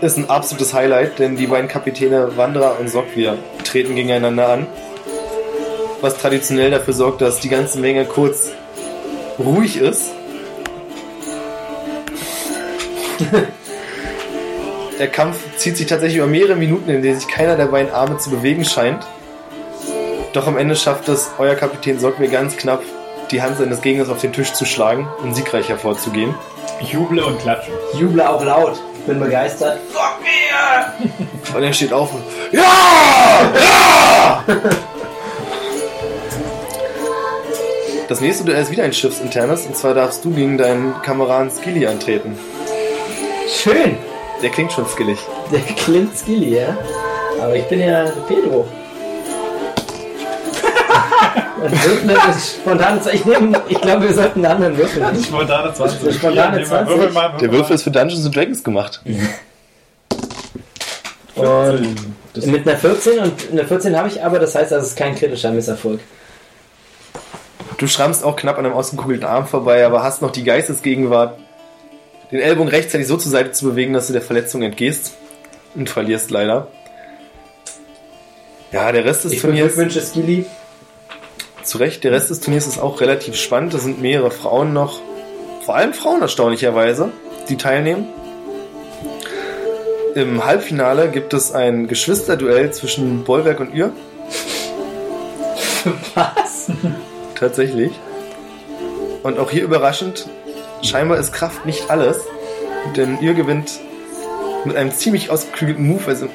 ist 0.00 0.16
ein 0.16 0.30
absolutes 0.30 0.72
Highlight, 0.72 1.18
denn 1.18 1.36
die 1.36 1.46
beiden 1.46 1.68
Kapitäne 1.68 2.36
Wanderer 2.36 2.78
und 2.80 2.88
Sokvir 2.88 3.36
treten 3.64 3.94
gegeneinander 3.94 4.48
an. 4.48 4.66
Was 6.02 6.18
traditionell 6.18 6.70
dafür 6.70 6.92
sorgt, 6.94 7.22
dass 7.22 7.40
die 7.40 7.48
ganze 7.48 7.78
Menge 7.78 8.04
kurz 8.04 8.50
ruhig 9.38 9.76
ist. 9.76 10.10
Der 14.98 15.08
Kampf 15.08 15.38
zieht 15.56 15.76
sich 15.76 15.86
tatsächlich 15.86 16.18
über 16.18 16.26
mehrere 16.26 16.56
Minuten, 16.56 16.90
in 16.90 17.02
denen 17.02 17.18
sich 17.18 17.28
keiner 17.28 17.56
der 17.56 17.66
beiden 17.66 17.92
Arme 17.92 18.18
zu 18.18 18.30
bewegen 18.30 18.64
scheint. 18.64 19.06
Doch 20.32 20.46
am 20.46 20.58
Ende 20.58 20.76
schafft 20.76 21.08
es 21.08 21.30
euer 21.38 21.54
Kapitän 21.54 21.98
Sokvir 21.98 22.28
ganz 22.28 22.56
knapp, 22.56 22.82
die 23.30 23.40
Hand 23.40 23.58
seines 23.58 23.80
Gegners 23.80 24.08
auf 24.08 24.20
den 24.20 24.32
Tisch 24.32 24.52
zu 24.52 24.64
schlagen 24.64 25.08
und 25.22 25.34
siegreich 25.34 25.68
hervorzugehen. 25.68 26.34
Ich 26.80 26.92
juble 26.92 27.24
und 27.24 27.38
klatsche. 27.40 27.70
Ich 27.94 28.00
juble 28.00 28.28
auch 28.28 28.44
laut. 28.44 28.78
Ich 28.98 29.06
bin 29.06 29.20
begeistert. 29.20 29.78
Und 31.54 31.62
er 31.62 31.72
steht 31.72 31.92
auf 31.92 32.14
und 32.14 32.22
Ja! 32.52 32.62
Ja! 33.54 34.44
Das 38.12 38.20
nächste 38.20 38.44
Duell 38.44 38.60
ist 38.60 38.70
wieder 38.70 38.82
ein 38.84 38.92
schiffsinternes 38.92 39.64
und 39.64 39.74
zwar 39.74 39.94
darfst 39.94 40.22
du 40.22 40.32
gegen 40.32 40.58
deinen 40.58 41.00
Kameraden 41.00 41.50
Skilly 41.50 41.86
antreten. 41.86 42.38
Schön. 43.48 43.96
Der 44.42 44.50
klingt 44.50 44.70
schon 44.70 44.84
skillig. 44.86 45.18
Der 45.50 45.60
klingt 45.60 46.14
skilly, 46.18 46.58
ja? 46.58 46.76
Aber 47.40 47.56
ich 47.56 47.64
bin 47.68 47.80
ja 47.80 48.12
Pedro. 48.28 48.68
Spontane. 52.36 53.00
Ich 53.14 53.24
ich 53.70 53.80
glaube, 53.80 54.02
wir 54.02 54.12
sollten 54.12 54.44
einen 54.44 54.56
anderen 54.56 54.76
Würfel 54.76 55.04
nehmen. 55.06 55.24
Spontane 55.24 55.72
20. 55.72 56.14
Spontane 56.14 56.34
Hier, 56.34 56.50
nehmen 56.50 56.58
wir- 56.58 56.66
20. 56.66 56.94
würfel 56.98 57.12
mal, 57.14 57.32
würfel 57.32 57.48
Der. 57.48 57.58
Würfel 57.58 57.74
ist 57.76 57.82
für 57.82 57.90
Dungeons 57.92 58.26
and 58.26 58.36
Dragons 58.36 58.62
gemacht. 58.62 59.00
Und 61.34 62.46
mit 62.46 62.68
einer 62.68 62.76
14 62.76 63.20
und 63.20 63.32
eine 63.52 63.64
14 63.64 63.96
habe 63.96 64.08
ich 64.08 64.22
aber, 64.22 64.38
das 64.38 64.54
heißt, 64.54 64.70
das 64.70 64.88
ist 64.88 64.96
kein 64.98 65.14
kritischer 65.14 65.50
Misserfolg. 65.50 66.00
Du 67.82 67.88
schrammst 67.88 68.22
auch 68.22 68.36
knapp 68.36 68.58
an 68.58 68.64
einem 68.64 68.76
ausgekugelten 68.76 69.26
Arm 69.26 69.48
vorbei, 69.48 69.84
aber 69.84 70.04
hast 70.04 70.22
noch 70.22 70.30
die 70.30 70.44
Geistesgegenwart, 70.44 71.36
den 72.30 72.38
Ellbogen 72.38 72.68
rechtzeitig 72.68 73.08
so 73.08 73.16
zur 73.16 73.32
Seite 73.32 73.50
zu 73.50 73.64
bewegen, 73.64 73.92
dass 73.92 74.06
du 74.06 74.12
der 74.12 74.22
Verletzung 74.22 74.62
entgehst 74.62 75.14
und 75.74 75.90
verlierst 75.90 76.30
leider. 76.30 76.68
Ja, 78.70 78.92
der 78.92 79.04
Rest 79.04 79.24
des 79.24 79.32
Ich 79.32 79.40
Turniers, 79.40 79.74
beglückwünsche 79.74 80.00
Skilly. 80.00 80.46
zu 81.64 81.78
Recht, 81.78 82.04
der 82.04 82.12
Rest 82.12 82.30
des 82.30 82.38
Turniers 82.38 82.68
ist 82.68 82.78
auch 82.78 83.00
relativ 83.00 83.34
spannend. 83.34 83.74
Da 83.74 83.78
sind 83.78 84.00
mehrere 84.00 84.30
Frauen 84.30 84.72
noch, 84.72 85.00
vor 85.66 85.74
allem 85.74 85.92
Frauen 85.92 86.22
erstaunlicherweise, 86.22 87.10
die 87.48 87.56
teilnehmen. 87.56 88.06
Im 90.14 90.44
Halbfinale 90.44 91.10
gibt 91.10 91.34
es 91.34 91.50
ein 91.50 91.88
Geschwisterduell 91.88 92.72
zwischen 92.72 93.24
Bollwerk 93.24 93.58
und 93.58 93.74
Ihr. 93.74 93.92
Was? 96.14 96.70
Tatsächlich. 97.42 97.90
Und 99.24 99.40
auch 99.40 99.50
hier 99.50 99.64
überraschend, 99.64 100.28
scheinbar 100.82 101.18
ist 101.18 101.32
Kraft 101.32 101.66
nicht 101.66 101.90
alles, 101.90 102.20
denn 102.94 103.18
ihr 103.20 103.34
gewinnt 103.34 103.80
mit 104.64 104.76
einem 104.76 104.92
ziemlich 104.92 105.28
ausgeklügelten 105.28 105.84
Move. 105.84 106.06
Also 106.06 106.28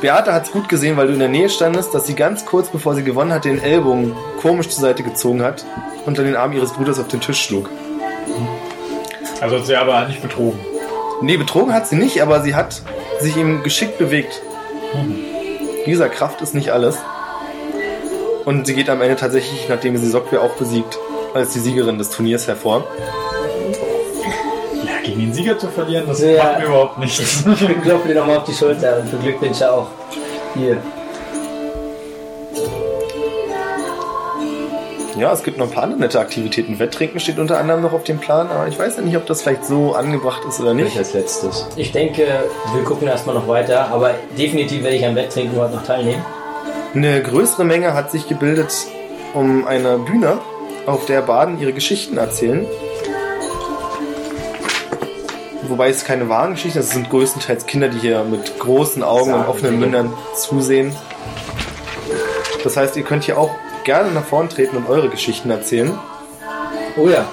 Beate 0.00 0.32
hat 0.32 0.46
es 0.46 0.50
gut 0.50 0.68
gesehen, 0.68 0.96
weil 0.96 1.06
du 1.06 1.12
in 1.12 1.20
der 1.20 1.28
Nähe 1.28 1.48
standest, 1.48 1.94
dass 1.94 2.08
sie 2.08 2.14
ganz 2.14 2.46
kurz 2.46 2.68
bevor 2.68 2.96
sie 2.96 3.04
gewonnen 3.04 3.32
hat, 3.32 3.44
den 3.44 3.62
Ellbogen 3.62 4.16
komisch 4.42 4.70
zur 4.70 4.80
Seite 4.80 5.04
gezogen 5.04 5.42
hat 5.44 5.64
und 6.04 6.18
dann 6.18 6.24
den 6.24 6.34
Arm 6.34 6.52
ihres 6.52 6.72
Bruders 6.72 6.98
auf 6.98 7.06
den 7.06 7.20
Tisch 7.20 7.40
schlug. 7.40 7.70
Also 9.40 9.58
hat 9.58 9.66
sie 9.66 9.76
aber 9.76 10.08
nicht 10.08 10.20
betrogen. 10.20 10.58
Nee, 11.22 11.36
betrogen 11.36 11.72
hat 11.72 11.86
sie 11.86 11.94
nicht, 11.94 12.20
aber 12.22 12.42
sie 12.42 12.56
hat 12.56 12.82
sich 13.20 13.36
ihm 13.36 13.62
geschickt 13.62 13.98
bewegt. 13.98 14.42
Dieser 15.86 16.08
Kraft 16.08 16.40
ist 16.40 16.56
nicht 16.56 16.70
alles. 16.70 16.98
Und 18.44 18.66
sie 18.66 18.74
geht 18.74 18.90
am 18.90 19.00
Ende 19.00 19.16
tatsächlich, 19.16 19.68
nachdem 19.68 19.96
sie 19.96 20.08
Sokwe 20.08 20.40
auch 20.40 20.50
besiegt, 20.52 20.98
als 21.34 21.52
die 21.52 21.60
Siegerin 21.60 21.98
des 21.98 22.10
Turniers 22.10 22.46
hervor. 22.46 22.84
Ja, 24.84 24.92
gegen 25.02 25.20
den 25.20 25.32
Sieger 25.32 25.58
zu 25.58 25.68
verlieren, 25.68 26.04
das 26.06 26.20
Ja. 26.20 26.42
macht 26.44 26.58
mir 26.60 26.66
überhaupt 26.66 26.98
nichts. 26.98 27.44
Ich 27.46 27.82
klopfe 27.82 28.08
dir 28.08 28.14
nochmal 28.16 28.38
auf 28.38 28.44
die 28.44 28.52
Schulter 28.54 28.98
und 29.00 29.10
beglückwünsche 29.10 29.70
auch. 29.72 29.86
Hier. 30.54 30.76
Ja, 35.18 35.32
es 35.32 35.44
gibt 35.44 35.58
noch 35.58 35.66
ein 35.68 35.72
paar 35.72 35.84
andere 35.84 36.00
nette 36.00 36.18
Aktivitäten. 36.18 36.78
Wetttrinken 36.80 37.20
steht 37.20 37.38
unter 37.38 37.58
anderem 37.58 37.82
noch 37.82 37.92
auf 37.92 38.02
dem 38.02 38.18
Plan, 38.18 38.48
aber 38.50 38.66
ich 38.66 38.76
weiß 38.78 38.96
ja 38.96 39.02
nicht, 39.02 39.16
ob 39.16 39.24
das 39.26 39.42
vielleicht 39.42 39.64
so 39.64 39.94
angebracht 39.94 40.42
ist 40.48 40.60
oder 40.60 40.74
Nicht 40.74 40.98
als 40.98 41.14
letztes. 41.14 41.66
Ich 41.76 41.92
denke, 41.92 42.26
wir 42.74 42.82
gucken 42.84 43.06
erstmal 43.06 43.36
noch 43.36 43.46
weiter, 43.46 43.88
aber 43.92 44.10
definitiv 44.36 44.82
werde 44.82 44.96
ich 44.96 45.06
am 45.06 45.14
Wetttrinken 45.14 45.56
heute 45.58 45.76
noch 45.76 45.84
teilnehmen. 45.84 46.24
Eine 46.94 47.20
größere 47.22 47.64
Menge 47.64 47.92
hat 47.92 48.12
sich 48.12 48.28
gebildet 48.28 48.72
um 49.34 49.66
eine 49.66 49.98
Bühne, 49.98 50.38
auf 50.86 51.06
der 51.06 51.22
Baden 51.22 51.58
ihre 51.58 51.72
Geschichten 51.72 52.18
erzählen. 52.18 52.66
Wobei 55.62 55.88
es 55.88 56.04
keine 56.04 56.28
wahren 56.28 56.52
Geschichten 56.52 56.80
sind, 56.80 56.88
es 56.88 56.94
sind 56.94 57.10
größtenteils 57.10 57.66
Kinder, 57.66 57.88
die 57.88 57.98
hier 57.98 58.22
mit 58.22 58.60
großen 58.60 59.02
Augen 59.02 59.32
und 59.32 59.40
Sagen 59.40 59.48
offenen 59.48 59.80
Dinge. 59.80 59.86
Mündern 59.86 60.14
zusehen. 60.36 60.94
Das 62.62 62.76
heißt, 62.76 62.96
ihr 62.96 63.02
könnt 63.02 63.24
hier 63.24 63.38
auch 63.38 63.50
gerne 63.82 64.12
nach 64.12 64.24
vorn 64.24 64.48
treten 64.48 64.76
und 64.76 64.88
eure 64.88 65.08
Geschichten 65.08 65.50
erzählen. 65.50 65.98
Oh 66.96 67.08
ja. 67.08 67.26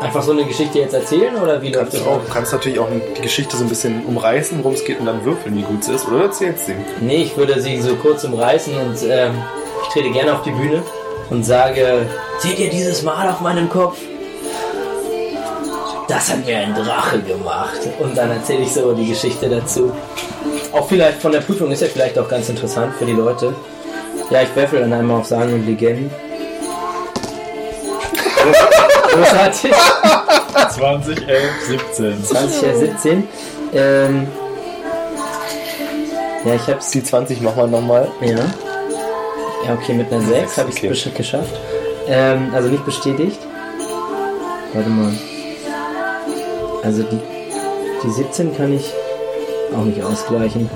Einfach 0.00 0.22
so 0.22 0.30
eine 0.30 0.44
Geschichte 0.44 0.78
jetzt 0.78 0.94
erzählen 0.94 1.34
oder 1.36 1.60
wie 1.60 1.72
läuft 1.72 1.90
Kannst 1.90 1.94
das 1.94 2.02
du 2.04 2.08
auch, 2.08 2.20
kannst 2.32 2.52
natürlich 2.52 2.78
auch 2.78 2.88
die 3.16 3.20
Geschichte 3.20 3.56
so 3.56 3.64
ein 3.64 3.68
bisschen 3.68 4.04
umreißen, 4.04 4.58
worum 4.58 4.74
es 4.74 4.84
geht 4.84 5.00
und 5.00 5.06
dann 5.06 5.24
würfeln, 5.24 5.56
wie 5.56 5.62
gut 5.62 5.82
sie 5.82 5.92
ist. 5.92 6.06
Oder 6.06 6.18
du 6.18 6.24
erzählst 6.24 6.66
sie. 6.66 6.74
Nee, 7.00 7.22
ich 7.24 7.36
würde 7.36 7.60
sie 7.60 7.80
so 7.80 7.96
kurz 7.96 8.22
umreißen 8.22 8.74
und 8.76 8.96
ähm, 9.08 9.34
ich 9.82 9.88
trete 9.88 10.10
gerne 10.10 10.34
auf 10.34 10.42
die 10.42 10.52
Bühne 10.52 10.82
und 11.30 11.42
sage, 11.44 12.06
seht 12.38 12.60
ihr 12.60 12.70
dieses 12.70 13.02
Mal 13.02 13.28
auf 13.28 13.40
meinem 13.40 13.68
Kopf? 13.68 13.98
Das 16.06 16.30
hat 16.30 16.46
mir 16.46 16.58
ein 16.58 16.74
Drache 16.74 17.20
gemacht. 17.20 17.80
Und 17.98 18.16
dann 18.16 18.30
erzähle 18.30 18.62
ich 18.62 18.72
so 18.72 18.92
die 18.94 19.08
Geschichte 19.08 19.48
dazu. 19.48 19.92
Auch 20.72 20.88
vielleicht 20.88 21.20
von 21.20 21.32
der 21.32 21.40
Prüfung 21.40 21.70
ist 21.72 21.82
ja 21.82 21.88
vielleicht 21.88 22.18
auch 22.18 22.28
ganz 22.28 22.48
interessant 22.48 22.94
für 22.96 23.04
die 23.04 23.12
Leute. 23.12 23.54
Ja, 24.30 24.42
ich 24.42 24.54
werfe 24.54 24.78
dann 24.78 24.92
einmal 24.92 25.20
auf 25.20 25.26
Sagen 25.26 25.52
und 25.54 25.66
Legenden. 25.66 26.10
Großartig. 29.12 29.72
20, 30.70 31.28
11, 31.28 31.50
17. 31.66 32.24
20, 32.24 32.62
ja, 32.62 32.76
17. 32.76 33.28
Ähm, 33.74 34.28
ja, 36.44 36.54
ich 36.54 36.66
hab's. 36.66 36.90
Die 36.90 37.02
20 37.02 37.40
machen 37.40 37.56
wir 37.56 37.66
nochmal. 37.66 38.08
Ja. 38.20 38.36
Ja, 39.66 39.74
okay, 39.74 39.92
mit 39.94 40.12
einer 40.12 40.22
6 40.22 40.58
habe 40.58 40.70
ich 40.70 40.82
es 40.82 41.06
okay. 41.06 41.16
geschafft. 41.16 41.54
Ähm, 42.06 42.52
also 42.54 42.68
nicht 42.68 42.84
bestätigt. 42.84 43.38
Warte 44.72 44.88
mal. 44.88 45.12
Also 46.82 47.02
die, 47.02 47.20
die 48.02 48.10
17 48.10 48.56
kann 48.56 48.72
ich 48.72 48.92
auch 49.76 49.84
nicht 49.84 50.02
ausgleichen. 50.02 50.70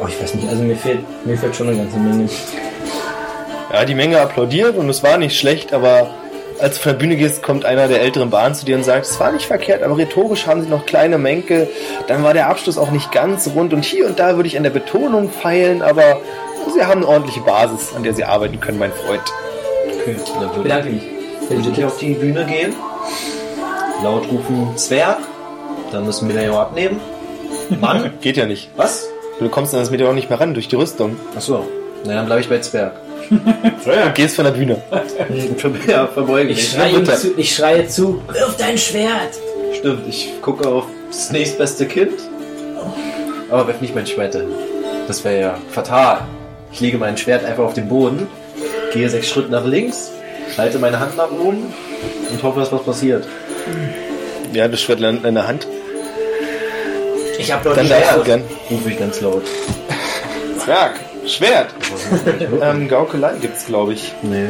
Oh, 0.00 0.06
ich 0.06 0.22
weiß 0.22 0.34
nicht, 0.34 0.48
also 0.48 0.62
mir 0.62 0.76
fehlt, 0.76 1.00
mir 1.26 1.36
fehlt 1.36 1.56
schon 1.56 1.68
eine 1.68 1.78
ganze 1.78 1.98
Menge. 1.98 2.28
Ja, 3.72 3.84
die 3.84 3.94
Menge 3.94 4.20
applaudiert 4.20 4.76
und 4.76 4.88
es 4.88 5.02
war 5.02 5.18
nicht 5.18 5.36
schlecht, 5.38 5.72
aber 5.72 6.10
als 6.60 6.76
du 6.76 6.82
von 6.82 6.92
der 6.92 6.98
Bühne 6.98 7.16
gehst, 7.16 7.42
kommt 7.42 7.64
einer 7.64 7.88
der 7.88 8.00
älteren 8.00 8.30
Bahn 8.30 8.54
zu 8.54 8.64
dir 8.64 8.76
und 8.76 8.84
sagt, 8.84 9.06
es 9.06 9.18
war 9.20 9.32
nicht 9.32 9.46
verkehrt, 9.46 9.82
aber 9.82 9.96
rhetorisch 9.96 10.46
haben 10.46 10.62
sie 10.62 10.68
noch 10.68 10.86
kleine 10.86 11.18
Mänkel. 11.18 11.68
Dann 12.06 12.22
war 12.22 12.34
der 12.34 12.48
Abschluss 12.48 12.78
auch 12.78 12.90
nicht 12.90 13.12
ganz 13.12 13.48
rund 13.54 13.72
und 13.72 13.84
hier 13.84 14.06
und 14.06 14.18
da 14.18 14.36
würde 14.36 14.48
ich 14.48 14.56
an 14.56 14.62
der 14.64 14.70
Betonung 14.70 15.30
feilen, 15.30 15.82
aber 15.82 16.20
sie 16.74 16.84
haben 16.84 16.98
eine 17.02 17.08
ordentliche 17.08 17.40
Basis, 17.40 17.94
an 17.94 18.02
der 18.02 18.14
sie 18.14 18.24
arbeiten 18.24 18.60
können, 18.60 18.78
mein 18.78 18.92
Freund. 18.92 19.22
Okay, 20.00 20.16
dann 20.40 20.50
würde 20.50 20.62
Bedanke 20.62 20.88
mich. 20.90 21.02
würd 21.48 21.78
ich 21.78 21.84
auf 21.84 21.98
die 21.98 22.14
Bühne 22.14 22.44
gehen, 22.44 22.74
laut 24.02 24.30
rufen 24.30 24.76
Zwerg, 24.76 25.18
dann 25.92 26.04
müssen 26.06 26.28
wir 26.28 26.36
den 26.36 26.50
ja 26.52 26.60
abnehmen. 26.60 27.00
Mann, 27.80 28.12
Geht 28.20 28.36
ja 28.36 28.46
nicht. 28.46 28.70
was? 28.76 29.06
Du 29.38 29.48
kommst 29.48 29.72
an 29.74 29.80
das 29.80 29.90
Meteor 29.90 30.12
nicht 30.14 30.28
mehr 30.30 30.40
ran 30.40 30.52
durch 30.54 30.66
die 30.68 30.76
Rüstung. 30.76 31.16
Achso, 31.36 31.64
na 32.04 32.14
dann 32.14 32.26
bleibe 32.26 32.40
ich 32.40 32.48
bei 32.48 32.58
Zwerg. 32.58 32.92
Du 33.30 34.12
gehst 34.14 34.36
von 34.36 34.44
der 34.44 34.52
Bühne. 34.52 34.80
ja, 35.86 36.06
verbeuge 36.06 36.50
Ich 36.50 36.56
mich. 36.56 36.70
schreie, 36.72 36.90
ihm 36.92 37.04
bitte. 37.04 37.16
zu, 37.16 37.34
ich 37.36 37.54
schreie 37.54 37.86
zu, 37.86 38.22
wirf 38.28 38.56
dein 38.56 38.78
Schwert! 38.78 39.38
Stimmt, 39.78 40.08
ich 40.08 40.32
gucke 40.40 40.68
auf 40.68 40.84
das 41.10 41.30
nächstbeste 41.30 41.86
Kind, 41.86 42.14
aber 43.50 43.68
werf 43.68 43.80
nicht 43.80 43.94
mein 43.94 44.06
Schwert 44.06 44.34
hin. 44.34 44.48
Das 45.06 45.24
wäre 45.24 45.40
ja 45.40 45.58
fatal. 45.70 46.22
Ich 46.72 46.80
lege 46.80 46.98
mein 46.98 47.16
Schwert 47.16 47.44
einfach 47.44 47.64
auf 47.64 47.74
den 47.74 47.88
Boden, 47.88 48.26
gehe 48.92 49.08
sechs 49.08 49.28
Schritte 49.28 49.50
nach 49.50 49.64
links, 49.64 50.10
halte 50.56 50.78
meine 50.78 50.98
Hand 51.00 51.16
nach 51.16 51.30
oben 51.30 51.72
und 52.30 52.42
hoffe, 52.42 52.60
dass 52.60 52.72
was 52.72 52.82
passiert. 52.82 53.26
Ja, 54.52 54.68
das 54.68 54.80
Schwert 54.80 55.00
landet 55.00 55.24
in 55.24 55.34
der 55.34 55.46
Hand. 55.46 55.66
Ich 57.38 57.52
hab 57.52 57.62
dort 57.62 57.76
Dann 57.76 57.84
ein 57.86 57.90
darfst 57.90 58.16
du 58.16 58.22
gern. 58.24 58.42
Rufe 58.70 58.90
ich 58.90 58.98
ganz 58.98 59.20
laut. 59.20 59.44
Zwerg, 60.58 60.98
Schwert. 61.28 61.74
Ähm, 62.60 62.88
Gaukelei 62.88 63.34
gibt's, 63.40 63.66
glaube 63.66 63.92
ich. 63.92 64.14
Nee. 64.22 64.48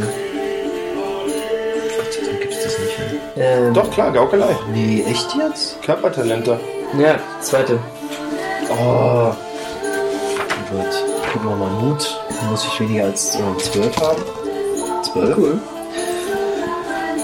Gott 1.97 2.13
sei 2.13 2.27
Dank 2.27 2.41
gibt's 2.41 2.63
das 2.63 2.79
nicht 2.79 2.99
mehr. 3.37 3.59
Ähm, 3.59 3.75
Doch, 3.75 3.91
klar, 3.91 4.13
Gaukelei. 4.13 4.57
Nee, 4.73 5.05
echt 5.09 5.35
jetzt? 5.37 5.83
Körpertalente. 5.83 6.59
Ja, 6.99 7.19
zweite. 7.41 7.79
Oh. 8.71 9.33
Gut. 10.71 11.33
Gucken 11.33 11.49
wir 11.51 11.57
mal. 11.57 11.71
Mut. 11.71 12.21
Muss 12.51 12.65
ich 12.65 12.81
weniger 12.81 13.05
als 13.05 13.35
äh, 13.37 13.59
12 13.59 14.01
haben? 14.01 14.23
12? 15.13 15.37
Cool. 15.37 15.61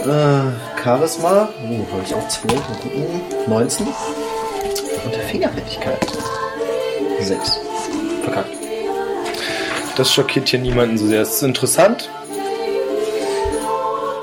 Äh, 0.04 0.82
Charisma. 0.82 1.48
Oh, 1.62 1.92
habe 1.92 2.02
ich 2.04 2.14
auch 2.14 2.28
12. 2.28 2.54
Mal 2.54 2.76
gucken. 2.82 3.20
19. 3.46 3.86
Und 3.86 5.14
der 5.14 5.22
Fingerfertigkeit. 5.22 6.06
6. 7.20 7.60
Verkackt. 8.24 8.63
Das 9.96 10.12
schockiert 10.12 10.48
hier 10.48 10.58
niemanden 10.58 10.98
so 10.98 11.06
sehr. 11.06 11.22
Es 11.22 11.34
ist 11.34 11.42
interessant. 11.42 12.10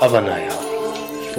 Aber 0.00 0.20
naja. 0.20 0.52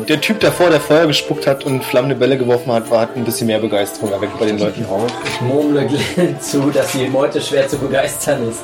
Der 0.08 0.20
Typ 0.22 0.40
davor, 0.40 0.72
der 0.72 0.82
Feuer 0.82 1.06
gespuckt 1.06 1.46
hat 1.46 1.66
und 1.66 1.84
flammende 1.84 2.16
Bälle 2.16 2.38
geworfen 2.38 2.72
hat, 2.72 2.90
war, 2.90 3.02
hat 3.02 3.16
ein 3.16 3.24
bisschen 3.24 3.46
mehr 3.46 3.60
Begeisterung 3.60 4.12
erweckt 4.12 4.40
bei 4.40 4.48
den 4.48 4.58
Leuten. 4.58 4.84
Ich 5.26 5.42
murmle 5.42 5.88
zu, 6.40 6.72
dass 6.72 6.94
die 6.94 7.08
Meute 7.08 7.40
schwer 7.40 7.68
zu 7.68 7.78
begeistern 7.78 8.50
ist. 8.50 8.62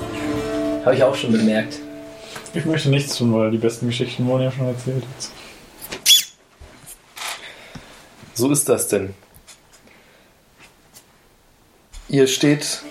Habe 0.84 0.96
ich 0.96 1.04
auch 1.04 1.14
schon 1.14 1.32
bemerkt. 1.32 1.76
Ich 2.56 2.66
möchte 2.66 2.90
nichts 2.90 3.16
tun, 3.16 3.32
weil 3.34 3.52
die 3.52 3.60
besten 3.60 3.88
Geschichten 3.88 4.26
wurden 4.26 4.44
ja 4.44 4.52
schon 4.52 4.68
erzählt. 4.68 5.04
So 8.34 8.50
ist 8.52 8.68
das 8.68 8.88
denn. 8.88 9.14
Ihr 12.08 12.26
steht 12.26 12.82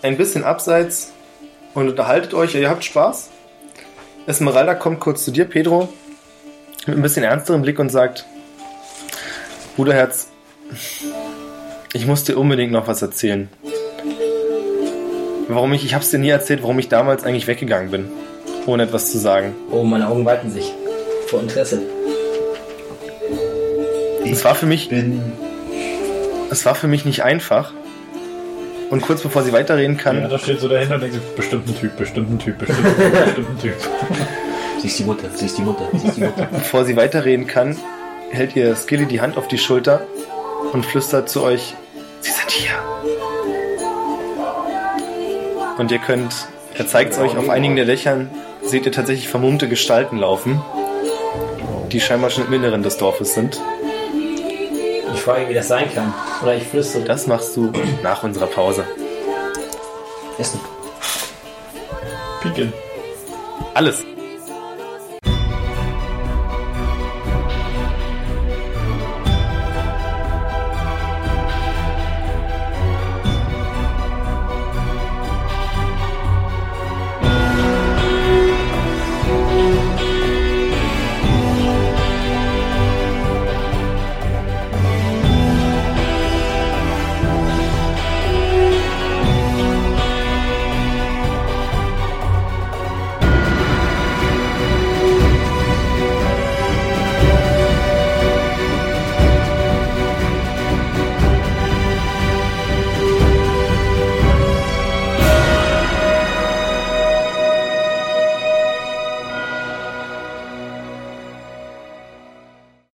ein 0.00 0.16
bisschen 0.16 0.44
abseits 0.44 1.12
und 1.78 1.88
unterhaltet 1.88 2.34
euch. 2.34 2.54
Ihr 2.54 2.68
habt 2.68 2.84
Spaß. 2.84 3.30
Esmeralda 4.26 4.74
kommt 4.74 5.00
kurz 5.00 5.24
zu 5.24 5.30
dir, 5.30 5.44
Pedro, 5.44 5.88
mit 6.86 6.96
ein 6.96 7.02
bisschen 7.02 7.24
ernsterem 7.24 7.62
Blick 7.62 7.78
und 7.78 7.90
sagt: 7.90 8.26
Bruderherz, 9.76 10.28
ich 11.92 12.06
muss 12.06 12.24
dir 12.24 12.36
unbedingt 12.36 12.72
noch 12.72 12.88
was 12.88 13.00
erzählen. 13.00 13.48
Warum 15.48 15.72
ich, 15.72 15.84
ich 15.84 15.94
hab's 15.94 16.10
dir 16.10 16.18
nie 16.18 16.28
erzählt, 16.28 16.62
warum 16.62 16.78
ich 16.78 16.88
damals 16.88 17.24
eigentlich 17.24 17.46
weggegangen 17.46 17.90
bin, 17.90 18.10
ohne 18.66 18.82
etwas 18.82 19.10
zu 19.10 19.16
sagen. 19.16 19.54
Oh, 19.70 19.82
meine 19.82 20.08
Augen 20.08 20.26
weiten 20.26 20.50
sich. 20.50 20.74
Vor 21.28 21.40
Interesse. 21.40 21.80
Es 24.30 24.44
war 24.44 24.54
für 24.54 24.66
mich 24.66 24.90
Bin. 24.90 25.32
Es 26.50 26.66
war 26.66 26.74
für 26.74 26.86
mich 26.86 27.06
nicht 27.06 27.22
einfach. 27.22 27.72
Und 28.90 29.02
kurz 29.02 29.22
bevor 29.22 29.42
sie 29.42 29.52
weiterreden 29.52 29.96
kann, 29.96 30.22
Ja, 30.22 30.28
da 30.28 30.38
steht 30.38 30.60
so 30.60 30.68
dahinter 30.68 30.94
und 30.94 31.02
denkt 31.02 31.14
sich, 31.14 31.22
bestimmt 31.36 31.68
ein 31.68 31.76
Typ, 31.78 31.96
bestimmt 31.96 32.30
ein 32.30 32.38
Typ, 32.38 32.58
bestimmt 32.58 32.86
ein 32.86 32.94
Typ, 32.96 33.24
bestimmt 33.24 33.48
ein 33.50 33.58
Typ. 33.58 33.74
Sie 34.80 34.86
ist 34.86 34.98
die 34.98 35.04
Mutter, 35.04 35.28
sie 35.34 35.46
ist 35.46 35.58
die 35.58 35.62
Mutter, 35.62 35.88
sie 35.92 36.08
ist 36.08 36.16
die 36.16 36.20
Mutter. 36.22 36.48
bevor 36.50 36.84
sie 36.84 36.96
weiterreden 36.96 37.46
kann, 37.46 37.76
hält 38.30 38.56
ihr 38.56 38.74
Skilly 38.76 39.06
die 39.06 39.20
Hand 39.20 39.36
auf 39.36 39.48
die 39.48 39.58
Schulter 39.58 40.02
und 40.72 40.86
flüstert 40.86 41.28
zu 41.28 41.42
euch, 41.42 41.74
sie 42.20 42.30
sind 42.30 42.50
hier. 42.50 42.70
Und 45.78 45.90
ihr 45.92 45.98
könnt, 45.98 46.48
er 46.74 46.86
zeigt 46.86 47.12
es 47.12 47.18
euch, 47.18 47.36
auf 47.36 47.48
einigen 47.48 47.76
der 47.76 47.84
Dächern 47.84 48.30
seht 48.62 48.86
ihr 48.86 48.92
tatsächlich 48.92 49.28
vermummte 49.28 49.68
Gestalten 49.68 50.18
laufen, 50.18 50.60
die 51.92 52.00
scheinbar 52.00 52.30
schon 52.30 52.46
im 52.46 52.52
Inneren 52.52 52.82
des 52.82 52.96
Dorfes 52.98 53.34
sind. 53.34 53.60
Ich 55.28 55.34
frage, 55.34 55.50
wie 55.50 55.54
das 55.54 55.68
sein 55.68 55.94
kann. 55.94 56.14
Oder 56.42 56.54
ich 56.54 56.62
flüstere. 56.62 57.04
Das 57.04 57.26
machst 57.26 57.54
du 57.54 57.70
nach 58.02 58.22
unserer 58.22 58.46
Pause. 58.46 58.86
Essen. 60.38 60.58
Piken. 62.40 62.72
Alles. 63.74 64.06